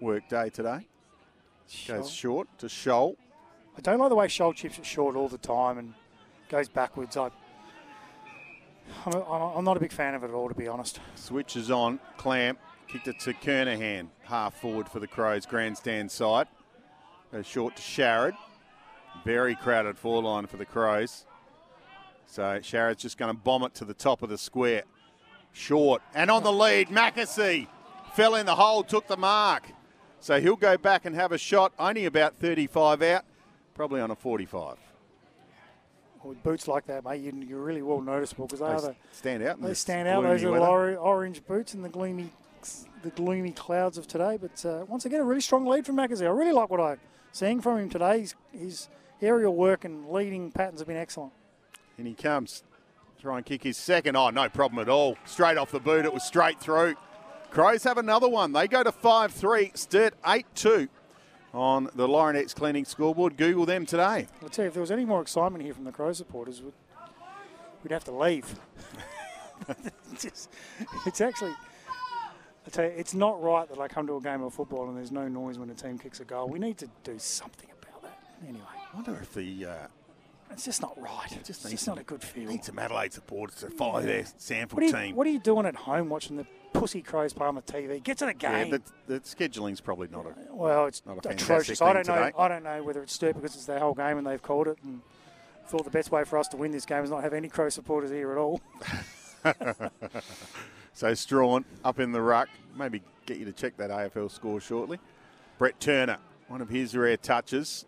[0.00, 0.86] work day today.
[1.86, 3.16] Goes short to Scholl.
[3.76, 5.94] I don't like the way Scholl chips it short all the time and
[6.48, 7.16] goes backwards.
[7.16, 7.30] I
[9.06, 11.00] I'm, I'm not a big fan of it at all, to be honest.
[11.14, 12.00] Switches on.
[12.16, 12.58] Clamp.
[12.88, 14.08] Kicked it to Kernahan.
[14.24, 15.46] Half forward for the Crows.
[15.46, 16.48] Grandstand side.
[17.32, 18.36] Goes short to Sharrod.
[19.24, 21.24] Very crowded four line for the Crows.
[22.26, 24.82] So Sharrod's just going to bomb it to the top of the square.
[25.52, 26.02] Short.
[26.14, 27.68] And on the lead, McAsey.
[28.14, 29.68] Fell in the hole, took the mark.
[30.20, 31.72] So he'll go back and have a shot.
[31.78, 33.24] Only about 35 out.
[33.74, 34.76] Probably on a 45.
[36.22, 38.94] With boots like that, mate, you, you're really well noticeable because they, are They the,
[39.12, 39.62] stand out.
[39.62, 40.22] they stand out.
[40.22, 42.30] Those little or, orange boots in the gloomy,
[43.02, 44.36] the gloomy clouds of today.
[44.36, 46.26] But uh, once again, a really strong lead from Mackenzie.
[46.26, 47.00] I really like what I'm
[47.32, 48.20] seeing from him today.
[48.20, 48.88] His, his
[49.22, 51.32] aerial work and leading patterns have been excellent.
[51.96, 52.64] And he comes.
[53.18, 54.14] Try and kick his second.
[54.14, 55.16] Oh, no problem at all.
[55.24, 56.04] Straight off the boot.
[56.04, 56.96] It was straight through.
[57.50, 58.52] Crows have another one.
[58.52, 59.72] They go to 5 3.
[59.74, 60.88] Sturt 8 2
[61.52, 63.36] on the Laurenex Cleaning scoreboard.
[63.36, 64.26] Google them today.
[64.42, 66.72] I'll tell you, if there was any more excitement here from the Crow supporters, we'd,
[67.82, 68.54] we'd have to leave.
[70.12, 70.50] it's, just-
[71.06, 71.54] it's actually,
[72.66, 74.96] I tell you, it's not right that I come to a game of football and
[74.96, 76.48] there's no noise when a team kicks a goal.
[76.48, 78.18] We need to do something about that.
[78.46, 78.62] Anyway,
[78.92, 79.72] I wonder if the uh,
[80.52, 81.28] it's just not right.
[81.44, 82.48] just it's just some- not a good feel.
[82.48, 85.16] need some Adelaide supporters to follow their SANFL What you, team.
[85.16, 88.02] what are you doing at home watching the pussy Crows play on the TV?
[88.02, 88.70] Get to the yeah, game.
[88.70, 90.34] the, the scheduling's probably not a.
[90.54, 91.80] Well, it's Not a atrocious.
[91.82, 92.14] I don't know.
[92.14, 92.32] today.
[92.36, 94.78] I don't know whether it's Sturt because it's their whole game and they've called it.
[94.82, 95.00] And
[95.66, 97.68] thought the best way for us to win this game is not have any Crow
[97.68, 98.60] supporters here at all.
[101.00, 102.48] So Strachan up in the ruck.
[102.76, 104.98] Maybe get you to check that AFL score shortly.
[105.58, 106.18] Brett Turner,
[106.48, 107.86] one of his rare touches.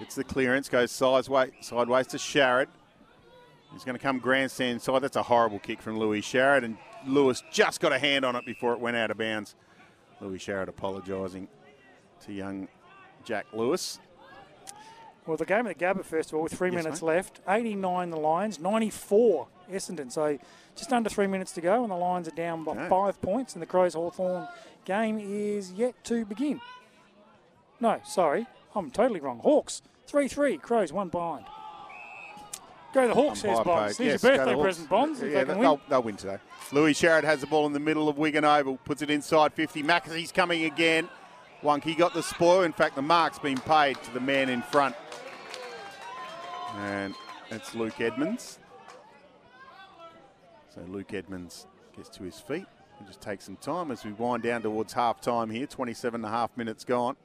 [0.00, 2.66] It's the clearance, goes sideways, sideways to Sharrod.
[3.72, 5.02] He's going to come grandstand side.
[5.02, 6.76] That's a horrible kick from Louis Sharrod, and
[7.06, 9.54] Lewis just got a hand on it before it went out of bounds.
[10.20, 11.48] Louis Sharrod apologising
[12.26, 12.68] to young
[13.24, 13.98] Jack Lewis.
[15.26, 17.08] Well, the game at the Gabba, first of all, with three Yes, minutes mate.
[17.08, 20.10] left, 89 the Lions, 94 Essendon.
[20.10, 20.38] So
[20.74, 22.88] just under three minutes to go, and the Lions are down by Okay.
[22.88, 24.48] five points, and the Crows Hawthorn
[24.84, 26.60] game is yet to begin.
[27.78, 29.38] No, sorry, I'm totally wrong.
[29.40, 31.44] Hawks, 3 3, Crows, one behind.
[32.92, 33.96] Go the Hawks, says Bonds.
[33.98, 34.04] paid.
[34.04, 34.64] Here's Yes, your birthday the Hawks.
[34.64, 35.20] present, Bonds.
[35.22, 35.60] Yeah, they can win.
[35.60, 36.38] they'll, they'll win today.
[36.72, 39.82] Louis Sharrod has the ball in the middle of Wigan Oval, puts it inside 50.
[39.82, 41.08] McAsey's coming again.
[41.62, 42.62] Wonky got the spoil.
[42.62, 44.96] In fact, the mark's been paid to the man in front.
[46.76, 47.14] And
[47.48, 48.58] that's Luke Edmonds.
[50.74, 52.64] So Luke Edmonds gets to his feet.
[52.98, 55.66] We'll just take some time as we wind down towards half time here.
[55.66, 57.16] 27 and a half minutes gone.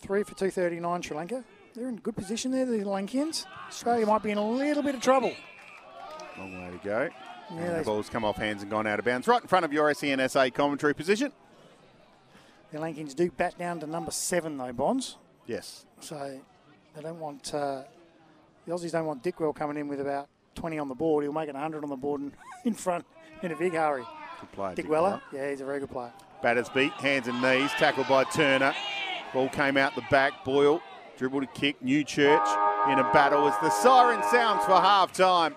[0.00, 1.44] Three for 239, Sri Lanka.
[1.76, 3.44] They're in good position there, the Lankians.
[3.68, 5.32] Australia might be in a little bit of trouble.
[6.38, 7.08] Long way to go.
[7.50, 9.28] Yeah, and the ball's come off hands and gone out of bounds.
[9.28, 11.32] Right in front of your SENSA commentary position.
[12.72, 15.16] The Lankians do bat down to number seven, though, Bonds.
[15.46, 15.84] Yes.
[16.00, 16.40] So
[16.94, 17.82] they don't want uh,
[18.66, 21.24] the Aussies don't want Dickwella coming in with about 20 on the board.
[21.24, 22.32] He'll make it 100 on the board and
[22.64, 23.04] in front
[23.42, 24.04] in a big hurry.
[24.40, 24.74] Good player.
[24.74, 26.12] Dick Dickwella, yeah, he's a very good player.
[26.42, 28.74] Batters beat, hands and knees, tackled by Turner.
[29.32, 30.44] Ball came out the back.
[30.44, 30.80] Boyle
[31.16, 31.76] dribbled to kick.
[31.82, 35.54] Newchurch in a battle as the siren sounds for half time.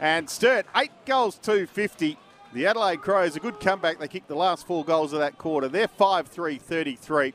[0.00, 2.18] And Sturt, eight goals 250.
[2.52, 3.98] The Adelaide Crows, a good comeback.
[3.98, 5.68] They kicked the last four goals of that quarter.
[5.68, 7.34] They're 5 3 33.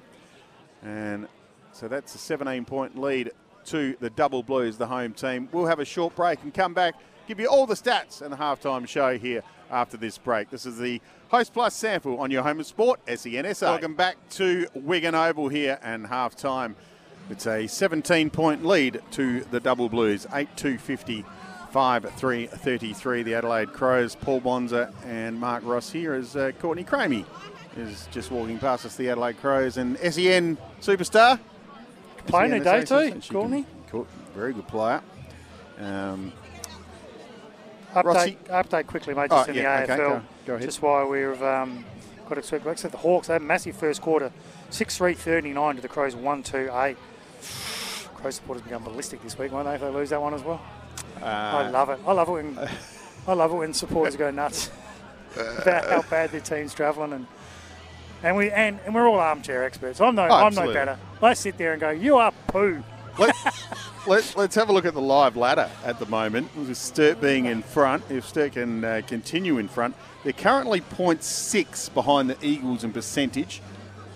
[0.81, 1.27] And
[1.73, 3.31] so that's a 17 point lead
[3.65, 5.49] to the Double Blues, the home team.
[5.51, 6.95] We'll have a short break and come back,
[7.27, 10.49] give you all the stats and the halftime show here after this break.
[10.49, 13.61] This is the Host Plus sample on your home of sport, SENSA.
[13.61, 16.75] Welcome back to Wigan Oval here and halftime.
[17.29, 21.25] It's a 17 point lead to the Double Blues, 8 2 50.
[21.71, 23.21] 5 3 33.
[23.21, 27.25] The Adelaide Crows, Paul Bonsor and Mark Ross here as uh, Courtney Cramey
[27.77, 31.39] is just walking past us, the Adelaide Crows, and SEN superstar.
[32.25, 33.65] Playing SEN today too, Courtney.
[33.87, 35.01] can- very good player.
[35.79, 36.33] Um,
[37.93, 38.37] Update, Rossi?
[38.49, 39.97] update quickly, mate, just Oh, in the yeah, AFL.
[39.97, 40.67] go- go ahead.
[40.67, 41.85] Just why we've um,
[42.27, 44.31] got to expect, like I the Hawks, they had a massive first quarter,
[44.71, 46.97] 6 3 39 to the Crows 1 2 8.
[48.19, 50.61] Crows supporters become ballistic this week, won't they, if they lose that one as well?
[51.21, 51.99] I uh, love it.
[52.05, 52.59] I love it when
[53.27, 54.69] I love it when supporters go nuts
[55.35, 57.27] about how bad their team's travelling and
[58.21, 60.01] and we and, and we're all armchair experts.
[60.01, 60.97] I'm no I'm no better.
[61.21, 62.83] I sit there and go, You are poo.
[63.17, 63.35] let,
[64.07, 66.55] let, let's have a look at the live ladder at the moment.
[66.55, 71.93] With Sturt being in front, if Sturt can uh, continue in front, they're currently 0.6
[71.93, 73.61] behind the Eagles in percentage.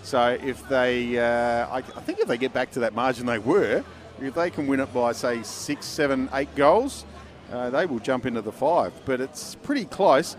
[0.04, 3.38] So if they, uh, I, I think if they get back to that margin they
[3.38, 3.82] were,
[4.20, 7.06] if they can win it by say six, seven, eight goals,
[7.50, 8.92] uh, they will jump into the five.
[9.06, 10.36] But it's pretty close.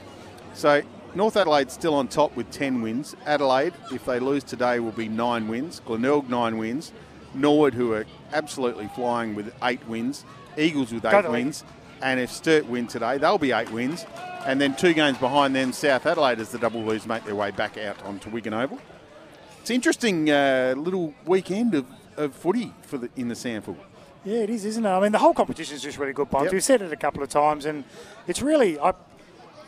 [0.53, 0.83] So
[1.15, 3.15] North Adelaide's still on top with 10 wins.
[3.25, 5.81] Adelaide, if they lose today, will be nine wins.
[5.83, 6.93] Glenelg, nine wins.
[7.33, 10.25] Norwood, who are absolutely flying with eight wins.
[10.57, 11.63] Eagles with eight wins.
[12.03, 14.05] And if Sturt win today, they'll be eight wins.
[14.45, 17.49] And then two games behind them, South Adelaide, as the double blues make their way
[17.49, 18.79] back out onto Wigan Oval.
[19.65, 21.87] It's an interesting uh, little weekend of,
[22.17, 23.75] of footy for the, in the SANFL.
[24.23, 24.87] Yeah, it is, isn't it?
[24.87, 26.27] I mean, the whole competition is just really good.
[26.31, 26.51] Yep.
[26.51, 27.83] We've said it a couple of times, and
[28.27, 28.77] it's really.
[28.79, 28.93] I,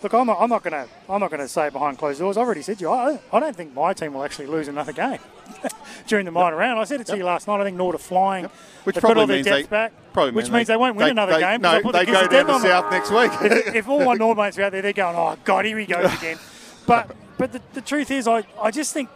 [0.03, 0.87] look, I'm not, I'm not going to.
[1.09, 2.37] I'm not going to say it behind closed doors.
[2.37, 2.91] I've already said to you.
[2.91, 5.17] I, I don't think my team will actually lose another game
[6.07, 6.79] during the minor round.
[6.79, 7.59] I said it to you last night.
[7.59, 8.45] I think Nord are flying.
[8.83, 11.05] Which They've probably all their means they back, probably which mean means they, won't win
[11.05, 11.61] they- another they- game.
[11.61, 12.67] No, because I put the they kids go down to.
[12.67, 13.51] South next week.
[13.51, 15.87] if, if all my Nord mates are out there, they're going, "Oh God, here he
[15.87, 16.37] goes again."
[16.85, 19.09] But but the, the truth is, I, I just think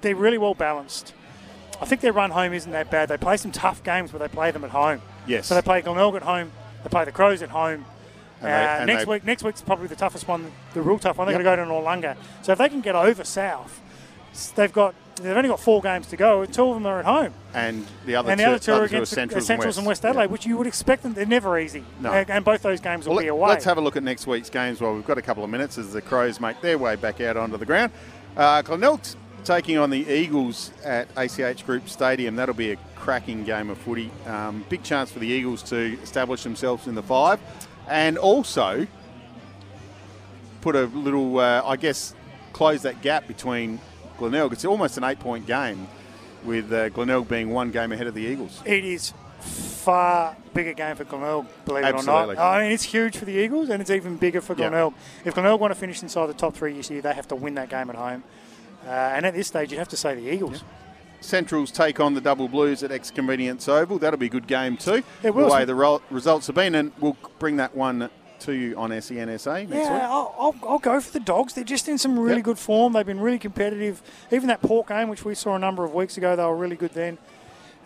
[0.00, 1.12] they're really well balanced.
[1.80, 3.08] I think their run home isn't that bad.
[3.08, 5.00] They play some tough games, but they play them at home.
[5.26, 5.46] Yes.
[5.46, 6.50] So they play Glenelg at home.
[6.82, 7.84] They play the Crows at home.
[8.40, 10.98] And they- uh, and next they- week, next week's probably the toughest one, the real
[10.98, 11.26] tough one.
[11.26, 11.44] They're Yep.
[11.44, 12.16] going to go to Noarlunga.
[12.42, 13.80] So if they can get over South,
[14.54, 16.44] they've got they've only got four games to go.
[16.44, 19.10] Two of them are at home, and the other and two, other two are against
[19.10, 21.12] the- Centrals, Centrals and West Adelaide, which you would expect them.
[21.14, 22.12] They're never easy, No.
[22.12, 23.48] and, and both those games will Well, be away.
[23.48, 25.76] let's have a look at next week's games while we've got a couple of minutes
[25.76, 27.90] as the Crows make their way back out onto the ground.
[28.36, 29.00] Uh, Glenelg
[29.44, 32.36] taking on the Eagles at ACH Group Stadium.
[32.36, 34.10] That'll be a cracking game of footy.
[34.26, 37.40] Um, big chance for the Eagles to establish themselves in the five
[37.88, 38.86] and also
[40.60, 42.14] put a little, uh, I guess,
[42.52, 43.80] close that gap between
[44.18, 44.52] Glenelg.
[44.52, 45.86] It's almost an eight point game
[46.44, 48.60] with uh, Glenelg being one game ahead of the Eagles.
[48.64, 52.34] It is far bigger game for Glenelg, believe Absolutely.
[52.34, 52.54] it or not.
[52.56, 54.68] I mean, it's huge for the Eagles, and it's even bigger for Yeah.
[54.68, 54.94] Glenelg.
[55.24, 57.54] If Glenelg want to finish inside the top three this year, they have to win
[57.54, 58.24] that game at home.
[58.88, 60.64] Uh, and at this stage, you'd have to say the Eagles.
[61.20, 63.98] Centrals take on the Double Blues at X Convenience Oval.
[63.98, 65.02] That'll be a good game too.
[65.22, 65.48] It will.
[65.48, 68.08] The way the results have been, and we'll bring that one
[68.40, 70.06] to you on SENSA next Yeah.
[70.08, 71.54] I'll, I'll, I'll go for the Dogs.
[71.54, 72.44] They're just in some really Yep.
[72.44, 72.92] good form.
[72.92, 74.00] They've been really competitive.
[74.30, 76.76] Even that Port game, which we saw a number of weeks ago, they were really
[76.76, 77.18] good then.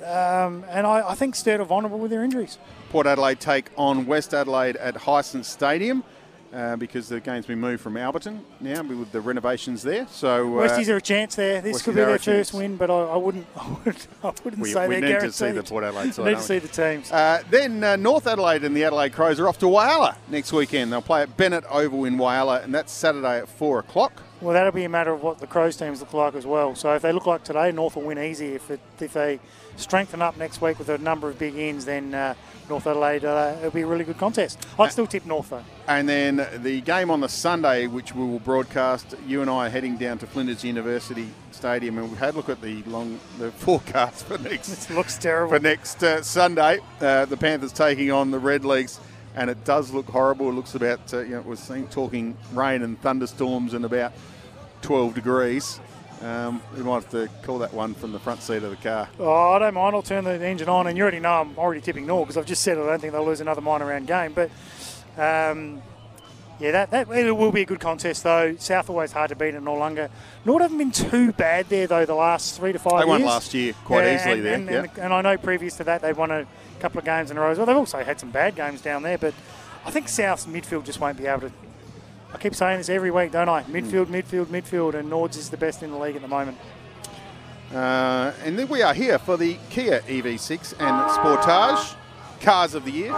[0.04, 2.58] Um, and I, I think Sturt are vulnerable with their injuries.
[2.90, 6.04] Port Adelaide take on West Adelaide at Hisense Stadium
[6.52, 10.06] uh, because the game's been moved from Alberton now with the renovations there.
[10.08, 11.60] So uh, Westies are a chance there.
[11.60, 13.46] This Westies could be their first win, but I, I wouldn't.
[13.56, 16.26] I wouldn't, I wouldn't we, say we they're need to see the Port Adelaide side.
[16.26, 17.10] need to see the teams.
[17.10, 20.92] Uh, then uh, North Adelaide and the Adelaide Crows are off to Whyalla next weekend.
[20.92, 24.22] They'll play at Bennett Oval in Whyalla, and that's Saturday at four o'clock.
[24.40, 26.74] Well, that'll be a matter of what the Crows teams look like as well.
[26.74, 28.54] So if they look like today, North will win easy.
[28.54, 29.38] If it, if they
[29.82, 32.34] strengthen up next week with a number of big ends, then uh,
[32.68, 34.66] North Adelaide uh, it'll be a really good contest.
[34.78, 35.64] I'd still tip North though.
[35.88, 39.70] And then the game on the Sunday, which we will broadcast, you and I are
[39.70, 43.50] heading down to Flinders University Stadium, and we've had a look at the long the
[43.52, 45.54] forecast for next looks terrible.
[45.54, 46.78] for next uh, Sunday.
[47.00, 48.98] Uh, the Panthers taking on the Redlegs,
[49.34, 50.48] and it does look horrible.
[50.48, 54.12] It looks about uh, you know we're seeing, talking rain and thunderstorms and about
[54.82, 55.80] 12 degrees.
[56.22, 59.08] Um, we might have to call that one from the front seat of the car.
[59.18, 59.96] Oh, I don't mind.
[59.96, 62.46] I'll turn the engine on, and you already know I'm already tipping North because I've
[62.46, 64.32] just said I don't think they'll lose another minor round game.
[64.32, 64.50] But
[65.20, 65.82] um,
[66.60, 68.54] yeah, that, that it will be a good contest though.
[68.56, 70.10] South always hard to beat at Noarlunga.
[70.44, 73.08] Nord haven't been too bad there though the last three to five They years.
[73.08, 74.54] won last year quite Yeah, easily and, there.
[74.54, 74.78] And, yeah.
[74.94, 76.46] and, and I know previous to that they've won a
[76.78, 77.66] couple of games in a row well.
[77.66, 79.34] They've also had some bad games down there, but
[79.84, 81.52] I think South's midfield just won't be able to.
[82.34, 83.62] I keep saying this every week, don't I?
[83.64, 86.56] Midfield, midfield, midfield, and Nords is the best in the league at the moment.
[87.72, 91.94] Uh, and then we are here for the Kia EV6 and Sportage
[92.40, 93.12] Cars of the Year.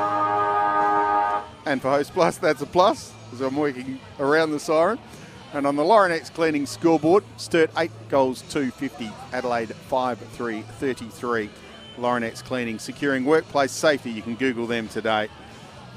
[1.66, 4.98] And for Host Plus, that's a plus, because I'm working around the siren.
[5.52, 11.50] And on the Laurenex Cleaning scoreboard, Sturt 8 goals, 250, Adelaide 5 3 33.
[11.98, 14.10] Laurenex Cleaning, securing workplace safety.
[14.10, 15.28] You can Google them today.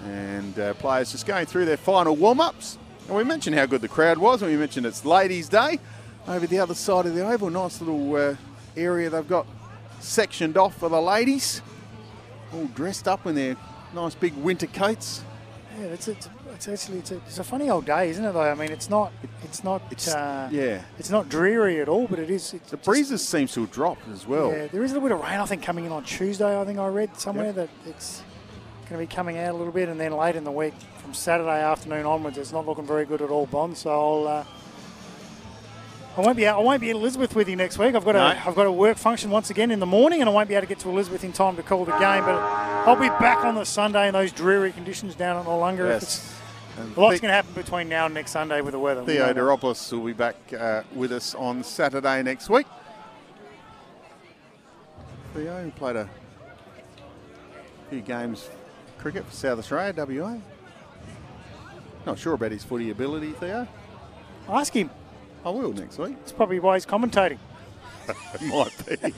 [0.05, 2.77] And uh, players just going through their final warm ups.
[3.07, 5.79] And we mentioned how good the crowd was, and we mentioned it's Ladies' Day
[6.27, 7.49] over the other side of the oval.
[7.49, 8.35] Nice little uh,
[8.75, 9.47] area they've got
[9.99, 11.61] sectioned off for the ladies,
[12.53, 13.55] all dressed up in their
[13.95, 15.23] nice big winter coats.
[15.79, 18.31] Yeah, it's, it's, it's actually it's a, it's a funny old day, isn't it?
[18.33, 19.13] Though I mean, it's not
[19.43, 20.81] it's not It's uh, yeah.
[20.99, 22.53] it's not dreary at all, but it is.
[22.53, 24.51] It's The just- breezes seems to have dropped as well.
[24.51, 25.39] Yeah, there is a little bit of rain.
[25.39, 26.59] I think coming in on Tuesday.
[26.59, 27.55] I think I read somewhere Yep.
[27.55, 28.21] that it's
[28.89, 30.73] going to be coming out a little bit, and then late in the week
[31.17, 33.45] Saturday afternoon onwards, it's not looking very good at all.
[33.45, 34.27] Bond, so I'll.
[34.27, 34.45] Uh,
[36.17, 36.57] I won't be out.
[36.57, 37.93] I won't be at Elizabeth with you next week.
[37.93, 38.29] I've got a No.
[38.29, 40.63] have got a work function once again in the morning, and I won't be able
[40.63, 42.23] to get to Elizabeth in time to call the game.
[42.25, 42.35] But
[42.87, 45.89] I'll be back on the Sunday in those dreary conditions down at Noarlunga.
[45.89, 46.03] Yes.
[46.03, 46.33] it's,
[46.79, 49.01] And a lot's going to happen between now and next Sunday with the weather.
[49.03, 49.91] We Theo know that.
[49.91, 52.65] Will be back uh, with us on Saturday next week.
[55.35, 56.09] Theo played a
[57.91, 58.49] few games
[58.97, 60.37] cricket for South Australia, WA.
[62.07, 63.67] Not sure about his footy ability, Theo.
[64.47, 64.89] Ask him.
[65.43, 66.17] I will next week.
[66.19, 67.37] That's probably why he's commentating.
[68.47, 69.13] Might be.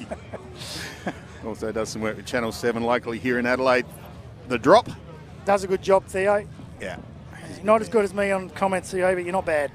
[1.47, 3.85] also does some work with Channel 7 locally here in Adelaide.
[4.47, 4.89] The Drop.
[5.45, 6.47] does a good job, Theo.
[6.81, 6.97] Yeah.
[7.47, 9.71] He's Not as good as me on comments, Theo, but you're not bad.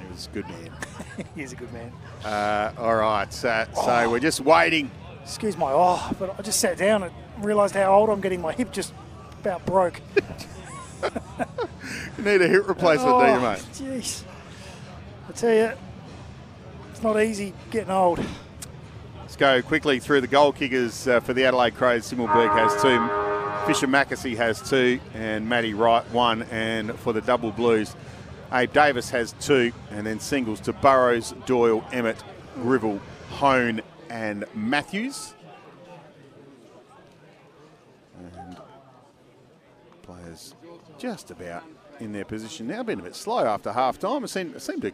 [0.00, 0.70] He was a good man.
[1.34, 1.92] He's a good man.
[2.24, 4.88] Uh, all right, so, so we're just waiting.
[5.24, 7.12] Excuse my oh, but I just sat down and
[7.44, 8.40] realised how old I'm getting.
[8.40, 8.94] My hip just
[9.40, 10.00] about broke.
[12.18, 13.62] You need a hip replacement, do you, mate?
[13.62, 14.22] Oh, Jeez.
[15.28, 15.72] I tell you,
[16.90, 18.20] it's not easy getting old.
[19.20, 22.10] Let's go quickly through the goal kickers uh, for the Adelaide Crows.
[22.10, 26.44] Himmelberg has two, Fischer McAsey has two, and Matty Wright one.
[26.44, 27.94] And for the double blues,
[28.52, 32.22] Abe Davis has two, and then singles to Burrows, Doyle, Emmett,
[32.58, 33.00] Grivell,
[33.30, 35.34] Hone, and Matthews.
[38.18, 38.56] And
[40.02, 40.54] players
[40.98, 41.64] just about
[42.00, 42.82] in their position now.
[42.82, 44.24] Been a bit slow after half time.
[44.24, 44.92] It seemed, it seemed a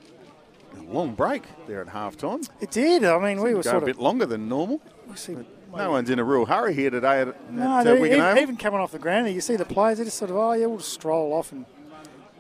[0.91, 2.41] long break there at half time.
[2.61, 3.05] It did.
[3.05, 4.81] I mean, we were Go a sort bit longer than normal.
[5.09, 5.37] we see-
[5.75, 8.43] No one's in a real hurry here today at, No, at uh, even, Oval.
[8.43, 9.99] even coming off the ground, you see the players.
[9.99, 11.65] They just sort of, oh yeah, we'll just stroll off and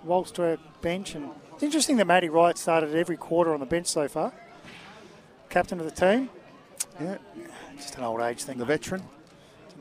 [0.04, 1.14] waltz to our bench.
[1.14, 4.32] And it's interesting that Matty Wright started every quarter on the bench so far.
[5.48, 6.28] Captain of the team.
[7.00, 7.16] Yeah,
[7.76, 8.58] Just an old age thing.
[8.58, 9.02] the veteran.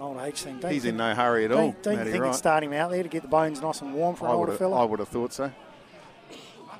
[0.01, 0.57] An old age thing.
[0.57, 1.57] Don't He's you in no hurry at all.
[1.57, 2.29] don't, don't you think Wright.
[2.29, 4.33] it's start him out there to get the bones nice and warm for an I
[4.33, 4.81] older would, have, fella?
[4.81, 5.51] I would have thought so.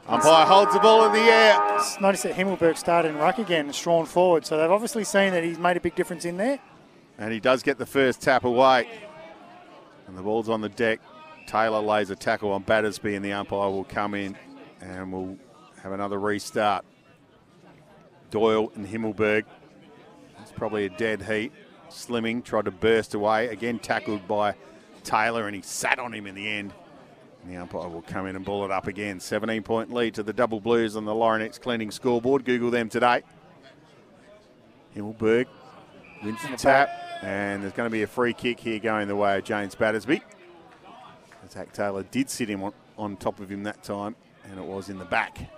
[0.07, 1.55] Umpire holds the ball in the air.
[2.01, 5.43] Notice that Himmelberg started in ruck again and Strachan forward, so they've obviously seen that
[5.43, 6.57] he's made a big difference in there.
[7.19, 8.89] And he does get the first tap away.
[10.07, 10.99] And the ball's on the deck.
[11.45, 14.35] Taylor lays a tackle on Battersby, and the umpire will come in
[14.81, 15.37] and we'll
[15.83, 16.85] have another restart.
[18.31, 19.45] Doyle and Himmelberg.
[20.41, 21.51] It's probably a dead heat.
[21.91, 23.47] Slimming tried to burst away.
[23.47, 24.55] Again, tackled by
[25.03, 26.73] Taylor, and he sat on him in the end.
[27.45, 29.19] The umpire will come in and ball it up again.
[29.19, 32.45] 17 point lead to the double blues on the Laurenex Cleaning scoreboard.
[32.45, 33.23] Google them today.
[34.95, 35.47] Himmelberg
[36.23, 36.89] wins the tap,
[37.23, 40.21] and there's going to be a free kick here going the way of James Battersby.
[41.49, 44.15] Zach Taylor did sit him on, on top of him that time,
[44.49, 45.49] and it was in the back.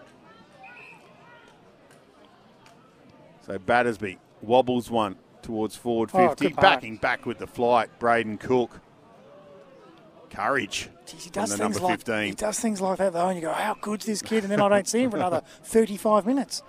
[3.45, 6.61] So Battersby wobbles one towards forward Oh, 50, good mark.
[6.61, 7.89] backing back with the flight.
[7.99, 8.79] Braden Cook.
[10.29, 12.23] Courage Jeez, he does the things number like 15.
[12.25, 14.59] he does things like that though, and you go, "How good's this kid?" And then
[14.59, 16.63] I don't see him for another 35 minutes.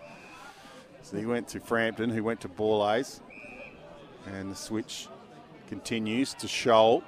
[1.00, 3.20] So he went to Frampton, who went to Borlase.
[4.26, 5.08] And the switch
[5.68, 7.02] continues to Scholl.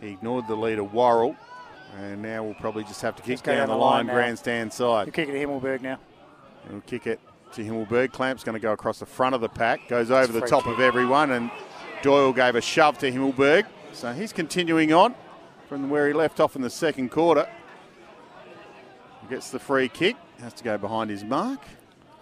[0.00, 1.36] He ignored the leader, Worrell.
[1.98, 5.12] And now we'll probably just have to kick down, down the line, line grandstand side.
[5.12, 5.98] kick it to Himmelberg now.
[6.64, 7.18] And we'll kick it
[7.52, 8.12] to Himmelberg.
[8.12, 10.72] Clamp's going to go across the front of the pack, goes over the top kick.
[10.74, 11.50] of everyone, and
[12.02, 13.66] Doyle gave a shove to Himmelberg.
[13.92, 15.14] So he's continuing on
[15.68, 17.48] from where he left off in the second quarter.
[19.28, 21.60] Gets the free kick, has to go behind his mark.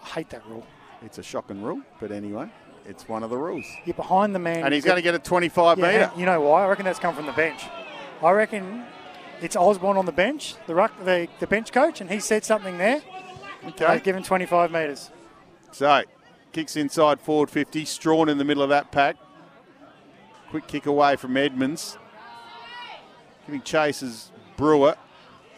[0.05, 0.67] I hate that rule.
[1.03, 2.51] It's a shocking rule, but anyway,
[2.85, 3.65] it's one of the rules.
[3.87, 4.65] You're behind the man.
[4.65, 6.11] And he's going to get a 25 Yeah, metre.
[6.19, 6.65] you know why?
[6.65, 7.63] I reckon that's come from the bench.
[8.23, 8.85] I reckon
[9.41, 12.77] it's Osborne on the bench, the ruck, the, the bench coach, and he said something
[12.77, 13.01] there.
[13.65, 13.87] Okay.
[13.87, 15.11] They've given 25 metres.
[15.73, 16.03] So,
[16.53, 19.17] kicks inside forward 50, Strachan in the middle of that pack.
[20.51, 21.99] Quick kick away from Edmonds.
[23.47, 24.97] Giving chase is Brewer.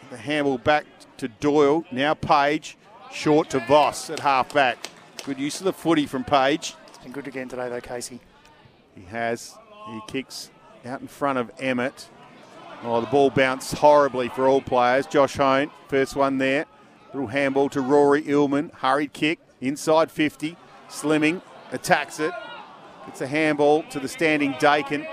[0.09, 0.85] The handle back
[1.17, 1.85] to Doyle.
[1.91, 2.77] Now Page.
[3.11, 4.77] Short to Voss at half back.
[5.23, 6.75] Good use of the footy from Page.
[6.87, 8.19] It's been good again today, though, Casey.
[8.95, 9.55] He has.
[9.87, 10.51] He kicks
[10.85, 12.09] out in front of Emmett.
[12.83, 15.05] Oh, the ball bounced horribly for all players.
[15.05, 16.65] Josh Hone, first one there.
[17.13, 18.73] Little handball to Rory Illman.
[18.73, 20.57] Hurried kick, inside 50.
[20.89, 22.31] Slimming, attacks it.
[23.05, 25.07] Gets a handball to the standing Dakin.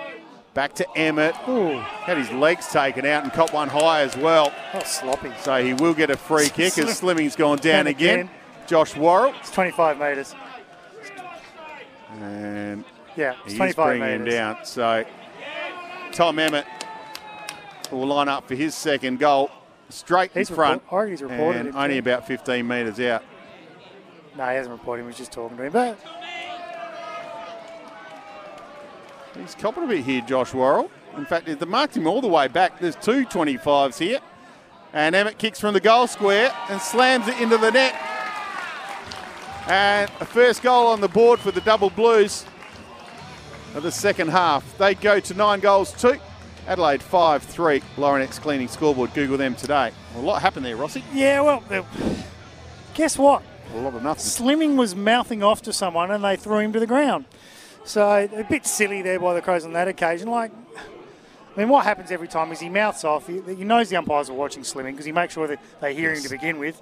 [0.54, 1.36] Back to Emmett.
[1.48, 4.52] Ooh, Had his legs taken out and caught one high as well.
[4.74, 5.30] was sloppy.
[5.42, 8.20] So he will get a free kick as Slimming's gone down again.
[8.20, 8.30] again.
[8.66, 9.34] Josh Worrell.
[9.40, 10.34] It's 25 metres.
[12.20, 12.84] And
[13.16, 14.56] Yeah, it's He is 25 bringing him down.
[14.64, 15.04] So
[16.12, 16.66] Tom Emmett
[17.92, 19.50] will line up for his second goal,
[19.88, 23.22] straight He's in front, report- I he's reported and him only about 15 metres out.
[24.38, 25.06] No, he hasn't reported him.
[25.06, 25.72] He was just talking to him.
[25.72, 25.98] But
[29.36, 30.90] He's copping a bit here, Josh Worrell.
[31.16, 32.78] In fact, they marked him all the way back.
[32.78, 34.20] There's two 25s here.
[34.92, 37.94] And Emmett kicks from the goal square and slams it into the net.
[39.66, 42.46] And a first goal on the board for the Double Blues
[43.74, 44.78] of the second half.
[44.78, 46.18] They go to nine goals, two.
[46.68, 47.80] Adelaide 5 3.
[47.96, 49.12] Laurenex Cleaning scoreboard.
[49.14, 49.90] Google them today.
[50.14, 51.02] Well, a lot happened there, Rossi.
[51.12, 51.64] yeah, well,
[52.94, 53.42] guess what?
[53.74, 54.24] A lot of nothing.
[54.24, 57.26] Slimming was mouthing off to someone and they threw him to the ground.
[57.84, 60.28] So a bit silly there by the Crows on that occasion.
[60.28, 60.52] Like,
[61.56, 63.26] I mean, what happens every time is he mouths off.
[63.26, 66.12] He, he knows the umpires are watching Slimming because he makes sure that they hear
[66.12, 66.80] him to begin with.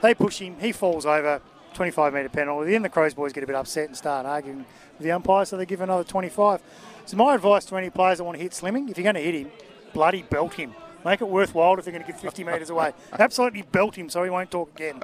[0.00, 1.40] They push him, he falls over,
[1.74, 2.72] 25 metre penalty.
[2.72, 5.56] Then the Crows boys get a bit upset and start arguing with the umpire, so
[5.56, 6.62] they give another 25.
[7.06, 9.20] So my advice to any players that want to hit Slimming, if you're going to
[9.20, 9.50] hit him,
[9.92, 10.74] bloody belt him.
[11.04, 12.92] Make it worthwhile if they're going to get 50 metres away.
[13.12, 15.02] Absolutely belt him so he won't talk again.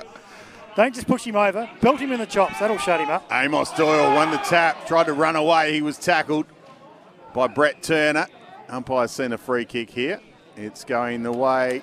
[0.78, 1.68] Don't just push him over.
[1.80, 2.60] Belt him in the chops.
[2.60, 3.26] That'll shut him up.
[3.32, 5.72] Amos Doyle won the tap, tried to run away.
[5.72, 6.46] He was tackled
[7.34, 8.28] by Brett Turner.
[8.68, 10.20] Umpire's seen a free kick here.
[10.56, 11.82] It's going the way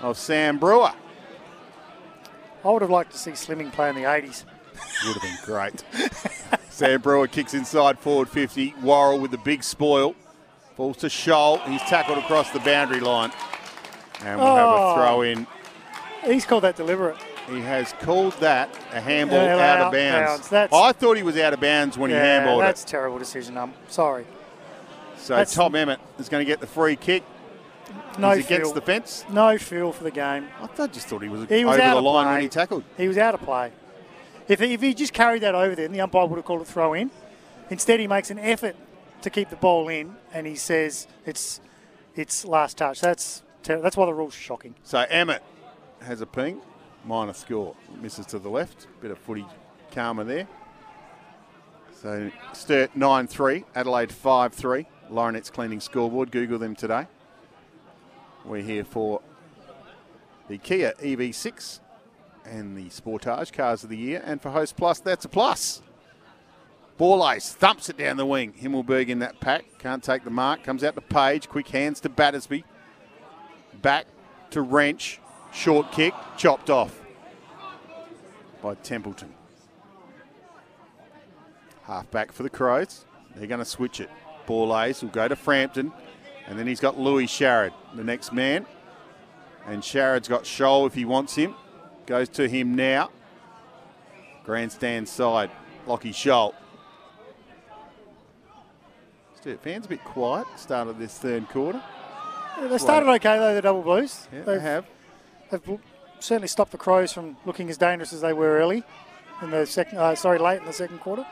[0.00, 0.92] of Sam Brewer.
[2.64, 4.44] I would have liked to see Slimming play in the 80s.
[5.06, 5.82] Would have been great.
[6.70, 8.76] Sam Brewer kicks inside forward 50.
[8.80, 10.14] Worrell with the big spoil.
[10.76, 11.60] Falls to Scholl.
[11.66, 13.32] He's tackled across the boundary line.
[14.20, 14.94] And we'll have a Oh.
[14.94, 15.48] throw in.
[16.24, 17.16] He's called that deliberate.
[17.48, 20.28] He has called that a handball Yeah, out, out of bounds.
[20.30, 20.48] bounds.
[20.48, 22.88] That's- oh, I thought he was out of bounds when he yeah, handballed that's it.
[22.88, 23.58] a terrible decision.
[23.58, 24.26] I'm sorry.
[25.18, 27.22] So that's- Tom Emmett is going to get the free kick.
[28.18, 28.74] No He's against feel.
[28.74, 29.24] the fence.
[29.30, 30.48] No feel for the game.
[30.62, 32.32] I thought- just thought he was, He was over the line play.
[32.34, 32.84] when he tackled.
[32.96, 33.72] He was out of play.
[34.48, 36.66] If he, if he just carried that over there, the umpire would have called it
[36.66, 37.10] throw in.
[37.70, 38.76] Instead, he makes an effort
[39.22, 41.60] to keep the ball in, and he says it's
[42.14, 43.00] it's last touch.
[43.00, 44.74] That's ter- that's why the rule's are shocking.
[44.82, 45.42] So Emmett
[46.02, 46.60] has a ping,
[47.04, 47.74] minor score.
[48.00, 48.86] Misses to the left.
[49.00, 49.46] Bit of footy
[49.90, 50.46] karma there.
[52.00, 54.86] So Sturt 9 3, Adelaide 5 3.
[55.10, 56.30] Laurenex cleaning scoreboard.
[56.30, 57.06] Google them today.
[58.44, 59.22] We're here for
[60.48, 61.80] the Kia EV6
[62.44, 64.22] and the Sportage Cars of the Year.
[64.24, 65.82] And for Host Plus, that's a plus.
[66.98, 68.52] Borlase thumps it down the wing.
[68.52, 69.64] Himmelberg in that pack.
[69.78, 70.62] Can't take the mark.
[70.62, 71.48] Comes out to Page.
[71.48, 72.64] Quick hands to Battersby.
[73.82, 74.06] Back
[74.50, 75.20] to Wrench.
[75.54, 76.12] Short kick.
[76.36, 77.00] Chopped off
[78.60, 79.32] by Templeton.
[81.84, 83.04] Half back for the Crows.
[83.36, 84.10] They're going to switch it.
[84.46, 85.92] Borlase will go to Frampton.
[86.46, 88.66] And then he's got Louis Sharrod, the next man.
[89.66, 91.54] And Sharrod's got Scholl if he wants him.
[92.06, 93.10] Goes to him now.
[94.44, 95.50] Grandstand side.
[95.86, 96.52] Lockie Scholl.
[99.40, 100.46] Sturt fans a bit quiet.
[100.56, 101.82] Start of this third quarter.
[102.58, 104.26] Yeah, They started okay though, the Double Blues.
[104.32, 104.84] Yeah, They've,
[105.50, 105.64] have.
[105.64, 105.78] they've
[106.20, 108.82] certainly stopped the Crows from looking as dangerous as they were early
[109.42, 109.98] in the second.
[109.98, 111.26] Uh, sorry, late in the second quarter.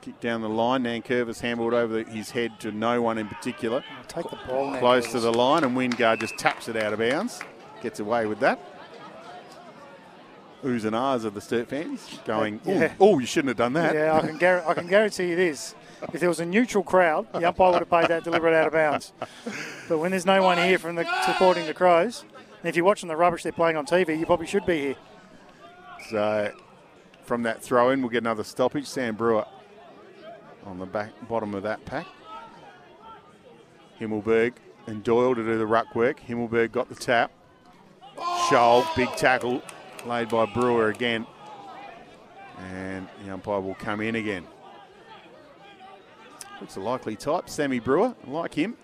[0.00, 0.84] Kick down the line.
[0.84, 3.82] Nankervis handled over the, his head to no one in particular.
[4.06, 4.76] Take the ball.
[4.78, 7.40] Close to the line, and Wingard just taps it out of bounds.
[7.82, 8.60] Gets away with that.
[10.64, 12.92] Oohs and ahs of the Sturt fans going, oh, Yeah.
[12.98, 13.94] oh, you shouldn't have done that.
[13.94, 15.76] Yeah, I can, gar- I can guarantee you this.
[16.12, 18.72] If there was a neutral crowd, the umpire would have paid that deliberate out of
[18.72, 19.12] bounds.
[19.88, 22.24] But when there's no one here from the supporting the Crows,
[22.64, 24.96] if you're watching the rubbish they're playing on TV, you probably should be here.
[26.10, 26.52] So
[27.22, 28.86] from that throw in, we'll get another stoppage.
[28.86, 29.44] Sam Brewer
[30.64, 32.06] on the back bottom of that pack.
[34.00, 34.54] Himmelberg
[34.86, 36.20] and Doyle to do the ruck work.
[36.20, 37.30] Himmelberg got the tap.
[38.16, 39.62] Scholl, big tackle
[40.06, 41.26] laid by Brewer again.
[42.58, 44.44] And the umpire will come in again.
[46.60, 47.48] Looks a likely type.
[47.48, 48.76] Sammy Brewer, like him.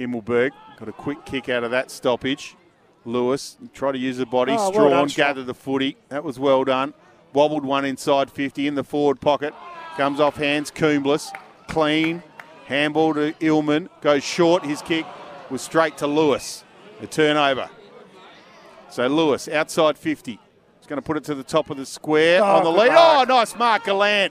[0.00, 2.56] Himmelberg got a quick kick out of that stoppage.
[3.04, 5.96] Lewis tried to use the body, Oh, well Strachan done, gathered the footy.
[6.08, 6.94] That was well done.
[7.34, 9.54] Wobbled one inside 50 in the forward pocket.
[9.96, 11.28] Comes off hands, Coomblas.
[11.68, 12.22] Clean.
[12.66, 13.88] Handball to Illman.
[14.00, 14.64] Goes short.
[14.64, 15.04] His kick
[15.50, 16.64] was straight to Lewis.
[17.00, 17.68] The turnover.
[18.90, 20.32] So Lewis, outside 50.
[20.78, 22.92] He's going to put it to the top of the square Oh, on the lead.
[22.92, 23.28] mark.
[23.28, 24.30] Oh, nice mark, Gollant.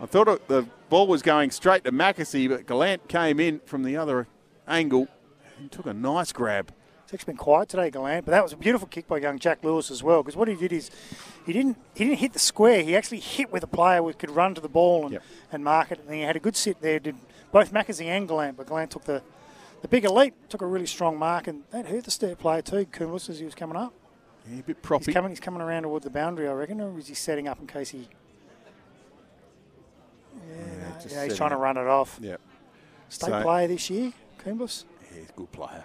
[0.00, 3.82] I thought it, the ball was going straight to McAsey, but Gollant came in from
[3.82, 4.28] the other
[4.68, 5.08] angle
[5.58, 6.72] and took a nice grab.
[7.02, 9.64] It's actually been quiet today, Gollant, but that was a beautiful kick by young Jack
[9.64, 10.22] Lewis as well.
[10.22, 10.92] Because what he did is,
[11.44, 12.84] he didn't he didn't hit the square.
[12.84, 15.22] He actually hit with a player who could run to the ball and, Yep.
[15.50, 15.98] and mark it.
[15.98, 17.00] And he had a good sit there.
[17.00, 17.16] Did
[17.50, 19.20] both McAsey and Gollant, but Gollant took the
[19.82, 22.84] the bigger leap, took a really strong mark, and that hurt the step player too,
[22.86, 23.92] Coombs, as he was coming up.
[24.48, 27.08] Yeah, a bit He's coming, he's coming around toward the boundary, I reckon, or is
[27.08, 28.08] he setting up in case he?
[30.56, 32.18] Yeah, just yeah he's setting trying to run it off.
[32.20, 32.36] Yeah,
[33.08, 34.84] State So- player this year, Coombs.
[35.10, 35.84] yeah, he's a good player.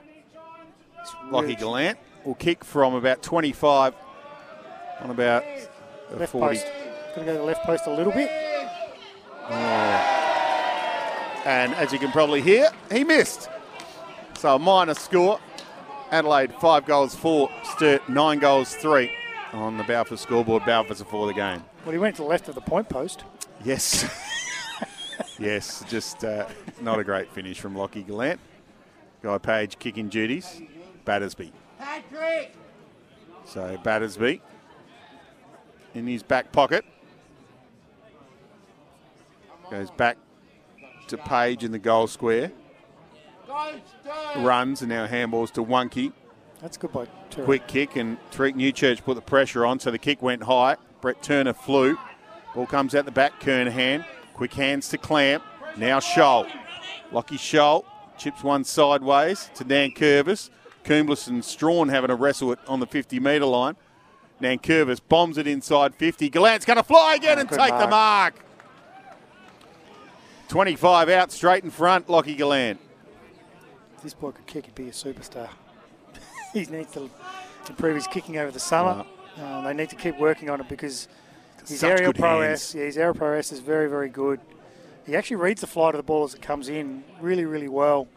[0.99, 3.93] He's Lockie really- Gollant will kick from about 25
[5.01, 5.43] on about
[6.17, 6.57] left 40.
[6.57, 6.65] post.
[7.15, 8.29] Going to go to the left post a little bit.
[9.49, 10.15] Oh.
[11.45, 13.49] And as you can probably hear, he missed.
[14.37, 15.39] So a minor score.
[16.11, 17.49] Adelaide, five goals, four.
[17.63, 19.11] Sturt, nine goals, three
[19.53, 20.65] on the Balfour scoreboard.
[20.65, 21.63] Balfour's for the game.
[21.85, 23.23] Well, he went to the left of the point post.
[23.63, 24.05] Yes.
[25.39, 26.47] yes, just uh,
[26.81, 28.37] not a great finish from Lockie Gollant.
[29.21, 30.61] Guy Page kicking duties.
[31.05, 31.51] Battersby.
[31.77, 32.53] Patrick!
[33.45, 34.41] So Battersby
[35.93, 36.85] in his back pocket.
[39.71, 40.17] Goes back
[41.07, 42.51] to Page in the goal square.
[44.37, 46.13] Runs and now handballs to Wonky.
[46.61, 47.45] That's good by Turek.
[47.45, 50.75] Quick kick and Tariek Newchurch put the pressure on, so the kick went high.
[51.01, 51.97] Brett Turner flew.
[52.53, 54.05] Ball comes out the back, Kernahan.
[54.39, 55.43] Quick hands to Clamp.
[55.75, 56.49] Now Scholl.
[57.11, 57.83] Lockie Scholl
[58.17, 60.49] chips one sideways to Nankervis.
[60.85, 63.75] Coombs and Strachan having a wrestle it on the 50 metre line.
[64.41, 66.29] Nankervis bombs it inside 50.
[66.29, 68.35] Gollant's going to fly again Oh, and good take the mark.
[70.47, 72.77] 25 out straight in front, Lockie Gollant.
[73.97, 75.49] If this boy could kick, he'd be a superstar.
[76.53, 77.09] he needs to
[77.67, 79.03] improve his kicking over the summer.
[79.37, 81.09] Uh, they need to keep working on it because
[81.69, 84.39] his Such aerial prowess, yeah, his aerial prowess is very, very good.
[85.05, 88.07] He actually reads the flight of the ball as it comes in really, really well.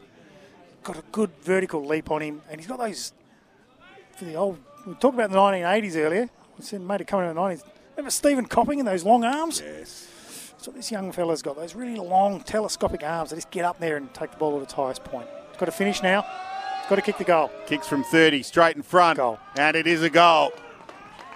[0.82, 3.12] Got a good vertical leap on him, and he's got those
[4.16, 4.58] for the old.
[4.86, 6.28] We talked about the 1980s earlier.
[6.58, 7.62] We said made it coming in the 90s.
[7.96, 9.62] Remember Stephen Copping and those long arms?
[9.64, 10.08] Yes.
[10.58, 13.96] So this young fella's got those really long telescopic arms that just get up there
[13.96, 15.28] and take the ball at its highest point.
[15.50, 16.22] He's got to finish now.
[16.22, 17.50] He's got to kick the goal.
[17.66, 19.18] Kicks from 30 straight in front.
[19.18, 19.38] Goal.
[19.56, 20.52] And it is a goal.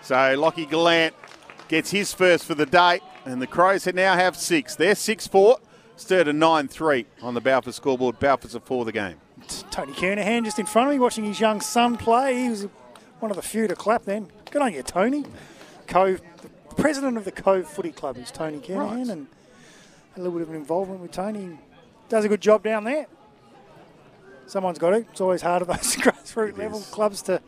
[0.02, 1.12] So Lockie Gollant
[1.68, 3.01] gets his first for the day.
[3.24, 4.76] And the Crows now have six.
[4.76, 5.59] They're 6 4.
[5.97, 8.18] Sturt a 9 3 on the Balfour scoreboard.
[8.18, 9.16] Balfour's a for the game.
[9.70, 12.43] Tony Kernahan just in front of me watching his young son play.
[12.44, 12.68] He was
[13.20, 14.28] one of the few to clap then.
[14.51, 15.24] Good on you, Tony.
[15.86, 19.09] Cove, the president of the Cove Footy Club is Tony Kernahan, Right.
[19.09, 19.26] and
[20.16, 21.59] a little bit of an involvement with Tony.
[22.09, 23.06] Does a good job down there.
[24.47, 25.06] Someone's got it.
[25.10, 27.40] It's always hard at those grassroots level clubs to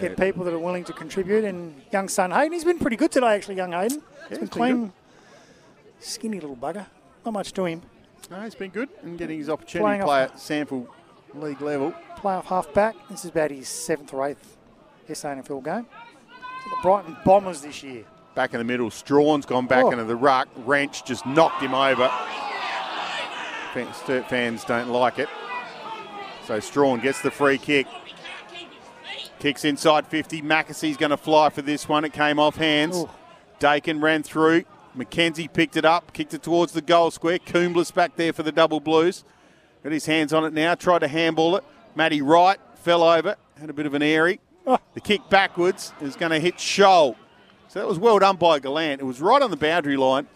[0.00, 1.44] get people that are willing to contribute.
[1.44, 4.02] And young son Hayden, he's been pretty good today, actually, young Hayden.
[4.22, 4.92] Yeah, he's been clean,
[6.00, 6.86] skinny little bugger.
[7.24, 7.82] Not much to him.
[8.30, 10.88] No, he's been good and getting his opportunity Playing to play off- at Sample
[11.34, 11.94] League level.
[12.18, 12.94] playoff half back.
[13.10, 14.56] This is about his seventh or eighth
[15.08, 15.86] SANFL game.
[16.64, 18.04] The Brighton Bombers this year.
[18.34, 18.90] Back in the middle.
[18.90, 19.90] Strachan's gone back Oh.
[19.90, 20.48] into the ruck.
[20.66, 22.10] Wrench just knocked him over.
[23.94, 25.28] Sturt fans don't like it.
[26.46, 27.86] So Strachan gets the free kick.
[29.38, 30.42] Kicks inside 50.
[30.42, 32.04] McAsey's going to fly for this one.
[32.04, 32.96] It came off hands.
[32.96, 33.10] Ooh.
[33.58, 34.64] Dakin ran through.
[34.96, 37.38] McKenzie picked it up, kicked it towards the goal square.
[37.38, 39.24] Coombs back there for the double blues.
[39.84, 40.74] Got his hands on it now.
[40.74, 41.64] Tried to handball it.
[41.94, 43.36] Matty Wright fell over.
[43.58, 44.40] Had a bit of an airy.
[44.66, 44.78] Oh.
[44.94, 47.16] The kick backwards is going to hit Scholl.
[47.68, 48.98] So that was well done by Gollant.
[48.98, 50.26] It was right on the boundary line.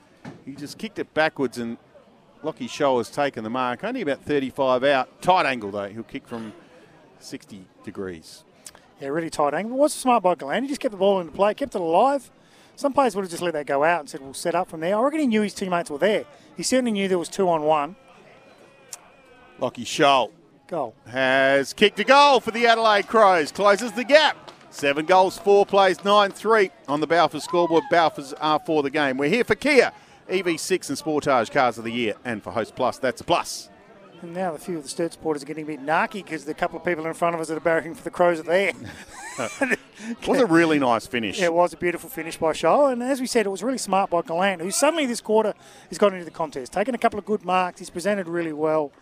[0.45, 1.77] He just kicked it backwards and
[2.43, 3.83] Lockie Scholl has taken the mark.
[3.85, 5.23] Only about 35 out.
[5.23, 5.89] Tight angle though.
[5.89, 6.53] He'll kick from
[7.19, 8.45] 60 degrees.
[9.03, 9.77] Yeah, really tight angle.
[9.79, 10.63] Was smart by Gollant.
[10.63, 12.31] He just kept the ball into play, kept it alive.
[12.77, 14.79] Some players would have just let that go out and said, we'll set up from
[14.79, 14.97] there.
[14.97, 16.25] I reckon he knew his teammates were there.
[16.57, 17.97] He certainly knew there was two on one.
[19.59, 20.31] Lockie Scholl
[20.69, 20.95] Goal.
[21.09, 23.51] has kicked a goal for the Adelaide Crows.
[23.51, 24.53] Closes the gap.
[24.71, 27.83] Seven goals, four plays, 9 3 on the Balfour scoreboard.
[27.91, 29.19] Balfour's are for the game.
[29.19, 29.91] We're here for Kia,
[30.31, 32.15] EV6 and Sportage Cars of the Year.
[32.25, 33.69] And for Host Plus, that's a plus.
[34.23, 36.55] And now a few of the Sturt supporters are getting a bit narky because the
[36.55, 38.73] couple of people in front of us that are barracking for the Crows are there.
[40.29, 41.41] was a really nice finish.
[41.41, 42.89] Yeah, it was a beautiful finish by Shaw.
[42.89, 45.55] And as we said, it was really smart by Gollant, who suddenly this quarter
[45.89, 47.81] has got into the contest, taken a couple of good marks.
[47.81, 48.93] He's presented really well.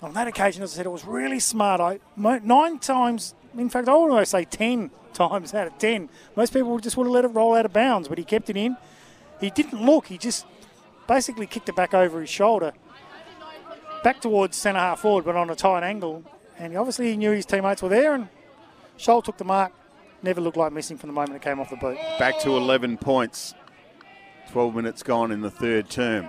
[0.00, 1.80] On that occasion, as I said, it was really smart.
[1.80, 6.08] I nine times, in fact, I would almost say ten times out of ten.
[6.34, 8.48] Most people would just would have let it roll out of bounds, but he kept
[8.48, 8.76] it in.
[9.38, 10.06] He didn't look.
[10.06, 10.46] He just
[11.06, 12.72] basically kicked it back over his shoulder,
[14.04, 16.22] back towards centre half forward, but on a tight angle.
[16.56, 18.28] And he obviously he knew his teammates were there, and
[18.96, 19.72] Scholl took the mark.
[20.22, 21.98] Never looked like missing from the moment it came off the boot.
[22.18, 23.54] Back to 11 points.
[24.52, 26.28] 12 minutes gone in the third term.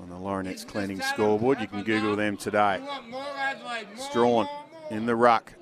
[0.00, 2.78] On the Laurenex Cleaning scoreboard, you can Google them today.
[2.80, 3.86] We want more Adelaide.
[3.96, 4.48] More, Strachan
[4.90, 5.52] in the ruck.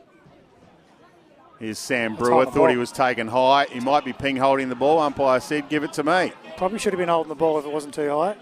[1.59, 2.47] Here's Sam Brewer.
[2.47, 3.67] Thought he was taken high.
[3.67, 4.99] He might be ping holding the ball.
[4.99, 6.33] Umpire said, give it to me.
[6.57, 8.37] Probably should have been holding the ball if it wasn't too high.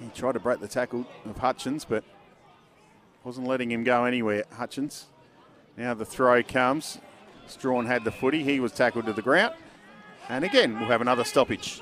[0.00, 2.04] He tried to break the tackle of Hutchins, but
[3.24, 5.06] wasn't letting him go anywhere, Hutchins.
[5.76, 6.98] Now the throw comes.
[7.46, 8.42] Strachan had the footy.
[8.42, 9.54] He was tackled to the ground.
[10.28, 11.80] And again, we'll have another stoppage.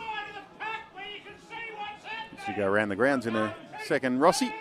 [2.46, 3.54] You go around the grounds in a
[3.86, 4.52] second, Rossi.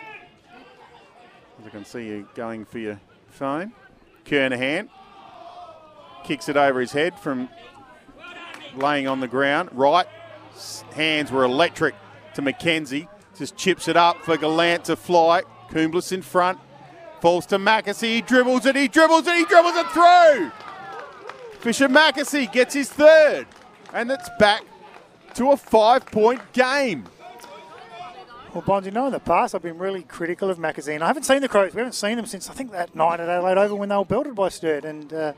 [1.60, 3.74] As I can see you going for your phone.
[4.26, 4.88] Kernahan
[6.24, 7.50] kicks it over his head from
[8.76, 9.70] laying on the ground.
[9.74, 10.08] Right,
[10.94, 11.94] hands were electric
[12.36, 13.10] to Mackenzie.
[13.38, 15.42] Just chips it up for Gollant to fly.
[15.70, 16.60] Coombs in front.
[17.22, 18.16] Falls to McAsey.
[18.16, 18.76] He dribbles it.
[18.76, 19.36] He dribbles it.
[19.36, 20.52] He dribbles it through.
[21.60, 23.48] Fischer McAsey gets his third.
[23.94, 24.64] And it's back
[25.36, 27.06] to a five point game.
[28.54, 31.02] Well, Bonds, you know, in the past I've been really critical of Macazine.
[31.02, 31.74] I haven't seen the Crows.
[31.74, 34.06] We haven't seen them since I think that night at Adelaide Oval when they were
[34.06, 34.86] belted by Sturt.
[34.86, 35.34] And, uh,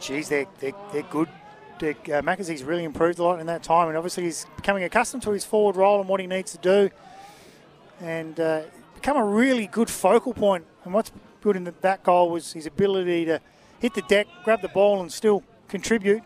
[0.00, 1.28] geez, they're, they're, they're good.
[1.80, 2.22] They're, uh,
[2.64, 3.88] really improved a lot in that time.
[3.88, 6.90] And obviously he's becoming accustomed to his forward role and what he needs to do.
[8.00, 8.62] And uh,
[8.94, 10.64] become a really good focal point.
[10.84, 13.40] And what's good in that goal was his ability to
[13.80, 16.22] hit the deck, grab the ball and still contribute.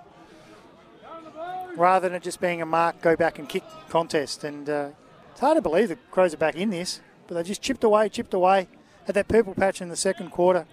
[1.76, 4.44] rather than it just being a mark, go back and kick contest.
[4.44, 4.90] And uh,
[5.30, 8.08] it's hard to believe the Crows are back in this, but they just chipped away,
[8.08, 8.68] chipped away.
[9.06, 10.66] Had that purple patch in the second quarter.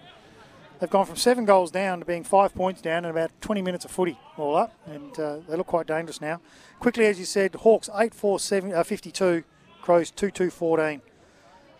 [0.82, 3.84] They've gone from seven goals down to being five points down in about 20 minutes
[3.84, 6.40] of footy all up, and uh, they look quite dangerous now.
[6.80, 9.44] Quickly, as you said, Hawks 8 4 7, uh, 52,
[9.80, 11.00] Crows 2 2 14.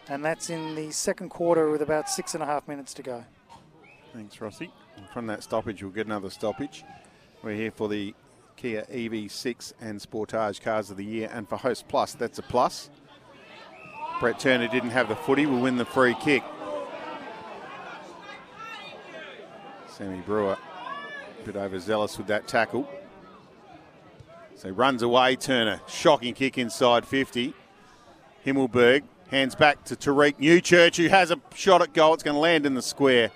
[0.08, 3.24] And that's in the second quarter with about six and a half minutes to go.
[4.14, 4.70] Thanks, Rossi.
[5.12, 6.84] From that stoppage, we'll get another stoppage.
[7.42, 8.14] We're here for the
[8.54, 12.88] Kia EV6 and Sportage Cars of the Year, and for Host Plus, that's a plus.
[14.20, 16.44] Brett Turner didn't have the footy, will win the free kick.
[20.02, 22.90] Sammy Brewer, a bit overzealous with that tackle.
[24.56, 25.80] So runs away, Turner.
[25.86, 27.54] Shocking kick inside 50.
[28.44, 32.14] Himmelberg hands back to Tariek Newchurch, who has a shot at goal.
[32.14, 33.30] It's going to land in the square.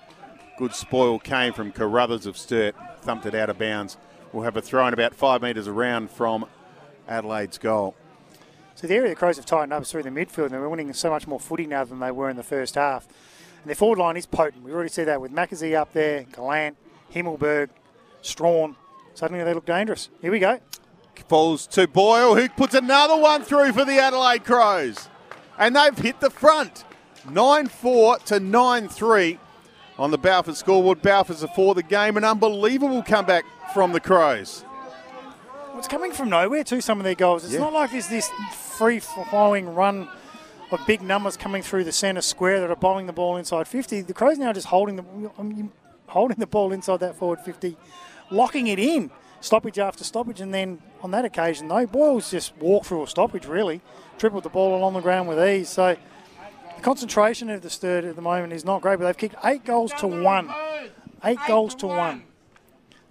[0.58, 3.96] Good spoil came from Carruthers of Sturt, thumped it out of bounds.
[4.32, 6.46] We'll have a throw in about five metres around from
[7.06, 7.94] Adelaide's goal.
[8.74, 11.10] So the area the Crows have tightened up through the midfield, and they're winning so
[11.10, 13.06] much more footy now than they were in the first half.
[13.66, 14.62] And their forward line is potent.
[14.62, 16.76] We already see that with Mackenzie up there, Gollant,
[17.12, 17.68] Himmelberg,
[18.22, 18.76] Strachan.
[19.14, 20.08] Suddenly they look dangerous.
[20.22, 20.60] Here we go.
[21.26, 25.08] Falls to Boyle, who puts another one through for the Adelaide Crows.
[25.58, 26.84] And they've hit the front.
[27.28, 29.38] 9 4 to 9 3
[29.98, 31.02] on the Balfour scoreboard.
[31.02, 32.16] Balfour's are for the game.
[32.16, 33.44] An unbelievable comeback
[33.74, 34.64] from the Crows.
[35.70, 37.44] Well, it's coming from nowhere, too, some of their goals.
[37.44, 37.58] It's Yeah.
[37.62, 38.30] not like there's this
[38.78, 40.08] free flowing run
[40.70, 44.02] of big numbers coming through the centre square that are bowling the ball inside 50.
[44.02, 45.04] The Crows now just holding the,
[45.38, 45.72] um,
[46.08, 47.76] holding the ball inside that forward 50,
[48.30, 49.10] locking it in,
[49.40, 50.40] stoppage after stoppage.
[50.40, 53.80] And then on that occasion, though, Boyle's just walked through a stoppage, really,
[54.18, 55.68] tripled the ball along the ground with ease.
[55.68, 55.96] So
[56.76, 59.64] the concentration of the Sturt at the moment is not great, but they've kicked eight
[59.64, 60.50] goals to one.
[61.24, 62.22] Eight goals to one.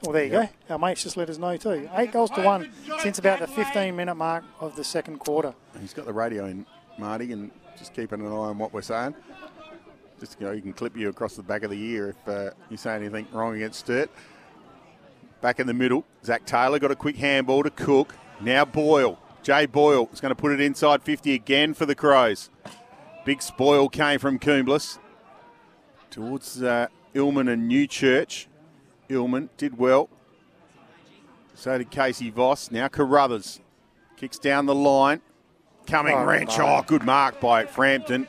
[0.03, 0.49] Well, there you go.
[0.69, 1.90] Our mates just let us know too.
[1.95, 5.56] Eight goals to one since about the 15 minute mark of the second quarter.
[5.80, 6.65] He's got the radio in,
[6.98, 9.16] Marty, and just keeping an eye on what we're saying.
[10.20, 12.52] Just you know, he can clip you across the back of the ear if uh,
[12.70, 14.10] you say anything wrong against Sturt.
[15.42, 18.16] Back in the middle, Zach Taylor got a quick handball to Cook.
[18.40, 22.50] Now Boyle, Jay Boyle is going to put it inside 50 again for the Crows.
[23.26, 24.98] Big spoil came from Coomblas
[26.10, 28.48] towards uh, Illman and Newchurch.
[29.10, 30.10] Illman did well.
[31.54, 32.72] So did Casey Voss.
[32.72, 33.60] Now Carruthers
[34.18, 35.22] kicks down the line.
[35.88, 36.57] Coming Oh, wrench.
[36.57, 36.66] no.
[36.68, 38.28] Oh, good mark by Frampton.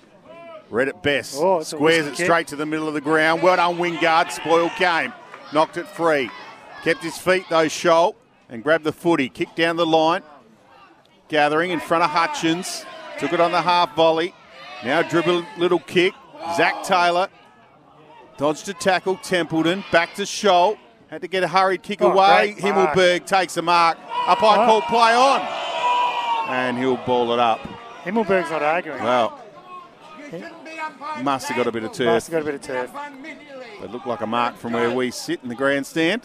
[0.68, 1.36] Read it best.
[1.38, 2.26] Oh, Squares it kick.
[2.26, 3.42] straight to the middle of the ground.
[3.42, 4.30] Well done, Wingard.
[4.32, 5.12] Spoiled game.
[5.52, 6.28] Knocked it free.
[6.82, 8.14] Kept his feet though, Scholl,
[8.48, 9.28] and grabbed the footy.
[9.28, 10.22] Kicked down the line.
[11.28, 12.84] Gathering in front of Hutchins.
[13.18, 14.34] Took it on the half volley.
[14.84, 16.12] Now dribble little kick.
[16.56, 17.28] Zach Taylor
[18.36, 19.16] dodged a tackle.
[19.16, 20.76] Templeton back to Scholl.
[21.08, 22.54] Had to get a hurried kick Oh, away.
[22.58, 23.96] Himmelberg takes a mark.
[24.26, 24.66] Up I Oh.
[24.66, 25.40] call play on.
[26.46, 27.60] And he'll ball it up.
[28.04, 29.02] Himmelberg's not arguing.
[29.02, 29.42] Well,
[31.22, 32.06] must have got a bit of turf.
[32.06, 32.90] Must have got a bit of turf.
[33.82, 36.22] It looked like a mark from where we sit in the grandstand.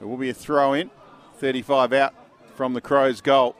[0.00, 0.90] It will be a throw in.
[1.38, 2.14] 35 out
[2.54, 3.56] from the Crows' goal.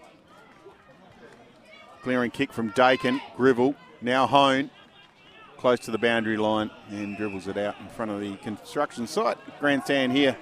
[2.02, 3.20] Clearing kick from Dakin.
[3.36, 3.74] Grivell.
[4.00, 4.70] Now Hone.
[5.56, 9.38] Close to the boundary line and dribbles it out in front of the construction site.
[9.58, 10.36] Grandstand here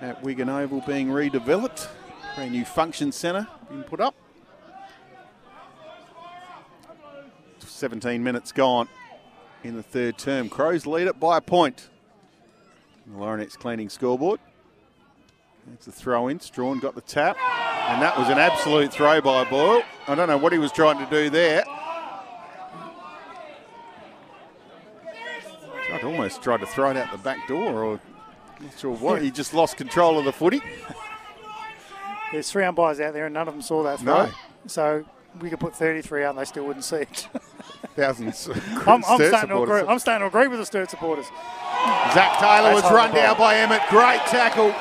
[0.00, 1.88] at Wigan Oval being redeveloped.
[2.34, 4.14] Brand new function centre being put up.
[7.80, 8.88] 17 minutes gone
[9.64, 10.50] in the third term.
[10.50, 11.88] Crows lead it by a point.
[13.06, 14.38] The Laurenex cleaning scoreboard.
[15.72, 16.40] It's a throw in.
[16.40, 17.38] Strachan got the tap.
[17.88, 19.82] And that was an absolute throw by Boyle.
[20.06, 21.64] I don't know what he was trying to do there.
[25.90, 28.00] I'd almost tried to throw it out the back door or
[28.60, 29.22] not sure what.
[29.22, 30.60] He just lost control of the footy.
[32.32, 34.14] There's three umpires out there, and none of them saw that throw.
[34.14, 34.26] No.
[34.26, 34.34] throw.
[34.66, 35.04] So
[35.40, 37.28] we could put 33 out, and they still wouldn't see it.
[37.96, 38.48] Thousands.
[38.86, 39.80] I'm, I'm, starting to agree.
[39.80, 41.26] I'm starting to agree with the Sturt supporters.
[42.12, 43.82] Zach Taylor was run down by Emmett.
[43.88, 44.74] Great tackle.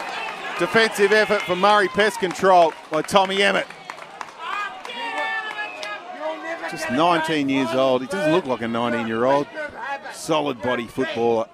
[0.59, 3.67] Defensive effort for Murray Pest Control by Tommy Emmett.
[6.69, 8.01] Just 19 years old.
[8.01, 9.47] He doesn't look like a 19 year old.
[10.13, 11.47] Solid body footballer.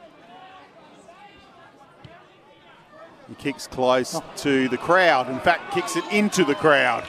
[3.28, 4.24] He kicks close oh.
[4.38, 5.30] to the crowd.
[5.30, 7.08] In fact, kicks it into the crowd.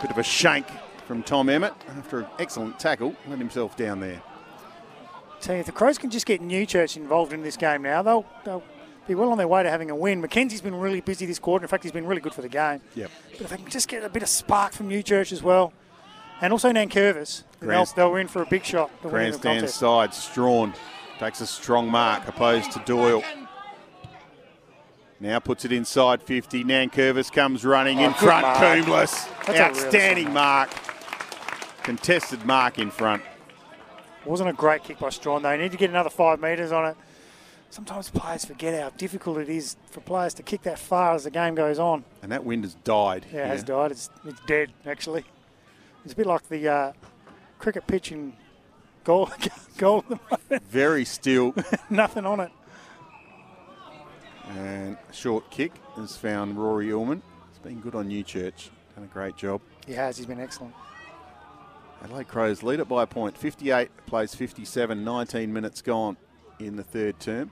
[0.00, 0.66] Bit of a shank
[1.08, 3.16] from Tom Emmett after an excellent tackle.
[3.26, 4.20] Let himself down there.
[5.40, 8.26] Tell you, if the Crows can just get Newchurch involved in this game now, they'll,
[8.44, 8.62] they'll
[9.06, 10.20] be well on their way to having a win.
[10.20, 11.64] Mackenzie's been really busy this quarter.
[11.64, 12.82] In fact, he's been really good for the game.
[12.94, 13.10] Yep.
[13.32, 15.72] But if they can just get a bit of spark from Newchurch as well,
[16.42, 18.90] and also Nankervis, then they'll, Grand- they'll win for a big shot.
[19.00, 20.74] Grandstand side, Strachan
[21.18, 23.22] takes a strong mark opposed to Doyle.
[25.20, 26.62] Now puts it inside 50.
[26.64, 28.42] Nankervis comes running Oh, in front.
[28.46, 28.58] mark.
[28.84, 29.26] Coombs.
[29.46, 30.70] That's Outstanding mark.
[31.88, 33.22] Contested mark in front.
[34.26, 35.52] Wasn't a great kick by Strachan though.
[35.52, 36.98] You need to get another five metres on it.
[37.70, 41.30] Sometimes players forget how difficult it is for players to kick that far as the
[41.30, 42.04] game goes on.
[42.20, 43.24] And that wind has died.
[43.32, 43.92] Yeah, it has died.
[43.92, 45.24] It's, it's dead, actually.
[46.04, 46.92] It's a bit like the uh,
[47.58, 48.34] cricket pitch in
[49.02, 49.30] goal.
[49.78, 50.68] goal at the moment.
[50.68, 51.54] Very still.
[51.88, 52.50] Nothing on it.
[54.50, 57.22] and short kick has found Rory Illman.
[57.48, 58.68] It's been good on Newchurch.
[58.94, 59.62] Done a great job.
[59.86, 60.18] He has.
[60.18, 60.74] He's been excellent.
[62.02, 63.36] Adelaide Crows lead it by a point.
[63.36, 66.16] 58 plays 57, 19 minutes gone
[66.58, 67.50] in the third term.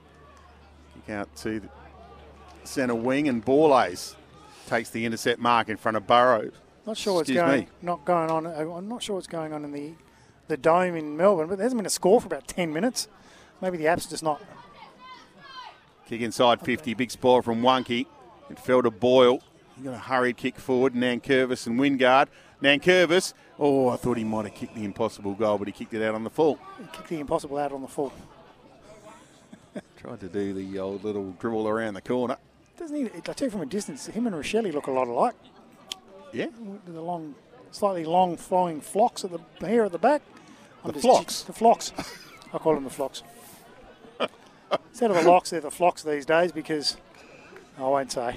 [1.05, 1.69] Kick out to the
[2.63, 4.15] centre wing and Borlase
[4.67, 6.53] takes the intercept mark in front of Burrows.
[6.85, 7.67] Not sure what's Excuse going me.
[7.81, 8.45] not going on.
[8.47, 9.93] uh, I'm not sure what's going on in the
[10.47, 13.09] the dome in Melbourne, but there hasn't been a score for about 10 minutes.
[13.61, 14.41] Maybe the app's just not.
[16.07, 18.05] Kick inside 50, big spoil from Wonky.
[18.49, 19.41] It fell to Boyle.
[19.75, 22.27] He got a hurried kick forward, Nankervis and Wingard.
[22.63, 26.03] Nankervis, oh, I thought he might have kicked the impossible goal, but he kicked it
[26.03, 26.59] out on the full.
[26.79, 28.13] He kicked the impossible out on the full.
[29.97, 32.37] Tried to do the old little dribble around the corner.
[32.77, 33.05] Doesn't he?
[33.05, 35.35] I tell you from a distance, him and Rochelle look a lot alike.
[36.31, 36.47] Yeah,
[36.85, 37.35] The long,
[37.71, 40.21] slightly long flowing flocks at the hair at the back.
[40.83, 41.43] I'm The flocks?
[41.43, 41.91] The flocks.
[42.53, 43.23] I call them the flocks.
[44.89, 46.97] Instead of the locks, they're the flocks these days because
[47.77, 48.35] I won't say.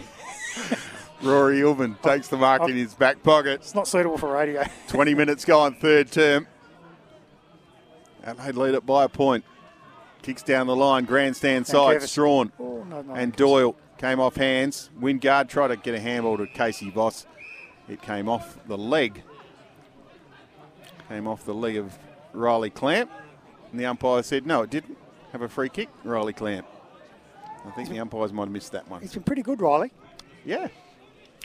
[1.22, 3.60] Rory Illman takes the mark in his back pocket.
[3.60, 4.64] It's not suitable for radio.
[4.88, 6.46] 20 minutes gone, third term.
[8.24, 9.44] Adelaide lead it by a point.
[10.22, 12.02] Kicks down the line, grandstand side.
[12.02, 12.52] Strachan.
[12.58, 13.14] Oh, no, no.
[13.14, 14.90] And Doyle came off hands.
[15.00, 17.26] Wingard tried to get a handball to Casey Voss.
[17.88, 19.22] It came off the leg.
[21.08, 21.98] Came off the leg of
[22.32, 23.10] Riley Clamp.
[23.70, 24.96] And the umpire said, no, it didn't.
[25.32, 26.66] Have a free kick, Riley Clamp.
[27.66, 29.00] I think the umpires might have missed that one.
[29.00, 29.92] He's been pretty good, Riley.
[30.44, 30.68] Yeah.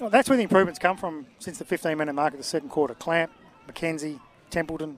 [0.02, 2.70] Oh, that's where the improvements come from since the 15 minute mark of the second
[2.70, 2.94] quarter.
[2.94, 3.32] Clamp,
[3.70, 4.20] McKenzie,
[4.50, 4.98] Templeton.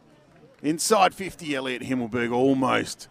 [0.64, 3.08] Inside 50, Elliot Himmelberg almost.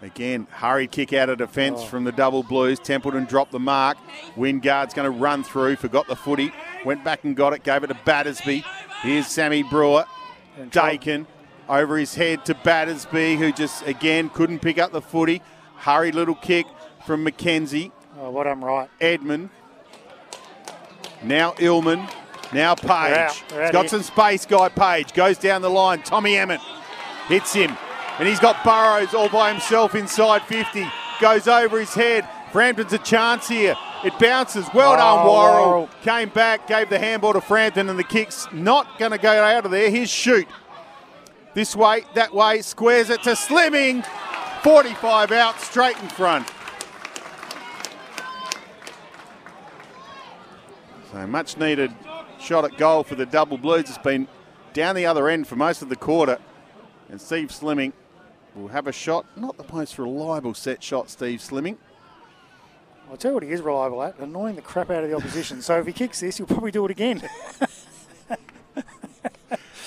[0.00, 1.86] Again, hurried kick out of defence Oh.
[1.86, 2.78] from the double blues.
[2.78, 3.98] Templeton dropped the mark.
[4.36, 6.52] Wingard's going to run through, forgot the footy,
[6.84, 8.64] went back and got it, gave it to Battersby.
[9.02, 10.04] Here's Sammy Brewer.
[10.70, 11.26] Dakin
[11.68, 15.42] over his head to Battersby, who just again couldn't pick up the footy.
[15.76, 16.66] Hurried little kick
[17.06, 17.92] from McKenzie.
[18.18, 18.88] Oh, what I'm right.
[19.00, 19.50] Edmund.
[21.22, 22.10] Now Illman.
[22.52, 22.88] Now Page.
[22.90, 23.42] out.
[23.48, 23.88] They're out got here.
[23.90, 25.12] some space, Guy Page.
[25.12, 26.02] Goes down the line.
[26.02, 26.60] Tommy Emmett
[27.28, 27.76] hits him.
[28.18, 30.86] And he's got Burrows all by himself inside 50.
[31.20, 32.28] Goes over his head.
[32.52, 33.76] Frampton's a chance here.
[34.04, 34.66] It bounces.
[34.72, 35.68] Well done, Oh, Worrell.
[35.70, 35.90] Worrell.
[36.02, 39.64] Came back, gave the handball to Frampton, and the kick's not going to go out
[39.64, 39.90] of there.
[39.90, 40.48] His Shoot.
[41.54, 44.06] This way, that way, squares it to Slimming.
[44.62, 46.48] 45 out, straight in front.
[51.12, 51.92] So much needed
[52.40, 53.80] shot at goal for the double blues.
[53.88, 54.28] It's been
[54.74, 56.38] down the other end for most of the quarter.
[57.08, 57.92] And Steve Slimming
[58.54, 59.24] will have a shot.
[59.36, 61.76] Not the most reliable set shot, Steve Slimming.
[63.10, 65.62] I'll tell you what he is reliable at, annoying the crap out of the opposition.
[65.62, 67.22] so if he kicks this, he'll probably do it again.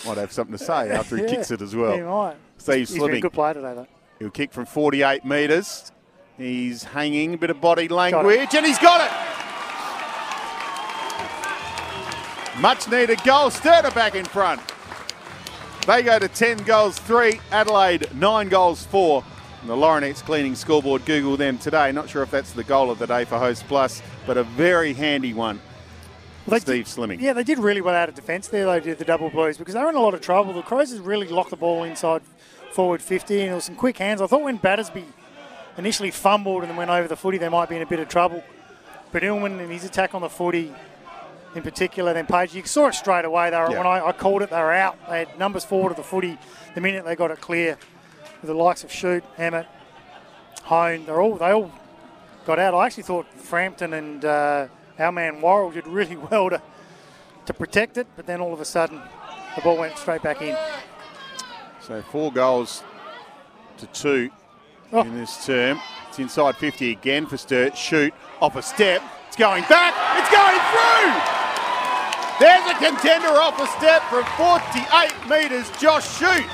[0.03, 1.99] Might have something to say after he Yeah, kicks it as He well.
[1.99, 2.35] might.
[2.57, 3.87] Steve He's been a good player today, though.
[4.17, 5.91] He'll kick from 48 metres.
[6.37, 9.11] He's hanging, a bit of body language, and he's got it.
[12.59, 13.49] Much needed goal.
[13.49, 14.61] Sturter back in front.
[15.87, 17.39] They go to 10 goals, 3.
[17.51, 19.23] Adelaide, 9 goals, 4.
[19.61, 21.91] And the Laurenex Cleaning Scoreboard, Google them today.
[21.91, 24.93] Not sure if that's the goal of the day for Host Plus, but a very
[24.93, 25.59] handy one.
[26.47, 27.21] Well, Steve did- Slimming.
[27.21, 28.65] Yeah, they did really well out of defence there.
[28.65, 30.53] They did the double blues because they were in a lot of trouble.
[30.53, 32.21] The Crows has really locked the ball inside
[32.71, 34.21] forward 50, and there was some quick hands.
[34.21, 35.05] I thought when Battersby
[35.77, 38.07] initially fumbled and then went over the footy, they might be in a bit of
[38.09, 38.43] trouble.
[39.11, 40.73] But Illman and his attack on the footy,
[41.55, 43.49] in particular, then Page, you saw it straight away.
[43.49, 43.77] They were, Yeah.
[43.77, 44.97] When I, I called it, they were out.
[45.09, 46.37] They had numbers forward of the footy
[46.75, 47.77] the minute they got it clear.
[48.41, 49.67] With the likes of Shoot, Emmett,
[50.63, 51.71] Hone, they're all they all
[52.45, 52.73] got out.
[52.73, 54.67] I actually thought Frampton and uh,
[54.97, 56.61] our man Worrell did really well to
[57.45, 59.01] to protect it, but then all of a sudden
[59.55, 60.55] the ball went straight back in.
[61.81, 62.83] So four goals
[63.77, 64.29] to two
[64.93, 65.01] Oh.
[65.01, 65.79] in this term.
[66.09, 67.77] It's inside 50 again for Sturt.
[67.77, 69.01] Shoot off a step.
[69.27, 69.93] It's going back.
[70.19, 71.40] It's going through.
[72.39, 75.69] There's a contender off a step from 48 metres.
[75.79, 76.45] Josh Shoot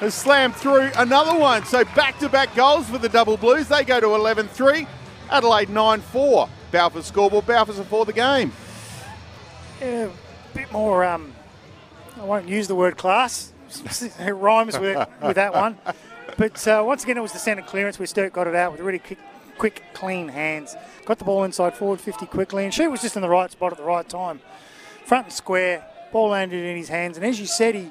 [0.00, 1.64] has slammed through another one.
[1.64, 3.68] So back-to-back goals for the Double Blues.
[3.68, 4.86] They go to 11-3.
[5.30, 6.48] Adelaide 9-4.
[6.70, 7.46] Balfour scoreboard.
[7.46, 8.52] Balfour's for the game.
[9.80, 11.04] Yeah, a bit more.
[11.04, 11.32] Um,
[12.20, 13.52] I won't use the word class.
[14.18, 15.78] it rhymes with with that one.
[16.36, 18.80] But uh, once again, it was the centre clearance where Sturt got it out with
[18.80, 19.18] a really quick,
[19.58, 20.74] quick, clean hands.
[21.04, 23.72] Got the ball inside forward 50 quickly, and she was just in the right spot
[23.72, 24.40] at the right time.
[25.04, 27.90] Front and square, ball landed in his hands, and as you said, he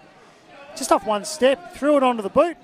[0.76, 2.58] just off one step, threw it onto the boot.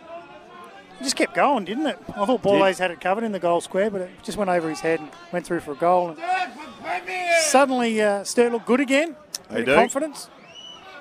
[1.00, 1.98] It just kept going, didn't it?
[2.10, 4.70] I thought Borlase had it covered in the goal square, but it just went over
[4.70, 6.10] his head and went through for a goal.
[6.10, 7.40] And Sturt for Premier.
[7.42, 9.16] suddenly, uh, Sturt looked good again.
[9.50, 9.74] They do.
[9.74, 10.30] Confidence.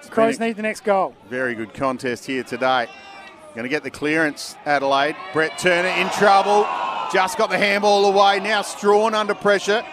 [0.08, 1.14] Crows need the next goal.
[1.28, 2.88] Very good contest here today.
[3.54, 5.16] Going to get the clearance, Adelaide.
[5.32, 6.66] Brett Turner in trouble.
[7.12, 8.38] Just got the handball away.
[8.38, 9.84] Now Strachan under pressure.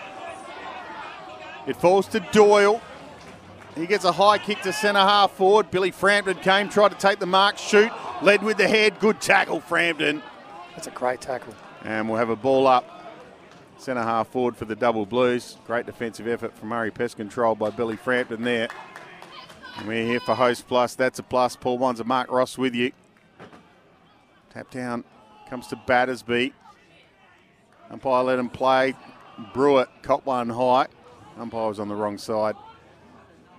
[1.66, 2.82] It falls to Doyle.
[3.76, 5.70] He gets a high kick to centre half forward.
[5.72, 9.00] Billy Frampton came, tried to take the mark, shoot, led with the head.
[9.00, 10.22] Good tackle, Frampton.
[10.76, 11.54] That's a great tackle.
[11.84, 12.86] And we'll have a ball up.
[13.78, 15.58] Centre half forward for the double blues.
[15.68, 18.70] Great defensive effort from Murray Pest Control by Billy Frampton there.
[19.78, 20.96] And we're here for Host Plus.
[20.96, 21.56] That's a plus.
[21.56, 22.92] Paul Bonsor, Mark Ross with you.
[24.58, 25.04] Tap down
[25.52, 26.52] comes to Battersby.
[27.92, 28.96] Umpire let him play.
[29.54, 30.88] Brewer caught one high.
[31.38, 32.56] Umpire was on the wrong side.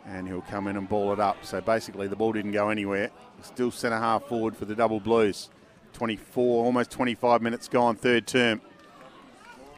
[0.04, 1.44] And he'll come in and ball it up.
[1.44, 3.12] So basically, the ball didn't go anywhere.
[3.42, 5.50] Still centre half forward for the double blues.
[5.92, 8.60] 24, almost 25 minutes gone, third term.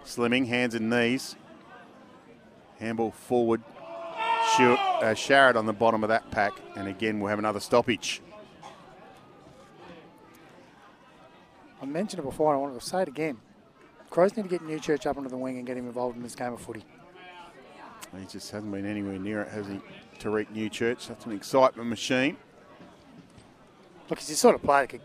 [0.07, 1.37] Slimming, hands and knees.
[2.79, 3.63] Handball forward.
[4.57, 6.55] Shoot, uh, Sharrett on the bottom of that pack.
[6.77, 8.23] And again, we'll have another stoppage.
[11.83, 13.39] I mentioned it before, and I want to say it again.
[14.11, 16.35] Crows need to get Newchurch up onto the wing and get him involved in this
[16.35, 16.85] game of footy.
[18.19, 19.81] He just hasn't been anywhere near it, has he?
[20.19, 21.07] Tariek Newchurch.
[21.07, 22.37] That's an excitement machine.
[24.09, 25.01] Look, he's the sort of player that could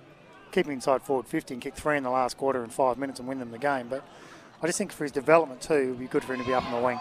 [0.51, 3.19] keep him inside forward 50 and kick three in the last quarter in five minutes
[3.19, 3.87] and win them the game.
[3.87, 4.03] But
[4.61, 6.53] I just think for his development too, it would be good for him to be
[6.53, 6.99] up on the wing.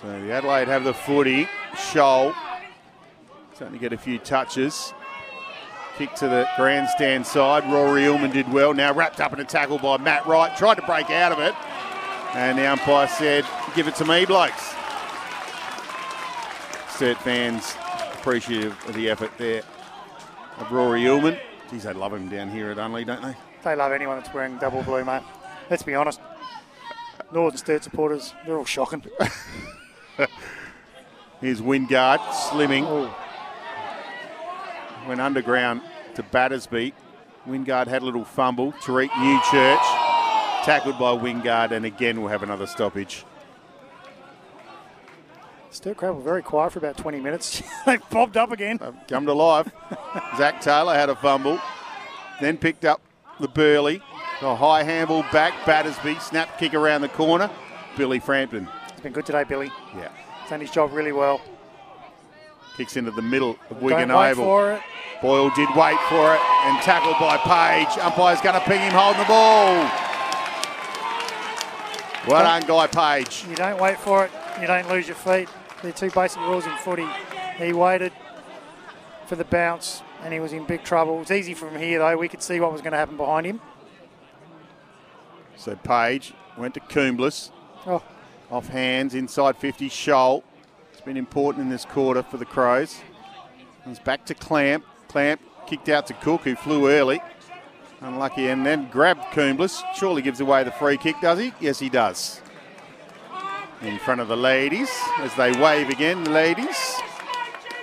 [0.00, 1.48] So the Adelaide have the footy.
[1.72, 2.34] Scholl
[3.54, 4.92] starting to get a few touches.
[6.02, 7.62] Kick to the grandstand side.
[7.72, 8.74] Rory Illman did well.
[8.74, 10.56] Now wrapped up in a tackle by Matt Wright.
[10.56, 11.54] Tried to break out of it.
[12.34, 13.44] And the umpire said,
[13.76, 14.74] give it to me, blokes.
[16.88, 17.76] Sturt fans
[18.14, 19.62] appreciative of the effort there
[20.58, 21.38] of Rory Illman.
[21.70, 23.36] Geez, they love him down here at Unley, don't they?
[23.62, 25.22] They love anyone that's wearing double blue, mate.
[25.70, 26.20] Let's be honest.
[27.32, 29.04] Northern Sturt supporters, they're all shocking.
[31.40, 32.86] Here's Wingard slimming.
[32.88, 33.16] Oh,
[35.06, 35.80] went underground
[36.14, 36.94] to Battersby.
[37.46, 38.72] Wingard had a little fumble.
[38.72, 43.24] Tariek Newchurch tackled by Wingard, and again we'll have another stoppage.
[45.70, 47.62] Sturt crowd were very quiet for about 20 minutes.
[47.86, 48.78] they popped up again.
[48.78, 49.70] They've come to life.
[50.36, 51.58] Zach Taylor had a fumble,
[52.40, 53.00] then picked up
[53.40, 54.02] the Burley.
[54.42, 55.54] A high handball back.
[55.64, 57.50] Battersby snap kick around the corner.
[57.96, 58.68] Billy Frampton.
[58.88, 59.70] It's been good today, Billy.
[59.96, 60.10] Yeah.
[60.40, 61.40] He's done his job really well.
[62.76, 64.44] Kicks into the middle of Wigan Don't wait Oval.
[64.44, 64.80] for it.
[65.20, 67.98] Boyle did wait for it and tackled by Page.
[68.02, 69.90] Umpire's going to ping him holding the ball.
[72.26, 73.44] Well done, Guy Page.
[73.48, 74.30] You don't wait for it.
[74.60, 75.48] You don't lose your feet.
[75.82, 77.06] They're two basic rules in footy.
[77.58, 78.12] He waited
[79.26, 81.20] for the bounce and he was in big trouble.
[81.22, 82.16] It's easy from here though.
[82.16, 83.60] We could see what was going to happen behind him.
[85.56, 87.50] So Page went to Coomblas.
[87.86, 88.02] Oh,
[88.50, 90.42] Off hands, inside 50, Scholl.
[91.02, 93.00] It's been important in this quarter for the Crows.
[93.86, 94.84] It's back to Clamp.
[95.08, 97.20] Clamp kicked out to Cook, who flew early.
[98.00, 99.82] Unlucky, and then grabbed Coomblas.
[99.96, 101.52] Surely gives away the free kick, does he?
[101.58, 102.40] Yes, he does.
[103.80, 104.88] In front of the ladies,
[105.18, 106.76] as they wave again, the ladies.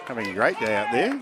[0.05, 1.21] Having a great day out there.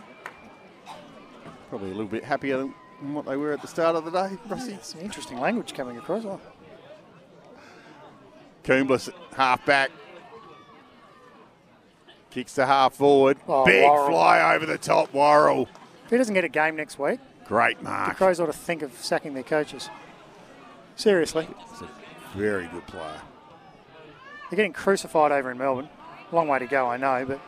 [1.69, 2.76] Probably a little bit happier than
[3.15, 4.78] what they were at the start of the day, Rossi.
[4.84, 6.26] some interesting language coming across.
[8.64, 9.90] Coomblas half back.
[12.32, 13.38] Kicks the half forward.
[13.48, 14.08] Oh, Big Worrell.
[14.10, 15.68] fly over the top, Worrell.
[16.06, 18.10] If he doesn't get a game next week, Great mark.
[18.10, 18.16] the.
[18.16, 19.90] Crows ought to think of sacking their coaches.
[20.95, 21.48] Seriously.
[21.72, 21.90] It's a
[22.36, 23.22] very good player.
[24.49, 25.90] They're getting crucified over in Melbourne.
[26.32, 27.40] Long way to go, I know, but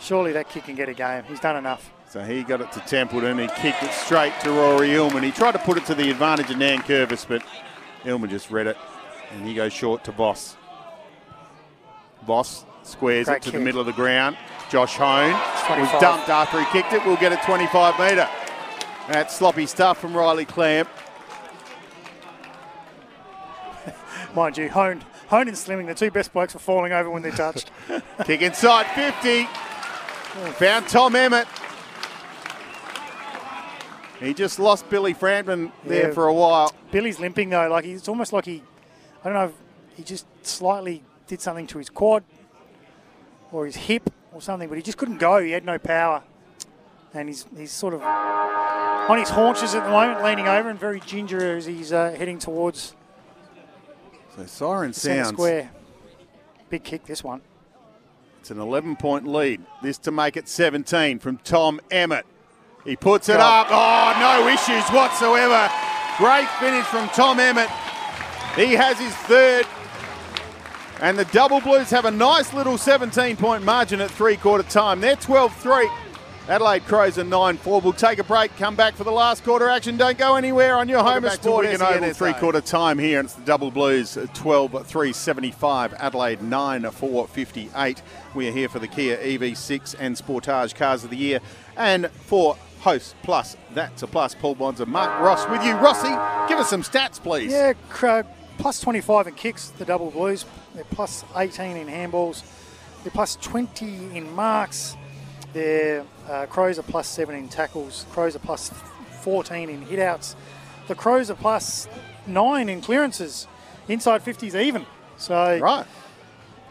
[0.00, 1.24] surely that kid can get a game.
[1.24, 1.90] He's done enough.
[2.08, 3.38] So he got it to Templeton.
[3.38, 5.22] He kicked it straight to Rory Illman.
[5.22, 7.42] He tried to put it to the advantage of Nankervis, but
[8.04, 8.76] Illman just read it.
[9.32, 10.56] And he goes short to Boss.
[12.26, 14.36] Boss squares Great it to the middle of the ground.
[14.70, 15.32] Josh Hone
[15.80, 17.04] was dumped after he kicked it.
[17.04, 18.28] We'll get a 25 metre.
[19.08, 20.88] That's sloppy stuff from Riley Clamp.
[24.34, 27.30] Mind you, Hone, Hone and Slimming, the two best blokes, were falling over when they
[27.30, 27.70] touched.
[28.24, 29.44] Kick inside 50.
[30.54, 31.46] Found Tom Emmett.
[34.20, 36.14] He just lost Billy Frampton there Yeah.
[36.14, 36.72] for a while.
[36.92, 38.62] Billy's limping though, like he's it's almost like he,
[39.24, 39.52] I don't know,
[39.96, 42.22] he just slightly did something to his quad
[43.52, 45.38] or his hip or something, but he just couldn't go.
[45.42, 46.22] He had no power,
[47.14, 51.00] and he's he's sort of on his haunches at the moment, leaning over and very
[51.00, 52.94] ginger as he's uh, heading towards
[54.36, 55.28] So siren sounds.
[55.28, 55.70] square.
[56.70, 57.42] Big kick, this one.
[58.40, 59.60] It's an 11 point lead.
[59.82, 62.26] This to make it 17 from Tom Emmett.
[62.84, 63.68] He puts it up.
[63.70, 65.70] Oh, no issues whatsoever.
[66.18, 67.68] Great finish from Tom Emmett.
[68.56, 69.66] He has his third.
[71.02, 75.00] And the Double Blues have a nice little 17 point margin at three quarter time.
[75.00, 75.90] They're 12 3.
[76.48, 77.80] Adelaide Crows are 9 4.
[77.80, 79.96] We'll take a break, come back for the last quarter action.
[79.96, 81.64] Don't go anywhere on your home of back to sport.
[81.64, 83.18] Wigan SEN Oval, three quarter time here.
[83.18, 85.92] And it's the Double Blues uh, 12 3 75.
[85.94, 88.02] Adelaide 9 4 58.
[88.36, 91.40] We are here for the Kia EV6 and Sportage Cars of the Year.
[91.76, 94.36] And for Host Plus, that's a plus.
[94.36, 95.74] Paul Bonds and Mark Ross with you.
[95.74, 96.10] Rossi,
[96.48, 97.50] give us some stats, please.
[97.50, 98.24] Yeah, Cro-
[98.62, 100.46] plus 25 in kicks, the double blues.
[100.74, 102.44] They're plus 18 in handballs.
[103.02, 104.96] They're plus 20 in marks.
[105.52, 108.06] Their uh, Crows are plus 7 in tackles.
[108.12, 108.70] Crows are plus
[109.22, 110.36] 14 in hitouts.
[110.86, 111.88] The Crows are plus
[112.28, 113.48] 9 in clearances.
[113.88, 114.86] Inside 50s even.
[115.16, 115.84] So Right.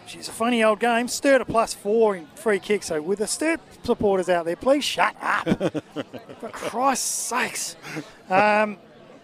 [0.08, 1.10] She's a funny old game.
[1.10, 2.88] Sturt a plus four in free kicks.
[2.88, 5.46] So with the Sturt supporters out there, please shut up.
[6.40, 7.76] For Christ's sakes.
[8.30, 8.78] Um,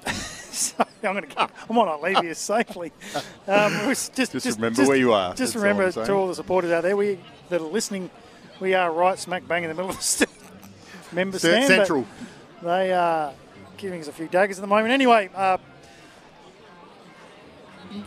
[0.57, 1.35] so I'm going to.
[1.35, 2.91] Come I might not leave you safely.
[3.47, 6.27] Um, was just, Just remember where you are, Just that's all remember I'm to all
[6.27, 7.19] the supporters out there, we
[7.49, 8.09] that are listening,
[8.59, 10.29] we are right smack bang in the middle of the st-
[11.11, 11.67] member Sturt stand.
[11.67, 12.05] Central.
[12.63, 13.33] They are
[13.77, 14.91] giving us a few daggers at the moment.
[14.91, 15.57] Anyway, uh,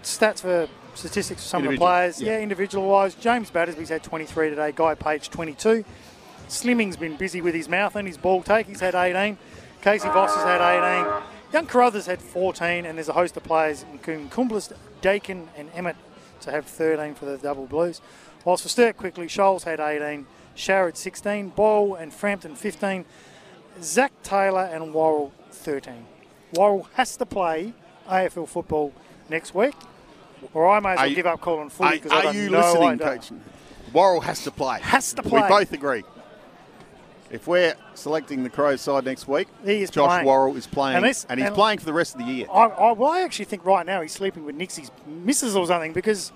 [0.02, 2.20] stats for statistics for some of the players.
[2.20, 2.32] yeah.
[2.32, 4.72] Yeah, individual wise, James Battersby's had 23 today.
[4.74, 5.84] Guy Page 22.
[6.48, 8.66] Slimming's been busy with his mouth and his ball take.
[8.66, 9.38] He's had 18.
[9.82, 10.60] Casey Voss has had
[11.04, 11.22] 18.
[11.52, 15.96] Young Carruthers had 14, and there's a host of players, including Coomblas, Dakin, and Emmett,
[16.42, 18.00] to have 13 for the double blues.
[18.44, 23.04] Whilst for Sturt quickly, Scholl's had 18, Sharrod 16, Bowl and Frampton 15,
[23.82, 26.06] Zach Taylor and Worrell 13.
[26.54, 27.72] Worrell has to play
[28.08, 28.92] AFL football
[29.28, 29.74] next week,
[30.54, 32.58] or I may as well you- give up calling footy because I don't you know
[32.72, 32.98] listening.
[32.98, 33.30] Coach?
[33.92, 34.80] Worrell has to play.
[34.80, 35.42] Has to play.
[35.42, 36.04] We both agree.
[37.30, 40.26] If we're selecting the Crows side next week, He is Josh playing.
[40.26, 42.46] Worrell is playing, And and, he's and- playing for the rest of the year.
[42.52, 45.92] I, I, well, I actually think right now he's sleeping with Nixie's missus or something
[45.92, 46.32] because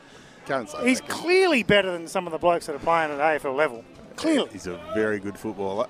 [0.47, 1.15] Can't say he's that, you?
[1.15, 3.85] clearly better than some of the blokes that are playing at AFL level.
[4.15, 4.49] Clearly.
[4.53, 5.89] He's a very good footballer.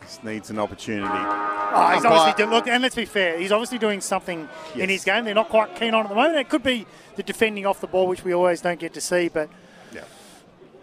[0.00, 1.06] Just needs an opportunity.
[1.12, 5.04] Oh, he's obviously do, look, and let's be fair, he's obviously doing something in his
[5.04, 5.26] game.
[5.26, 6.36] They're not quite keen on at the moment.
[6.38, 6.86] It could be
[7.16, 9.48] the defending off the ball, which we always don't get to see, but
[9.92, 10.04] Yeah.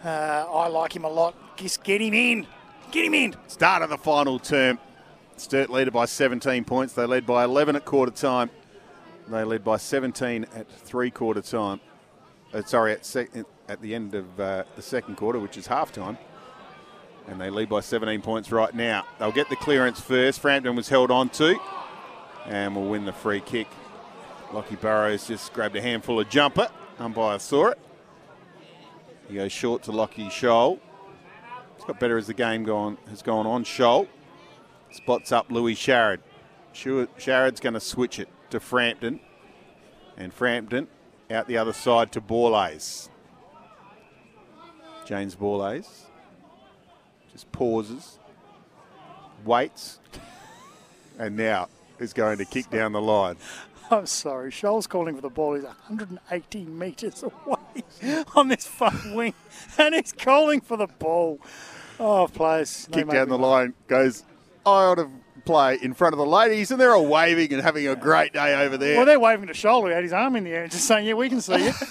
[0.05, 1.57] uh, I like him a lot.
[1.57, 2.47] Just get him in.
[2.91, 3.35] Get him in.
[3.47, 4.79] Start of the final term.
[5.37, 6.93] Sturt leader by 17 points.
[6.93, 8.49] They led by 11 at quarter time.
[9.27, 11.81] They led by 17 at three quarter time.
[12.53, 13.31] Uh, sorry, at, sec-
[13.67, 16.17] at the end of uh, the second quarter, which is half time.
[17.27, 19.05] And they lead by 17 points right now.
[19.19, 20.39] They'll get the clearance first.
[20.39, 21.59] Frampton was held on to
[22.45, 23.67] and will win the free kick.
[24.53, 26.69] Lockie Burrows just grabbed a handful of jumper.
[26.99, 27.79] Umpire saw it.
[29.27, 30.79] He goes short to Lockie Scholl.
[31.87, 33.63] Got better as the game gone, has gone on.
[33.63, 34.07] Scholl
[34.91, 36.19] spots up Louis Sharrod.
[36.73, 39.19] Shu- Sharrod's going to switch it to Frampton.
[40.17, 40.87] And Frampton
[41.29, 43.09] out the other side to Borlase.
[45.05, 46.05] James Borlase
[47.31, 48.17] just pauses,
[49.43, 49.99] waits,
[51.19, 51.67] and now
[51.99, 53.35] is going to kick down the line.
[53.91, 54.49] I'm sorry.
[54.51, 55.53] Scholl's calling for the ball.
[55.53, 59.35] He's 118 metres away on this front wing,
[59.77, 61.39] and he's calling for the ball.
[61.99, 62.87] Oh, players.
[62.91, 64.23] they Kick down the line, goes,
[64.65, 65.09] I ought to
[65.45, 68.65] play in front of the ladies, and they're all waving and having a great day
[68.65, 68.97] over there.
[68.97, 71.13] Well, they're waving to Scholl, who had his arm in the air, just saying, "Yeah,
[71.13, 71.71] we can see you."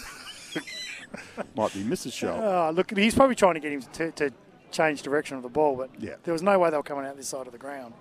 [1.56, 2.12] Might be Mrs.
[2.12, 2.40] Scholl.
[2.40, 4.30] oh, look, he's probably trying to get him to, to
[4.70, 6.14] change direction of the ball, but Yeah.
[6.24, 7.94] there was no way they were coming out this side of the ground.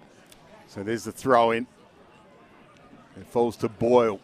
[0.68, 1.68] So there's the throw in.
[3.16, 4.20] It falls to Boyle.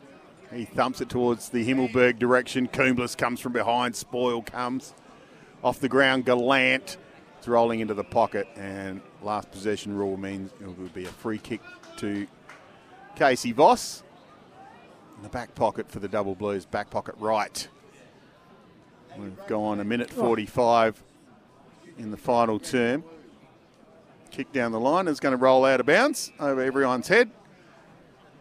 [0.51, 2.67] He thumps it towards the Himmelberg direction.
[2.67, 3.95] Coomblas comes from behind.
[3.95, 4.95] Spoil comes
[5.63, 6.25] off the ground.
[6.25, 6.97] Gallant.
[7.39, 11.37] It's rolling into the pocket, and last possession rule means it would be a free
[11.37, 11.61] kick
[11.95, 12.27] to
[13.15, 14.03] Casey Voss.
[15.15, 17.65] In the back pocket for the double blues, back pocket right.
[19.17, 21.01] We've gone a minute 45
[21.97, 23.05] in the final term.
[24.31, 27.31] Kick down the line is going to roll out of bounds over everyone's head.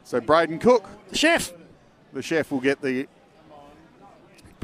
[0.02, 1.52] So Brayden Cook, The chef,
[2.12, 3.06] the chef, will get the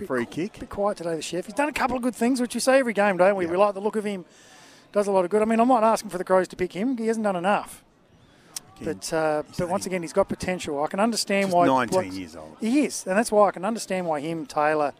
[0.06, 0.56] free kick.
[0.56, 1.14] a bit quiet today.
[1.16, 1.46] The chef.
[1.46, 3.44] He's done a couple of good things, which we say every game, don't we?
[3.46, 3.50] Yeah.
[3.52, 4.24] We like the look of him.
[4.92, 5.42] Does a lot of good.
[5.42, 6.96] I mean, I'm not asking for the Crows to pick him.
[6.96, 7.82] He hasn't done enough.
[8.80, 10.82] Again, But uh, but once again, he's got potential.
[10.82, 12.56] I can understand why 19 blokes- years old.
[12.60, 14.92] He is, and that's why I can understand why him, Taylor,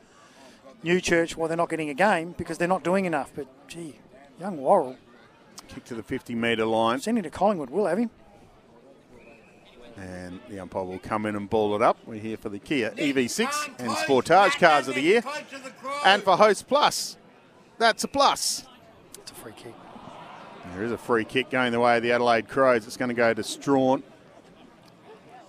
[0.85, 3.33] Newchurch, why they're not getting a game because they're not doing enough.
[3.35, 3.97] But gee,
[4.41, 4.97] young Worrell,
[5.69, 7.01] Kick to the 50 metre line.
[7.01, 7.71] send him to Collingwood.
[7.71, 8.11] We'll have him.
[9.97, 11.99] And the umpire will come in and ball it up.
[12.05, 15.23] We're here for the Kia EV6 and Sportage Cars of the Year.
[16.05, 17.17] And for Host Plus,
[17.79, 18.67] that's a plus.
[19.19, 19.75] It's a free kick.
[20.73, 22.87] There is a free kick going the way of the Adelaide Crows.
[22.87, 24.03] It's going to go to Strachan.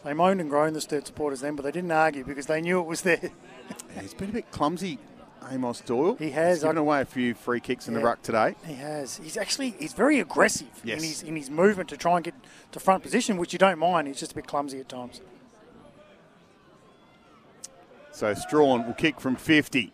[0.03, 2.79] They moaned and groaned, the Sturt supporters then, but they didn't argue because they knew
[2.79, 3.31] it was there.
[3.95, 4.99] Yeah, he's been a bit clumsy,
[5.51, 6.15] Amos Doyle.
[6.15, 6.57] He has.
[6.57, 8.55] He's given I- away a few free kicks in the ruck today.
[8.65, 9.17] He has.
[9.17, 11.01] He's actually he's very aggressive Yes.
[11.01, 12.33] in his in his movement to try and get
[12.71, 14.07] to front position, which you don't mind.
[14.07, 15.21] He's just a bit clumsy at times.
[18.11, 19.91] So Strachan will kick from 50.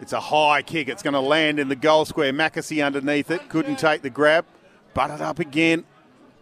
[0.00, 0.88] It's a high kick.
[0.88, 2.32] It's going to land in the goal square.
[2.32, 3.48] McAsey underneath it.
[3.48, 4.44] Couldn't take the grab.
[4.92, 5.84] Butted up again.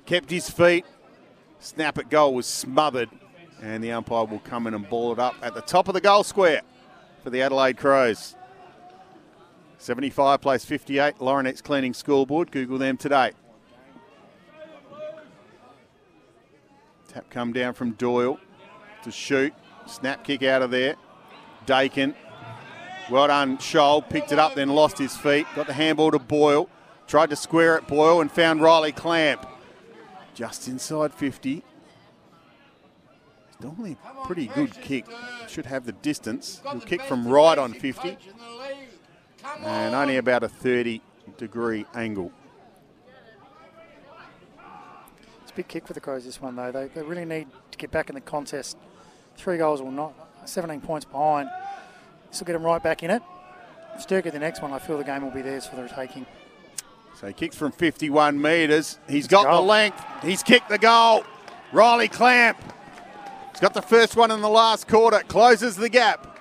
[0.05, 0.85] Kept his feet.
[1.61, 3.09] Snap at goal was smothered.
[3.63, 6.01] And the umpire will come in and ball it up at the top of the
[6.01, 6.63] goal square
[7.23, 8.37] for the Adelaide Crows.
[9.79, 11.19] 75 place 58.
[11.19, 12.51] Laurenex Cleaning Scoreboard.
[12.51, 13.33] Google them today.
[17.09, 18.39] Tap come down from Doyle
[19.03, 19.55] to Shute.
[19.87, 20.97] Snap kick out of there.
[21.67, 22.15] Dakin.
[23.11, 24.09] Well done, Scholl.
[24.09, 25.47] Picked it up, then lost his feet.
[25.55, 26.69] Got the handball to Boyle.
[27.07, 29.47] Tried to square it, Boyle, and found Riley Clamp.
[30.35, 31.63] Just inside 50.
[33.63, 35.07] It's normally a pretty good kick.
[35.47, 36.61] Should have the distance.
[36.69, 38.17] He'll kick from right on 50
[39.65, 41.01] and only about a 30
[41.37, 42.33] degree angle.
[45.43, 46.73] It's a big kick for the Crows this one though.
[46.73, 48.77] They, they really need to get back in the contest.
[49.37, 50.13] Three goals or not,
[50.45, 51.49] 17 points behind.
[52.31, 53.23] This will get them right back in it.
[54.01, 54.73] Sturt at the next one.
[54.73, 56.27] I feel the game will be theirs for the taking.
[57.21, 58.99] So he kicks from 51 metres.
[59.09, 60.05] He's got the length.
[60.21, 61.23] He's kicked the goal.
[61.73, 62.59] Riley Clamp.
[63.63, 65.21] Got the first one in the last quarter.
[65.29, 66.37] Closes the gap.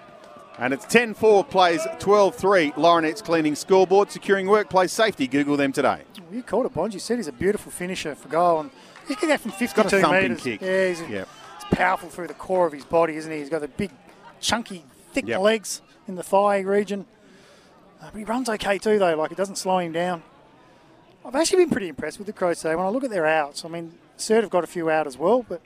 [0.57, 2.71] And it's 10 4 plays 12 3.
[2.71, 5.27] Laurenex Cleaning Scoreboard, securing workplace safety.
[5.27, 6.01] Google them today.
[6.17, 6.95] Well, you called it, Bond.
[6.95, 8.61] You said he's a beautiful finisher for goal.
[8.61, 8.71] And
[9.07, 10.43] he can go from 52 got a thumping metres.
[10.43, 10.61] kick.
[10.61, 11.27] Yeah, he's, Yep.
[11.69, 13.37] he's powerful through the core of his body, isn't he?
[13.37, 13.91] He's got the big,
[14.39, 14.83] chunky,
[15.13, 15.41] thick Yep.
[15.41, 17.05] legs in the thigh region.
[18.01, 19.15] Uh, but he runs okay too, though.
[19.15, 20.23] Like it doesn't slow him down.
[21.23, 22.75] I've actually been pretty impressed with the Crows today.
[22.75, 25.19] When I look at their outs, I mean, Cert have got a few out as
[25.19, 25.61] well, but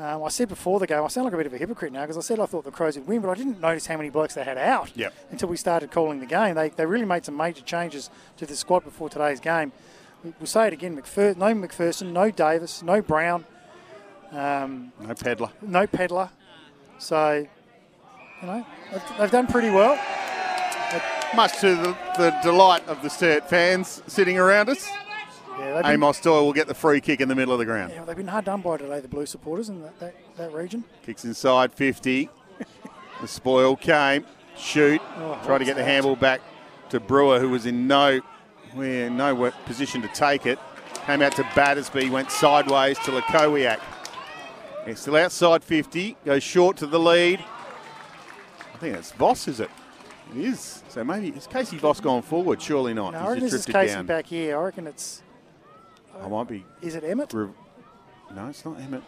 [0.00, 2.00] um, I said before the game, I sound like a bit of a hypocrite now
[2.02, 4.08] because I said I thought the Crows would win, but I didn't notice how many
[4.10, 5.12] blokes they had out Yep.
[5.30, 6.54] until we started calling the game.
[6.54, 8.08] They, they really made some major changes
[8.38, 9.72] to the squad before today's game.
[10.24, 13.44] We, we'll say it again: McPher- no McPherson, no Davis, no Brown,
[14.32, 15.50] um, No Pedlar.
[15.62, 16.30] no Pedlar.
[16.98, 17.46] So,
[18.42, 19.98] you know, they've, they've done pretty well.
[21.34, 24.88] Much to the, the delight of the Sturt fans sitting around us.
[25.60, 27.92] Yeah, been, Amos Doyle will get the free kick in the middle of the ground.
[27.94, 30.84] yeah, they've been hard done by today, the Blue supporters in that, that, that region.
[31.04, 32.28] Kicks inside 50.
[33.20, 34.24] the spoil came.
[34.56, 35.00] Shoot.
[35.16, 36.40] Oh, Try to get the handball back
[36.90, 38.20] to Brewer, who was in no,
[38.74, 40.58] we're in no position to take it.
[41.06, 43.80] Came out to Battersby, went sideways to Lakowiak.
[44.86, 46.16] He's still outside 50.
[46.24, 47.40] Goes short to the lead.
[48.74, 49.70] I think that's Voss, is it?
[50.34, 50.82] It is.
[50.88, 52.60] So maybe is Casey Voss gone forward?
[52.62, 53.12] Surely not.
[53.12, 54.06] No, I reckon this is Casey down.
[54.06, 54.58] back here.
[54.58, 55.22] I reckon it's,
[56.22, 56.64] I might be.
[56.82, 57.32] is it Emmett?
[57.32, 57.48] Re-
[58.34, 59.02] no, it's not Emmett.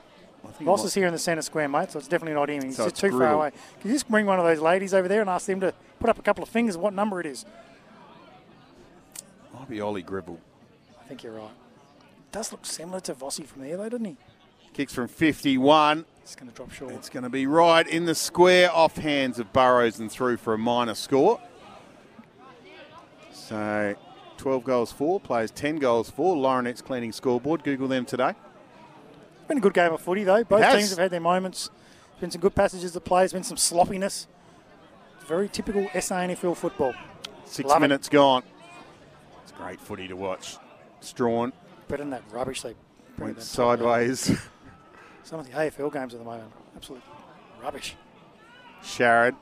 [0.44, 2.64] I Voss is here in the centre square, mate, so it's definitely not him.
[2.64, 3.52] He's So just too far away.
[3.80, 6.10] Can you just bring one of those ladies over there and ask them to put
[6.10, 7.44] up a couple of fingers what number it is?
[9.62, 10.38] might be Ollie Grivell.
[11.00, 11.50] I think you're right.
[12.32, 14.16] Does look similar to Vossi from there, though, doesn't he?
[14.72, 16.04] Kicks from 51.
[16.22, 16.94] It's going to drop short.
[16.94, 20.54] It's going to be right in the square off hands of Burrows and through for
[20.54, 21.40] a minor score.
[23.32, 23.94] So
[24.42, 26.34] 12 goals for, plays 10 goals for.
[26.34, 27.62] Laurenex Cleaning Scoreboard.
[27.62, 28.34] Google them today.
[29.46, 30.42] been a good game of footy, though.
[30.42, 31.70] Both teams have had their moments.
[32.10, 33.20] There's been some good passages of play.
[33.20, 34.26] There's been some sloppiness.
[35.28, 36.92] Very typical SA SANFL football.
[37.44, 37.80] Six Love it.
[37.82, 38.42] minutes gone.
[39.44, 40.56] It's great footy to watch.
[40.98, 41.52] Strachan
[41.86, 42.74] Better than that rubbish they
[43.18, 44.24] went sideways.
[45.22, 47.02] Some of the AFL games at the moment, absolute
[47.62, 47.94] rubbish.
[48.82, 49.36] Sharrod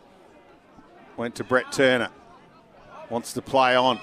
[1.16, 2.10] went to Brett Turner.
[3.09, 3.98] Wants to play on.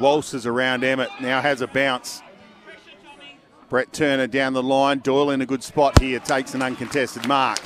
[0.00, 1.10] Waltzes around Emmett.
[1.20, 2.22] Now has a bounce.
[3.68, 4.98] Brett Turner down the line.
[5.00, 6.18] Doyle in a good spot here.
[6.20, 7.60] Takes an uncontested mark.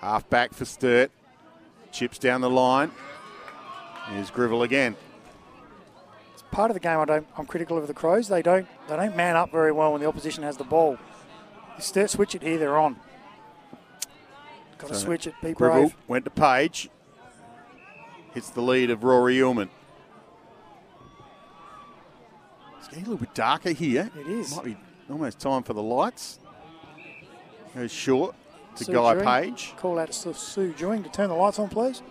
[0.00, 1.10] Half back for Sturt.
[1.92, 2.90] Chips down the line.
[4.10, 4.96] Here's Grivell again.
[6.34, 7.26] It's part of the game I don't.
[7.36, 8.28] I'm critical of the Crows.
[8.28, 8.66] They don't.
[8.88, 10.98] They don't man up very well when the opposition has the ball.
[11.76, 12.96] You start switch it here, they're on.
[14.78, 15.34] Got to So switch it.
[15.42, 15.96] Be Grivell brave.
[16.06, 16.90] went to Page.
[18.34, 19.68] Hits the lead of Rory Illman.
[22.78, 24.10] It's getting a little bit darker here.
[24.18, 24.56] It is.
[24.56, 24.76] Might be
[25.08, 26.38] almost time for the lights.
[27.74, 28.34] Goes short
[28.76, 29.42] to Sue Guy.
[29.42, 29.74] Page.
[29.76, 32.02] Call out to Sue Dewing to turn the lights on, please.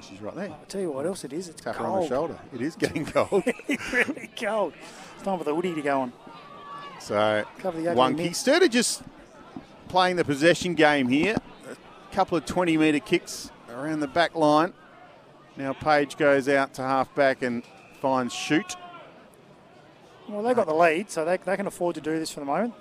[0.00, 0.48] She's right there.
[0.50, 1.48] I'll tell you what else it is.
[1.48, 1.90] It's Tap cold.
[1.90, 2.38] on the shoulder.
[2.54, 3.42] It is getting cold.
[3.92, 4.72] really cold.
[5.16, 6.12] It's time for the hoodie to go on.
[7.00, 8.34] So Cover the ugly one mitt.
[8.44, 8.70] kick.
[8.70, 9.02] Just
[9.88, 11.36] playing the possession game here.
[11.70, 14.72] A couple of 20 metre kicks around the back line.
[15.60, 17.62] Now Page goes out to half back and
[18.00, 18.76] finds shoot.
[20.26, 22.46] Well, they've got the lead, so they, they can afford to do this for the
[22.46, 22.72] moment.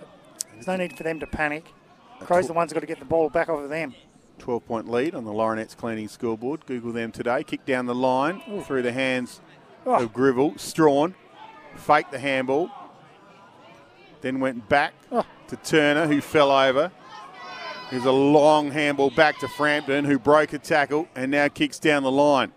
[0.53, 1.65] There's no need for them to panic.
[2.21, 3.95] Crows the ones that got to get the ball back over them.
[4.37, 6.65] 12 point lead on the Laurenex Cleaning Scoreboard.
[6.67, 7.43] Google them today.
[7.43, 9.41] Kick down the line through the hands
[9.85, 9.95] Oh.
[10.03, 10.57] of Grivell.
[10.57, 11.15] Strachan
[11.75, 12.69] faked the handball.
[14.21, 15.25] Then went back Oh.
[15.49, 16.91] to Turner, who fell over.
[17.89, 22.03] Here's a long handball back to Frampton, who broke a tackle and now kicks down
[22.03, 22.53] the line.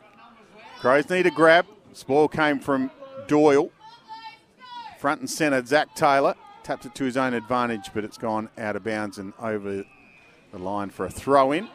[0.82, 1.64] Crows need a grab.
[1.92, 2.90] Spoil came from
[3.28, 3.70] Doyle.
[4.98, 6.34] Front and centre, Zach Taylor.
[6.64, 9.84] Tapped it to his own advantage, but it's gone out of bounds and over
[10.50, 11.68] the line for a throw in.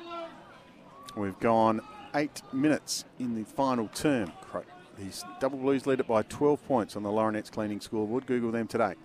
[1.15, 1.79] We've gone
[2.15, 4.33] eight minutes in the final term.
[4.97, 8.25] These double blues lead it by 12 points on the Laurenex Cleaning scoreboard.
[8.25, 8.95] Google them today.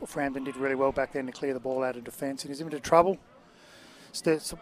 [0.00, 2.42] Well, Frampton did really well back then to clear the ball out of defence.
[2.42, 3.16] He was into trouble.
[4.10, 4.58] Some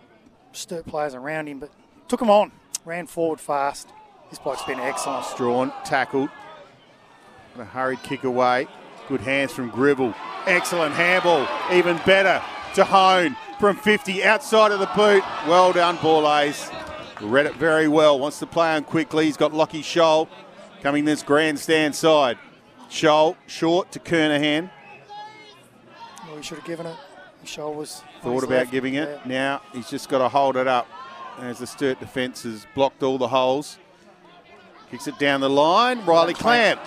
[0.52, 1.70] Sturt players around him, but
[2.06, 2.52] took him on.
[2.84, 3.88] Ran forward fast.
[4.34, 5.24] This bloke's been excellent.
[5.36, 6.28] Drawn, tackled.
[7.52, 8.66] And a hurried kick away.
[9.06, 10.12] Good hands from Grivell.
[10.46, 11.46] Excellent handball.
[11.72, 12.42] Even better
[12.74, 15.22] to Hone from 50 outside of the boot.
[15.46, 16.68] Well done, Borlase.
[17.20, 18.18] Read it very well.
[18.18, 19.26] Wants to play on quickly.
[19.26, 20.26] He's got Lockie Scholl
[20.82, 22.36] coming this grandstand side.
[22.90, 24.68] Scholl short to Kernahan.
[26.26, 26.96] Well, he should have given it.
[27.44, 28.72] Shoulder was Thought about left.
[28.72, 29.08] giving it.
[29.24, 29.28] Yeah.
[29.28, 30.88] Now he's just got to hold it up
[31.38, 33.78] as the Sturt defence has blocked all the holes.
[34.90, 36.04] Kicks it down the line.
[36.04, 36.80] Riley Clamp.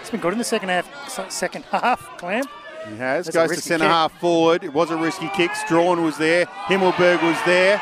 [0.00, 1.30] It's been good in the second half.
[1.30, 2.48] Second half, Clamp.
[2.88, 3.26] He has.
[3.26, 3.90] That's Goes to centre kick.
[3.92, 4.62] half forward.
[4.64, 5.54] It was a risky kick.
[5.56, 6.46] Strachan was there.
[6.46, 7.80] Himmelberg was there.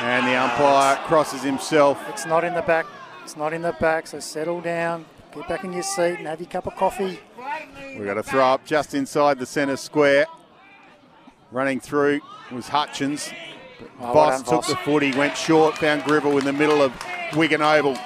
[0.00, 1.98] And the umpire crosses himself.
[2.08, 2.84] It's not in the back.
[3.22, 4.06] It's not in the back.
[4.06, 5.06] So settle down.
[5.34, 7.18] Get back in your seat and have your cup of coffee.
[7.96, 10.26] We've got to throw up just inside the centre square.
[11.50, 12.20] Running through
[12.52, 13.30] was Hutchins.
[14.00, 14.68] Oh, well done, took Voss.
[14.68, 16.92] the footy, went short, found Grivell in the middle of
[17.36, 17.96] Wigan Oval.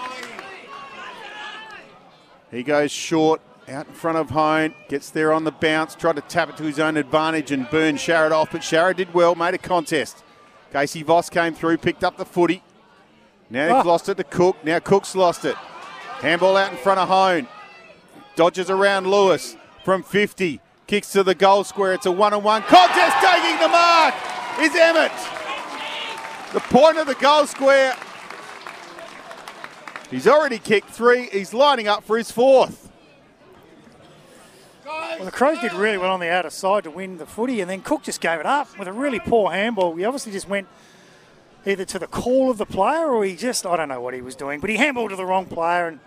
[2.50, 6.22] He goes short, out in front of Hone, gets there on the bounce, tried to
[6.22, 9.54] tap it to his own advantage and burn Sharrod off, but Sharrod did well, made
[9.54, 10.22] a contest.
[10.72, 12.62] Casey Voss came through, picked up the footy.
[13.50, 13.88] Now they've Ah.
[13.88, 14.56] lost it to Cook.
[14.64, 15.56] Now Cook's lost it.
[16.20, 17.46] Handball out in front of Hone.
[18.36, 20.60] Dodges around Lewis from 50.
[20.86, 21.92] Kicks to the goal square.
[21.92, 23.16] It's a one on one contest.
[23.20, 24.14] Taking the mark
[24.60, 25.12] is Emmett.
[26.52, 27.94] The point of the goal square.
[30.10, 31.28] He's already kicked three.
[31.28, 32.90] He's lining up for his fourth.
[34.86, 37.68] Well, the Crows did really well on the outer side to win the footy, and
[37.68, 39.94] then Cook just gave it up with a really poor handball.
[39.96, 40.68] He obviously just went
[41.66, 44.22] either to the call of the player or he just, I don't know what he
[44.22, 46.00] was doing, but he handballed to the wrong player and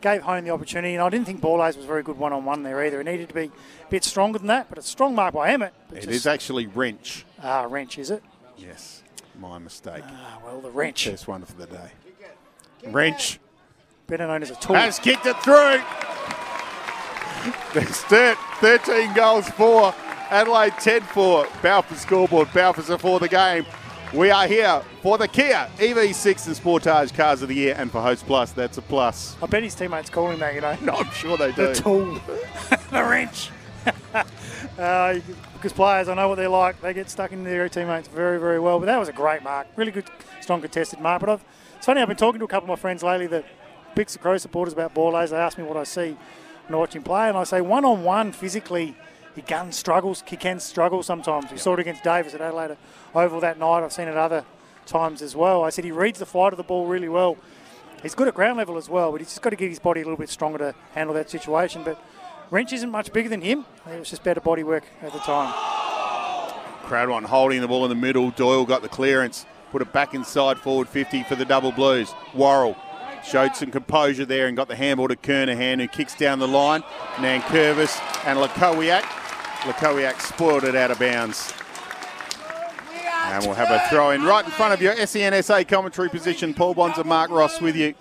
[0.00, 0.94] gave home the opportunity.
[0.94, 3.00] And I didn't think Borlase was very good one on one there either.
[3.00, 5.50] It needed to be a bit stronger than that, but it's a strong mark by
[5.50, 5.72] Emmett.
[5.92, 7.24] It just, is actually wrench.
[7.42, 8.22] Ah, wrench, is it?
[8.58, 9.02] Yes,
[9.38, 10.02] my mistake.
[10.06, 11.08] Ah, well, the wrench.
[11.08, 11.90] First one for the day.
[12.88, 13.38] Wrench
[14.06, 14.76] Better known as a tool.
[14.76, 15.80] has kicked it through.
[17.74, 19.94] The Sturt 13 goals for
[20.30, 22.52] Adelaide 10 for Balfour scoreboard.
[22.52, 23.64] Balfour's are for the game.
[24.12, 28.00] We are here for the Kia EV6 and Sportage Cars of the Year, and for
[28.00, 29.36] Host Plus, that's a plus.
[29.40, 30.76] I bet his teammates call him that, you know.
[30.82, 31.68] No, I'm sure they do.
[31.68, 32.14] The tool.
[32.90, 33.50] the wrench.
[34.76, 35.20] uh,
[35.54, 36.80] because players, I know what they're like.
[36.80, 38.80] They get stuck into their teammates very, very well.
[38.80, 39.68] But that was a great mark.
[39.76, 40.06] Really good,
[40.40, 41.20] strong contested mark.
[41.20, 41.44] But I've,
[41.76, 43.44] it's funny, I've been talking to a couple of my friends lately that
[43.96, 45.30] picks the Crow supporters about Borlase.
[45.30, 46.16] They ask me what I see
[46.66, 47.28] when I watch him play.
[47.28, 48.94] And I say one on one, physically,
[49.34, 50.22] he can struggles.
[50.26, 51.50] He can struggle sometimes.
[51.50, 52.76] We saw it against Davis at Adelaide
[53.14, 53.82] Oval that night.
[53.82, 54.44] I've seen it other
[54.84, 55.64] times as well.
[55.64, 57.36] I said he reads the flight of the ball really well.
[58.02, 60.02] He's good at ground level as well, but he's just got to get his body
[60.02, 61.82] a little bit stronger to handle that situation.
[61.82, 62.00] But
[62.50, 63.64] Wrench isn't much bigger than him.
[63.90, 65.52] It was just better body work at the time.
[66.82, 68.30] Crowd one holding the ball in the middle.
[68.30, 72.14] Doyle got the clearance, put it back inside forward 50 for the double blues.
[72.32, 72.76] Worrell
[73.26, 76.82] showed some composure there and got the handball to Kernahan, who kicks down the line.
[77.16, 79.02] Nankervis and Lakowiak.
[79.62, 81.52] Lakowiak spoiled it out of bounds.
[83.24, 86.54] And we'll have a throw in right in front of your SENSA commentary position.
[86.54, 87.94] Paul Bonds and Mark Ross with you.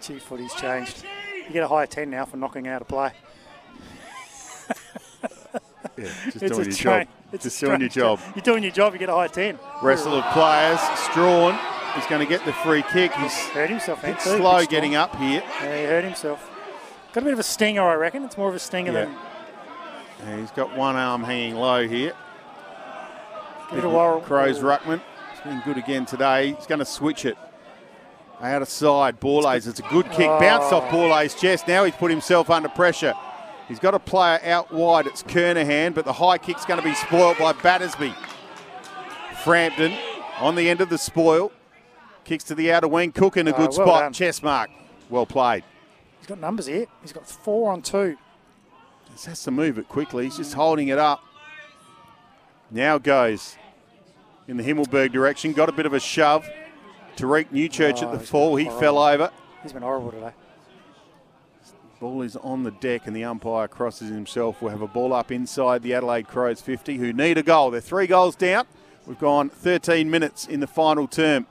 [0.00, 1.04] Gee, footy's changed.
[1.46, 3.12] You get a higher 10 now for knocking out a play.
[5.96, 7.06] Yeah, just It's doing your job.
[7.36, 8.20] It's a Just doing your job.
[8.34, 9.58] You're doing your job, you get a high 10.
[9.82, 10.80] Wrestle of players.
[11.10, 11.58] Strachan
[11.98, 13.12] is going to get the free kick.
[13.12, 14.36] He's Hurt himself, a bit Anthony.
[14.38, 15.42] slow Bit getting up here.
[15.62, 16.50] Yeah, he hurt himself.
[17.12, 18.24] Got a bit of a stinger, I reckon.
[18.24, 19.04] It's more of a stinger Yeah.
[19.04, 19.16] than
[20.28, 22.12] And he's got one arm hanging low here.
[23.70, 24.20] a bit of worry.
[24.22, 25.00] Crows Ruckman.
[25.32, 26.52] He's been good again today.
[26.54, 27.36] He's going to switch it.
[28.40, 29.66] Out of side, Borlase.
[29.66, 30.28] It's a good kick.
[30.28, 30.38] Oh.
[30.38, 31.66] Bounced off Borlase' chest.
[31.68, 33.14] Now he's put himself under pressure.
[33.68, 35.06] He's got a player out wide.
[35.06, 38.14] It's Kernahan, but the high kick's going to be spoiled by Battersby.
[39.42, 39.96] Frampton
[40.40, 41.52] on the end of the spoil.
[42.24, 43.12] Kicks to the outer wing.
[43.12, 44.02] Cook in a Oh, good well spot.
[44.02, 44.12] done.
[44.12, 44.70] Chest mark.
[45.10, 45.64] Well played.
[46.18, 46.86] He's got numbers here.
[47.02, 48.16] He's got four on two.
[49.12, 50.24] Just has to move it quickly.
[50.24, 51.22] He's just holding it up.
[52.70, 53.56] Now goes
[54.48, 55.52] in the Himmelberg direction.
[55.52, 56.48] Got a bit of a shove.
[57.16, 58.56] Tariek Newchurch Oh, at the oh, fall.
[58.56, 59.30] He fell over.
[59.62, 60.32] He's been horrible today.
[61.98, 64.60] Ball is on the deck, and the umpire crosses himself.
[64.60, 67.70] We'll have a ball up inside the Adelaide Crows 50, who need a goal.
[67.70, 68.66] They're three goals down.
[69.06, 71.46] We've gone 13 minutes in the final term.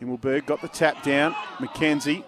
[0.00, 1.32] Himmelberg got the tap down.
[1.58, 2.24] McKenzie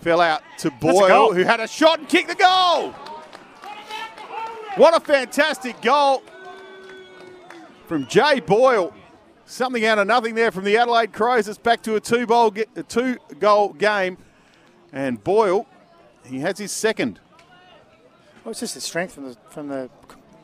[0.00, 2.92] fell out to Boyle, who had a shot and kicked the goal.
[4.76, 6.22] What a fantastic goal
[7.86, 8.94] from Jay Boyle.
[9.44, 11.46] Something out of nothing there from the Adelaide Crows.
[11.48, 14.16] It's back to a two, bowl, a two goal game.
[14.94, 15.66] And Boyle,
[16.24, 17.20] he has his second.
[18.44, 19.88] Well, it's just the strength from the from the,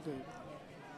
[0.05, 0.11] the,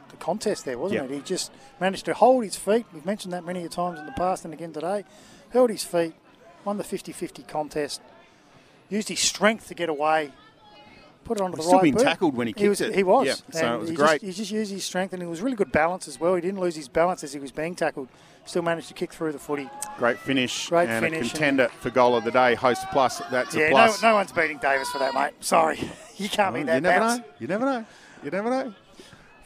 [0.09, 1.11] the contest there, wasn't Yep.
[1.11, 1.15] it?
[1.15, 2.85] He just managed to hold his feet.
[2.93, 5.03] We've mentioned that many times in the past and again today.
[5.51, 6.13] Held his feet,
[6.63, 8.01] won the 50-50 contest,
[8.89, 10.31] used his strength to get away,
[11.25, 12.03] put it onto He's the still right been boot.
[12.03, 12.79] tackled when he He was.
[12.79, 12.95] kicked it.
[12.95, 13.25] He was.
[13.27, 14.21] Yep, so it was he great.
[14.21, 16.35] Just, he just used his strength, and he was really good balance as well.
[16.35, 18.07] He didn't lose his balance as he was being tackled.
[18.45, 19.69] Still managed to kick through the footy.
[19.97, 22.55] Great finish Great and finish a and- contender for goal of the day.
[22.55, 24.01] Host plus, that's a Yeah, no, plus.
[24.01, 25.33] no one's beating Davis for that, mate.
[25.41, 25.77] Sorry,
[26.17, 26.75] you can't Well, beat that.
[26.75, 27.19] you never bounce.
[27.19, 27.25] know.
[27.39, 27.85] You never know.
[28.23, 28.73] You never know.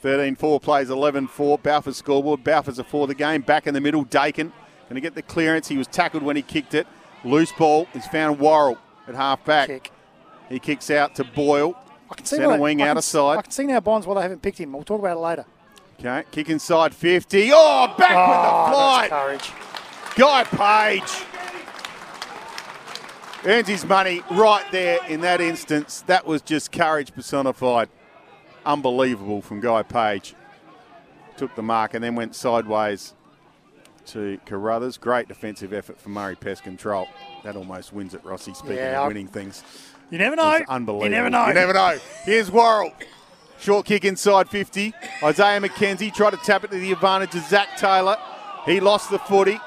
[0.03, 1.61] 13-4 plays 11-4.
[1.61, 2.43] Balfour's scoreboard.
[2.43, 3.41] Balfour's are for the game.
[3.41, 4.03] Back in the middle.
[4.03, 4.51] Dakin
[4.87, 5.67] going to get the clearance.
[5.67, 6.85] He was tackled when he kicked it.
[7.23, 7.87] Loose ball.
[7.93, 8.77] He's found Worrell
[9.07, 9.67] at half back.
[9.67, 9.91] Kick.
[10.47, 11.75] He kicks out to Boyle.
[12.11, 13.39] I can see Centre wing I out of sight.
[13.39, 14.73] I can see now Bonds why they haven't picked him.
[14.73, 15.45] We'll talk about it later.
[15.99, 17.49] Okay, kick inside 50.
[17.53, 19.09] Oh, back Oh, with the oh, flight.
[19.09, 19.51] courage.
[20.17, 20.43] Guy
[21.01, 21.25] Page
[23.45, 26.01] earns his money right there in that instance.
[26.07, 27.89] That was just courage personified.
[28.65, 30.35] Unbelievable from Guy Page.
[31.37, 33.13] Took the mark and then went sideways
[34.07, 34.97] to Carruthers.
[34.97, 37.07] Great defensive effort from Murray Pest Control.
[37.43, 39.63] That almost wins it, Rossi, speaking Yeah, of winning things.
[40.09, 40.59] You never know.
[40.69, 41.03] Unbelievable.
[41.05, 41.47] You never know.
[41.47, 41.97] You never know.
[42.23, 42.93] Here's Worrell.
[43.59, 44.93] Short kick inside 50.
[45.23, 48.17] Isaiah McKenzie tried to tap it to the advantage of Zach Taylor.
[48.65, 49.59] He lost the footy.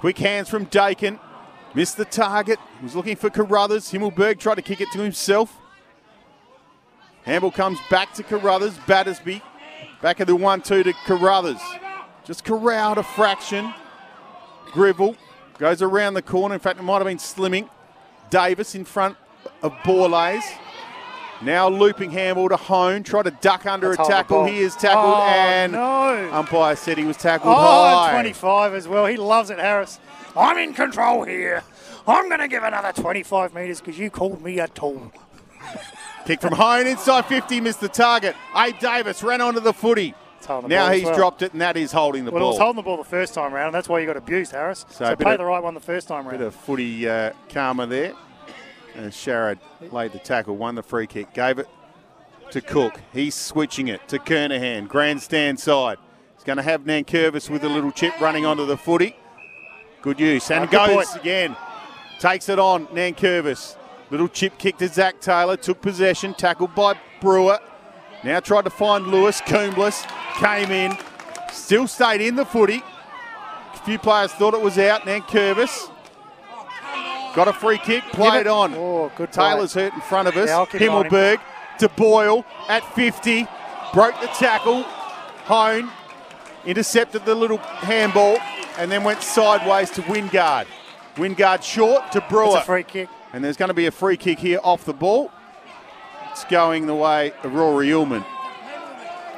[0.00, 1.18] Quick hands from Dakin.
[1.74, 2.58] Missed the target.
[2.82, 3.90] Was looking for Carruthers.
[3.90, 5.58] Himmelberg tried to kick it to himself.
[7.24, 8.78] Handball comes back to Carruthers.
[8.86, 9.42] Battersby.
[10.00, 11.60] Back of the 1 2 to Carruthers.
[12.24, 13.74] Just corralled a fraction.
[14.66, 15.16] Grivell
[15.58, 16.54] goes around the corner.
[16.54, 17.68] In fact, it might have been slimming.
[18.30, 19.16] Davis in front
[19.62, 20.44] of Borlase.
[21.42, 23.02] Now looping handball to Hone.
[23.02, 24.44] Try to duck under a tackle.
[24.46, 26.30] He is tackled Oh, and no.
[26.32, 28.04] umpire said he was tackled Oh, high.
[28.10, 29.06] and 25 as well.
[29.06, 29.98] He loves it, Harris.
[30.36, 31.62] I'm in control here.
[32.06, 35.12] I'm going to give another 25 metres because you called me a tool.
[36.26, 38.34] Kick from Hone inside 50, missed the target.
[38.56, 40.14] Abe Davis ran onto the footy.
[40.66, 41.14] Now he's well.
[41.14, 42.40] dropped it, and that is holding the ball.
[42.40, 44.18] Well, it was holding the ball the first time round, and that's why you got
[44.18, 44.84] abused, Harris.
[44.90, 46.38] So So, pay of- the right one the first time round.
[46.38, 48.12] Bit of footy uh, karma there.
[48.94, 49.58] And Sharrod
[49.90, 51.68] laid the tackle, won the free kick, gave it
[52.50, 53.00] to Cook.
[53.12, 55.98] He's switching it to Kernahan, grandstand side.
[56.36, 59.16] He's going to have Nankervis with a little chip running onto the footy.
[60.02, 60.50] Good use.
[60.50, 61.20] And Oh, goes point.
[61.20, 61.56] again.
[62.20, 63.76] Takes it on, Nankervis.
[64.10, 67.58] Little chip kick to Zach Taylor, took possession, tackled by Brewer.
[68.22, 69.40] Now tried to find Lewis.
[69.40, 70.04] Coombs
[70.34, 70.96] came in,
[71.52, 72.82] still stayed in the footy.
[73.74, 75.02] A few players thought it was out.
[75.02, 75.90] Nankervis
[77.34, 78.74] got a free kick, played it- on.
[78.74, 79.50] Oh, good play.
[79.50, 80.48] Taylor's hurt in front of us.
[80.48, 81.10] Yeah, I'll keep an eye on him.
[81.12, 81.40] Himmelberg
[81.78, 83.46] to Boyle at 50.
[83.92, 84.82] Broke the tackle.
[85.44, 85.90] Hone
[86.64, 88.38] intercepted the little handball
[88.78, 90.66] and then went sideways to Wingard.
[91.16, 92.58] Wingard short to It's Brewer.
[92.58, 93.08] a free kick.
[93.32, 95.30] And there's going to be a free kick here off the ball.
[96.30, 98.24] It's going the way of Rory Illman.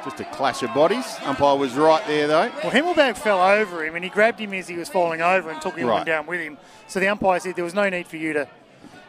[0.07, 1.17] Just a clash of bodies.
[1.25, 2.49] Umpire was right there, though.
[2.63, 5.61] Well, Himmelberg fell over him, and he grabbed him as he was falling over and
[5.61, 6.05] took him Right.
[6.05, 6.57] down with him.
[6.87, 8.47] So the umpire said there was no need for you to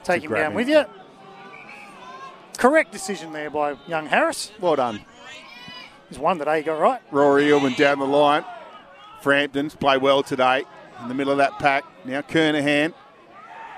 [0.03, 0.55] take him down him.
[0.55, 0.85] with you.
[2.57, 4.51] Correct decision there by young Harris.
[4.59, 5.05] Well done.
[6.09, 7.01] He's one today, he got right.
[7.13, 8.45] Rory Illman down the line.
[9.21, 10.65] Frampton's play well today
[11.01, 11.85] in the middle of that pack.
[12.05, 12.93] Now Kernahan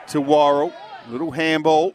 [0.09, 0.73] to Worrell.
[1.09, 1.93] Little handball.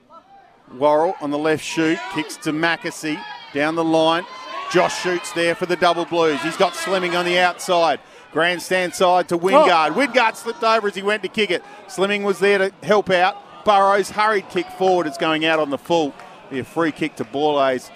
[0.78, 1.98] Worrell on the left shoot.
[2.14, 3.20] Kicks to McAsey
[3.56, 4.24] down the line.
[4.72, 6.42] Josh shoots there for the double blues.
[6.42, 8.00] He's got Slimming on the outside.
[8.32, 9.92] Grandstand side to Wingard.
[9.92, 9.94] Oh.
[9.94, 11.64] Wingard slipped over as he went to kick it.
[11.88, 13.38] Slimming was there to help out.
[13.64, 15.08] Burrows hurried kick forward.
[15.08, 16.14] It's going out on the full.
[16.50, 17.90] Be a free kick to Borlase.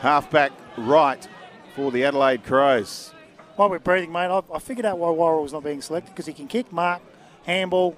[0.00, 1.26] Halfback right
[1.74, 3.12] for the Adelaide Crows.
[3.56, 6.26] While we're breathing, mate, I, I figured out why Worrell was not being selected because
[6.26, 7.00] he can kick, mark,
[7.46, 7.96] handball,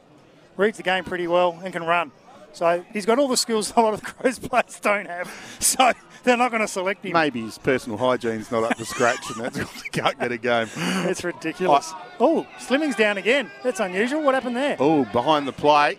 [0.56, 2.12] reads the game pretty well, and can run.
[2.52, 5.28] So he's got all the skills a lot of the Crows players don't have.
[5.60, 5.92] So
[6.22, 7.12] they're not going to select him.
[7.12, 10.68] Maybe his personal hygiene's not up to scratch, and that's he can't get a game.
[11.08, 11.92] It's ridiculous.
[12.20, 13.50] Oh, Slimming's down again.
[13.62, 14.22] That's unusual.
[14.22, 14.76] What happened there?
[14.78, 15.98] Oh, behind the plate,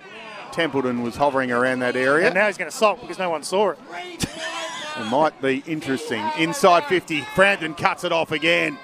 [0.51, 2.27] Templeton was hovering around that area.
[2.27, 3.79] And now he's going to sulk because no one saw it.
[4.99, 6.21] It might be interesting.
[6.37, 8.77] Inside 50, Frampton cuts it off again.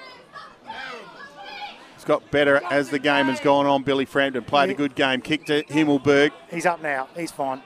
[1.94, 3.82] It's got better as the game has gone on.
[3.82, 6.30] Billy Frampton played a good game, kicked to Himmelberg.
[6.50, 7.08] He's up now.
[7.14, 7.60] He's fine.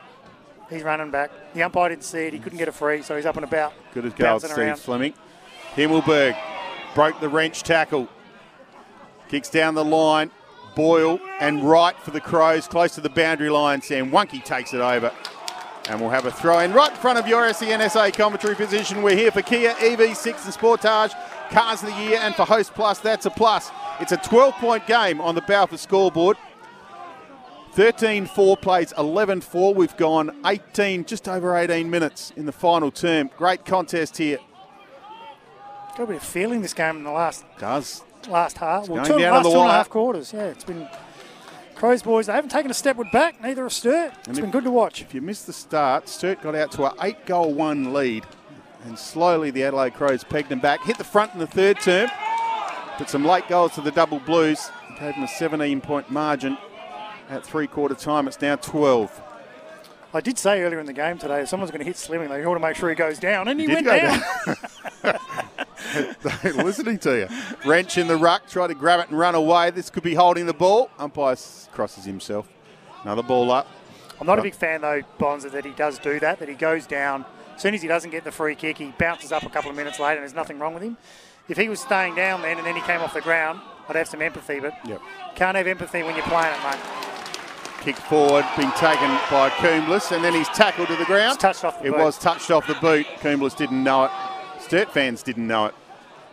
[0.70, 1.30] He's running back.
[1.52, 2.32] The umpire didn't see it.
[2.32, 3.72] He couldn't get a free, so he's up and about.
[3.92, 4.78] Good as gold, Steve around.
[4.78, 5.14] Fleming.
[5.74, 6.36] Himmelberg
[6.94, 8.08] broke the wrench tackle.
[9.28, 10.30] Kicks down the line.
[10.76, 13.82] Boyle and right for the Crows, close to the boundary line.
[13.82, 15.12] Sam Wunky takes it over.
[15.88, 19.02] And we'll have a throw in right in front of your SENSA commentary position.
[19.02, 21.12] We're here for Kia EV6 and Sportage,
[21.50, 23.70] Cars of the Year, and for Host Plus, that's a plus.
[23.98, 26.36] It's a 12 point game on the Balfour scoreboard.
[27.72, 29.74] 13 4 plays 11 4.
[29.74, 33.30] We've gone 18, just over 18 minutes in the final term.
[33.36, 34.38] Great contest here.
[35.96, 38.02] Got a bit of feeling this game in the last Does.
[38.28, 38.88] last half.
[38.88, 40.32] Well, two, last two and a half quarters.
[40.32, 40.88] Yeah, it's been
[41.74, 42.26] Crows boys.
[42.26, 43.40] They haven't taken a stepward back.
[43.40, 44.12] Neither have Sturt.
[44.28, 45.00] It's if- been good to watch.
[45.00, 48.24] If you missed the start, Sturt got out to an eight goal one lead.
[48.84, 50.82] And slowly the Adelaide Crows pegged them back.
[50.84, 52.10] Hit the front in the third term.
[52.98, 54.70] But some late goals to the double blues.
[54.98, 56.56] Gave them a 17 point margin.
[57.30, 59.22] At three quarter time, it's now 12.
[60.12, 62.44] I did say earlier in the game today, if someone's going to hit Slimming, they
[62.44, 64.20] ought to make sure he goes down, and he, Did went down.
[66.42, 67.28] They're listening to you.
[67.64, 69.70] Wrench in the ruck, try to grab it and run away.
[69.70, 70.90] This could be holding the ball.
[70.98, 71.36] Umpire
[71.70, 72.48] crosses himself.
[73.04, 73.68] Another ball up.
[74.20, 76.40] I'm not a big fan though, Bonza, that he does do that.
[76.40, 77.24] That he goes down
[77.54, 79.76] as soon as he doesn't get the free kick, he bounces up a couple of
[79.76, 80.96] minutes later, and there's nothing wrong with him.
[81.46, 84.08] If he was staying down then and then he came off the ground, I'd have
[84.08, 84.60] some empathy.
[84.60, 85.02] But Yep.
[85.36, 87.09] can't have empathy when you're playing it, mate.
[87.80, 91.34] Kick forward, being taken by Coomblas, and then he's tackled to the ground.
[91.34, 91.98] It's touched off the It boot.
[92.00, 93.06] was touched off the boot.
[93.20, 94.10] Coomblas didn't know it.
[94.60, 95.74] Sturt fans didn't know it.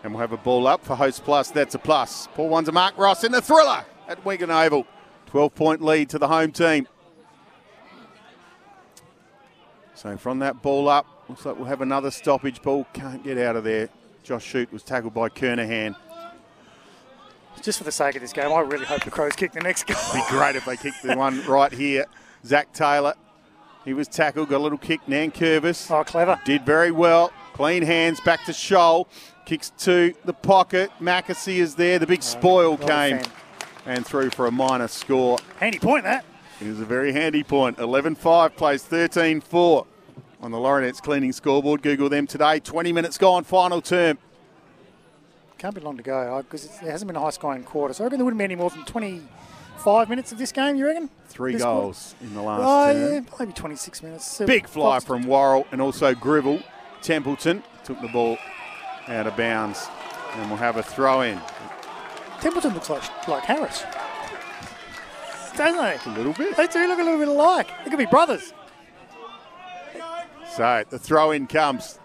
[0.03, 1.49] And we'll have a ball up for Host Plus.
[1.49, 2.27] That's a plus.
[2.35, 4.85] Paul one's a Mark Ross in the thriller at Wigan Oval.
[5.27, 6.87] 12 point lead to the home team.
[9.95, 12.61] So from that ball up, looks like we'll have another stoppage.
[12.61, 13.89] Ball can't get out of there.
[14.23, 15.95] Josh Shute was tackled by Kernahan.
[17.61, 19.85] Just for the sake of this game, I really hope the Crows kick the next
[19.87, 19.97] goal.
[19.97, 22.05] It'd Be great if they kick the one right here.
[22.45, 23.13] Zach Taylor,
[23.83, 25.01] he was tackled, got a little kick.
[25.07, 26.39] Nankervis Oh, clever.
[26.45, 27.31] did very well.
[27.53, 29.07] Clean hands, back to Scholl.
[29.45, 30.91] Kicks to the pocket.
[31.01, 31.99] McAsey is there.
[31.99, 33.21] The big spoil came
[33.85, 35.37] and through for a minor score.
[35.57, 36.25] Handy point that.
[36.61, 37.79] It was a very handy point.
[37.79, 39.85] 11 5 plays 13 4
[40.41, 41.81] on the Laurenex cleaning scoreboard.
[41.81, 42.59] Google them today.
[42.59, 44.17] 20 minutes gone, final term.
[45.57, 47.93] Can't be long to go because there hasn't been a high scoring quarter.
[47.93, 50.85] So I reckon there wouldn't be any more than 25 minutes of this game, you
[50.85, 51.09] reckon?
[51.29, 51.81] Three This quarter?
[51.81, 54.41] goals in the last Oh, yeah, maybe 26 minutes.
[54.45, 56.63] Big fly from Worrell and also Grivell.
[57.01, 58.37] Templeton took the ball
[59.07, 59.87] out of bounds.
[60.35, 61.39] And we'll have a throw in.
[62.41, 63.83] Templeton looks like, like Harris.
[65.55, 66.09] Doesn't he?
[66.11, 66.55] A little bit.
[66.55, 67.67] They do look a little bit alike.
[67.83, 68.53] They could be brothers.
[70.55, 71.97] So the throw in comes.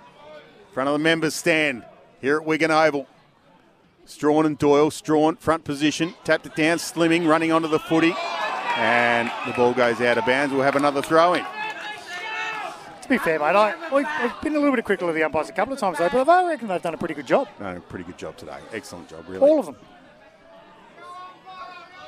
[0.73, 1.85] Front of the members stand
[2.23, 3.07] here at Wigan Oval.
[4.05, 4.91] Strachan and Doyle.
[4.91, 6.15] Strachan, front position.
[6.25, 6.79] Tapped it down.
[6.79, 8.15] Slimming, running onto the footy.
[8.77, 10.53] And the ball goes out of bounds.
[10.53, 11.45] We'll have another throw in.
[13.03, 14.07] To be fair, mate, I, we've
[14.43, 16.47] been a little bit critical of the umpires a couple of times, though, but I
[16.49, 17.49] reckon they've done a pretty good job.
[17.59, 18.59] No, pretty good job today.
[18.73, 19.41] Excellent job, really.
[19.47, 19.77] All of them.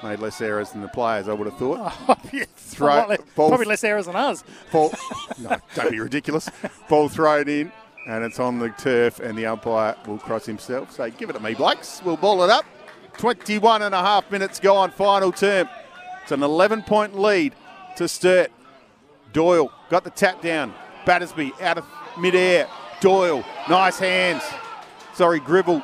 [0.02, 1.92] Made less errors than the players, I would have thought.
[2.08, 4.44] Oh, yeah, Throw- ball- probably less errors than us.
[4.70, 4.92] Ball,
[5.38, 6.48] no, don't be ridiculous.
[6.88, 7.72] Ball thrown in,
[8.06, 10.92] and it's on the turf, and the umpire will cross himself.
[10.92, 12.02] Say, give it to me, Blakes.
[12.04, 12.64] We'll ball it up.
[13.18, 15.68] 21 and a half minutes gone, final term.
[16.22, 17.54] It's an 11 point lead
[17.96, 18.50] to Sturt.
[19.32, 20.74] Doyle got the tap down.
[21.06, 21.86] Battersby out of
[22.18, 22.66] midair.
[23.00, 24.42] Doyle, nice hands.
[25.14, 25.82] Sorry, Grivell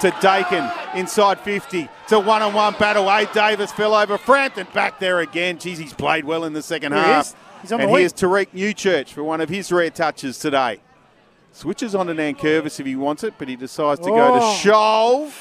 [0.00, 1.88] to Dakin inside 50.
[2.02, 3.08] It's a one on one battle.
[3.08, 3.26] A.
[3.32, 4.18] Davis fell over.
[4.18, 5.58] Frampton back there again.
[5.58, 7.26] Geez, he's played well in the second he half.
[7.26, 7.34] is.
[7.60, 10.80] He's on the and here's Tariek Newchurch for one of his rare touches today.
[11.52, 14.58] Switches on to Nankervis if he wants it, but he decides to go to Oh.
[14.62, 15.32] Scholl.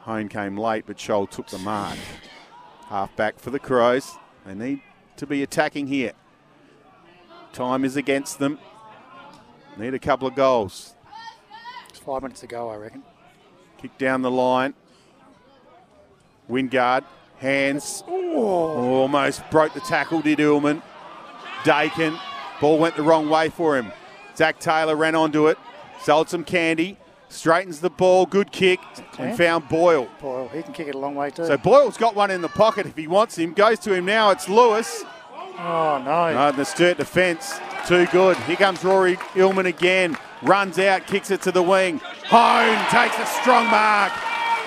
[0.00, 1.96] Hone came late, but Scholl took the mark.
[2.88, 4.16] Half back for the Crows.
[4.44, 4.80] They need
[5.16, 6.12] to be attacking here.
[7.52, 8.58] Time is against them.
[9.76, 10.94] Need a couple of goals.
[11.88, 13.02] It's five minutes to go, I reckon.
[13.80, 14.74] Kick down the line.
[16.50, 17.04] Wingard,
[17.38, 18.02] hands.
[18.08, 19.02] Oh.
[19.02, 20.82] Almost broke the tackle, did Illman.
[21.64, 22.16] Dakin,
[22.60, 23.92] ball went the wrong way for him.
[24.38, 25.58] Zach Taylor ran onto it,
[26.00, 26.96] sold some candy,
[27.28, 28.78] straightens the ball, good kick,
[29.18, 30.08] and found Boyle.
[30.20, 31.44] Boyle, he can kick it a long way too.
[31.44, 33.52] So Boyle's got one in the pocket if he wants him.
[33.52, 34.30] Goes to him now.
[34.30, 35.02] It's Lewis.
[35.58, 36.32] Oh, no.
[36.32, 37.58] No, the Sturt defence,
[37.88, 38.36] too good.
[38.36, 40.16] Here comes Rory Illman again.
[40.42, 42.00] Runs out, kicks it to the wing.
[42.26, 44.12] Hone takes a strong mark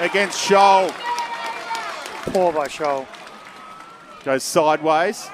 [0.01, 0.90] against Scholl.
[2.33, 3.08] Poor by Scholl.
[4.25, 5.30] Goes sideways.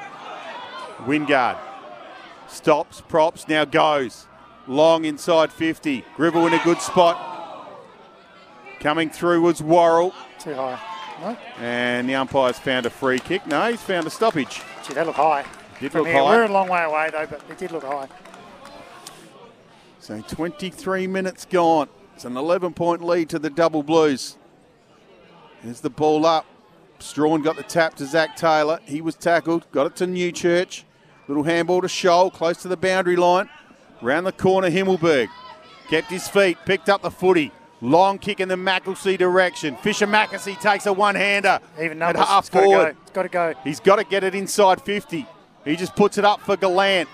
[1.08, 1.58] Wingard
[2.50, 4.27] stops, props, now goes.
[4.68, 6.04] Long inside 50.
[6.18, 7.36] Grivell in a good spot.
[8.80, 10.14] Coming through was Worrell.
[10.40, 10.80] Too high.
[11.22, 11.38] No?
[11.60, 13.48] And the umpire's found a free kick.
[13.48, 14.62] No, he's found a stoppage.
[14.86, 15.46] Gee, that looked high.
[15.80, 16.18] Did From look here.
[16.22, 16.30] high.
[16.36, 18.08] We're a long way away, though, but it did look high.
[20.00, 21.90] So 23 minutes gone.
[22.16, 24.38] It's an 11 point lead to the Double Blues.
[25.64, 26.46] There's the ball up.
[27.00, 28.80] Strachan got the tap to Zach Taylor.
[28.86, 29.70] He was tackled.
[29.72, 30.84] Got it to Newchurch.
[31.28, 33.50] Little handball to Scholl, close to the boundary line.
[34.02, 35.28] Round the corner, Himmelberg.
[35.90, 37.52] Kept his feet, picked up the footy.
[37.80, 39.76] Long kick in the McAsey direction.
[39.78, 41.60] Fischer McAsey takes a one hander.
[41.78, 42.28] Even at numbers.
[42.28, 42.94] half It's got to forward.
[42.94, 43.00] go.
[43.04, 43.54] It's got to go.
[43.64, 45.26] He's got to get it inside 50.
[45.64, 47.08] He just puts it up for Gollant.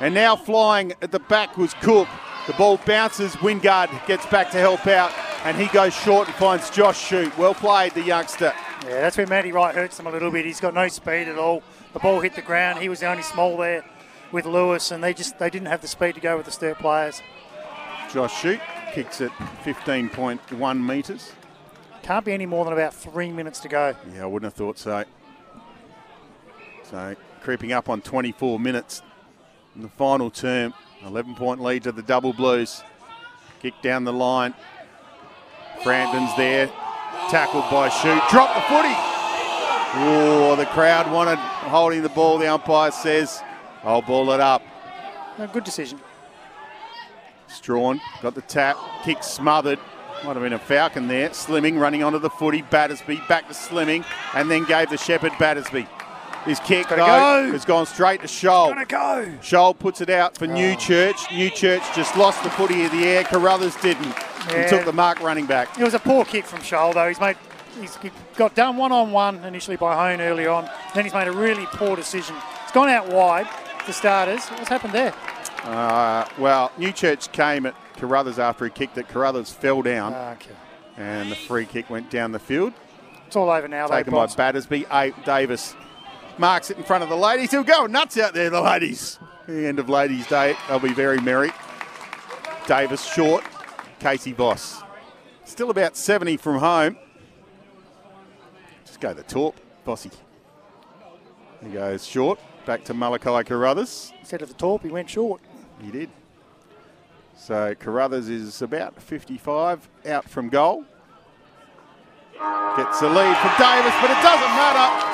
[0.00, 2.08] And now flying at the back was Cook.
[2.46, 3.32] The ball bounces.
[3.36, 5.12] Wingard gets back to help out.
[5.44, 7.36] And he goes short and finds Josh Shute.
[7.36, 8.52] Well played, the youngster.
[8.84, 10.44] Yeah, that's where Matty Wright hurts him a little bit.
[10.44, 11.62] He's got no speed at all.
[11.92, 12.80] The ball hit the ground.
[12.80, 13.84] He was the only small there
[14.32, 16.78] with Lewis, and they just they didn't have the speed to go with the Sturt
[16.78, 17.22] players.
[18.12, 18.60] Josh Shute
[18.92, 19.30] kicks it
[19.64, 21.32] 15.1 metres.
[22.02, 23.94] Can't be any more than about three minutes to go.
[24.14, 25.04] Yeah, I wouldn't have thought so.
[26.84, 29.02] So creeping up on 24 minutes
[29.74, 30.74] in the final term.
[31.04, 32.82] 11 point lead to the Double Blues.
[33.60, 34.54] Kick down the line.
[35.84, 36.68] Brandon's there.
[37.30, 38.22] Tackled by Shute.
[38.30, 38.94] Drop the footy.
[39.94, 42.38] Oh, the crowd wanted holding the ball.
[42.38, 43.42] The umpire says,
[43.84, 44.62] I'll ball it up.
[45.38, 46.00] A good decision.
[47.48, 48.76] Strachan got the tap.
[49.04, 49.78] Kick smothered.
[50.24, 51.30] Might have been a Falcon there.
[51.30, 52.62] Slimming running onto the footy.
[52.62, 54.04] Battersby back to Slimming
[54.34, 55.86] and then gave the Shepherd Battersby.
[56.44, 57.52] His kick though, go.
[57.52, 58.74] has gone straight to Scholl.
[58.88, 59.32] Go.
[59.40, 60.48] Scholl puts it out for oh.
[60.48, 61.14] Newchurch.
[61.28, 63.24] Newchurch just lost the footy in the air.
[63.24, 64.14] Carruthers didn't.
[64.48, 64.64] Yeah.
[64.64, 65.78] He took the mark running back.
[65.78, 67.08] It was a poor kick from Scholl, though.
[67.08, 67.36] He's made
[67.80, 70.68] he's he got done one on one initially by Hone early on.
[70.94, 72.34] Then he's made a really poor decision.
[72.64, 73.46] It's gone out wide
[73.82, 74.46] for starters.
[74.48, 75.14] What's happened there?
[75.64, 79.08] Uh, well, Newchurch came at Carruthers after he kicked it.
[79.08, 80.50] Carruthers fell down Ah, Okay.
[80.96, 82.72] and the free kick went down the field.
[83.26, 83.96] It's all over now, though.
[83.96, 84.86] taken by Battersby.
[84.92, 85.74] Abe Davis
[86.38, 87.50] marks it in front of the ladies.
[87.50, 89.18] He'll go nuts out there, the ladies.
[89.46, 91.50] The end of Ladies' Day, they'll be very merry.
[92.66, 93.44] Davis short,
[93.98, 94.82] Casey Voss.
[95.44, 96.96] Still about 70 from home.
[98.86, 100.12] Just go the torp, Vossi.
[101.62, 104.12] He goes short, back to Malachi Carruthers.
[104.20, 105.40] Instead of the top, he went short.
[105.80, 106.10] He did.
[107.36, 110.84] So Carruthers is about 55 out from goal.
[112.76, 115.12] Gets the lead from Davis, but it doesn't matter.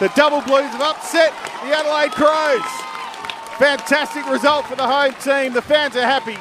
[0.00, 2.62] The Double Blues have upset the Adelaide Crows.
[3.58, 5.52] Fantastic result for the home team.
[5.52, 6.36] The fans are happy.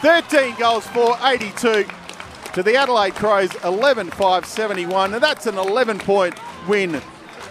[0.00, 1.86] 13 goals for 82
[2.52, 5.14] to the Adelaide Crows 11 5 71.
[5.14, 6.34] And that's an 11 point
[6.68, 7.00] win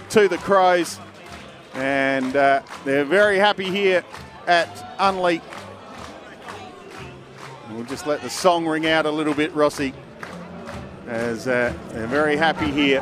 [0.09, 0.99] to the Crows.
[1.79, 4.03] And uh, they're very happy here
[4.47, 4.67] at
[4.99, 5.41] Unley.
[7.71, 9.93] We'll just let the song ring out a little bit, Rossi,
[11.07, 13.01] as uh, they're very happy here.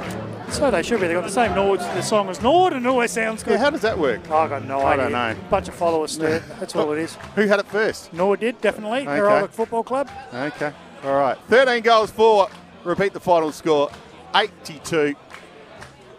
[0.52, 1.08] So they should be.
[1.08, 3.54] They've got the same Nords, the song as Nord, and it always sounds good.
[3.54, 4.22] Yeah, how does that work?
[4.30, 5.04] Oh, I got no I idea.
[5.06, 5.36] don't know.
[5.50, 6.44] Bunch of followers, Sturt.
[6.60, 7.16] That's all it is.
[7.36, 8.14] Who had it first?
[8.14, 9.08] Nord did, definitely.
[9.08, 9.48] Okay.
[9.52, 10.08] Football Club.
[10.32, 10.72] Okay.
[11.04, 11.38] All right.
[11.50, 12.48] 13 goals for,
[12.84, 13.90] repeat the final score,
[14.36, 15.16] 82.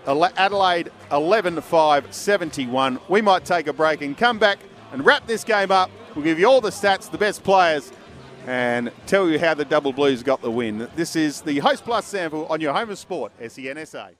[0.08, 2.98] Adelaide 11 to 5, 71.
[3.10, 4.58] We might take a break and come back
[4.90, 5.90] and wrap this game up.
[6.14, 7.92] We'll give you all the stats, the best players,
[8.46, 10.88] and tell you how the Double Blues got the win.
[10.96, 14.12] This is the Host Plus sample on your home of sport, SENSA.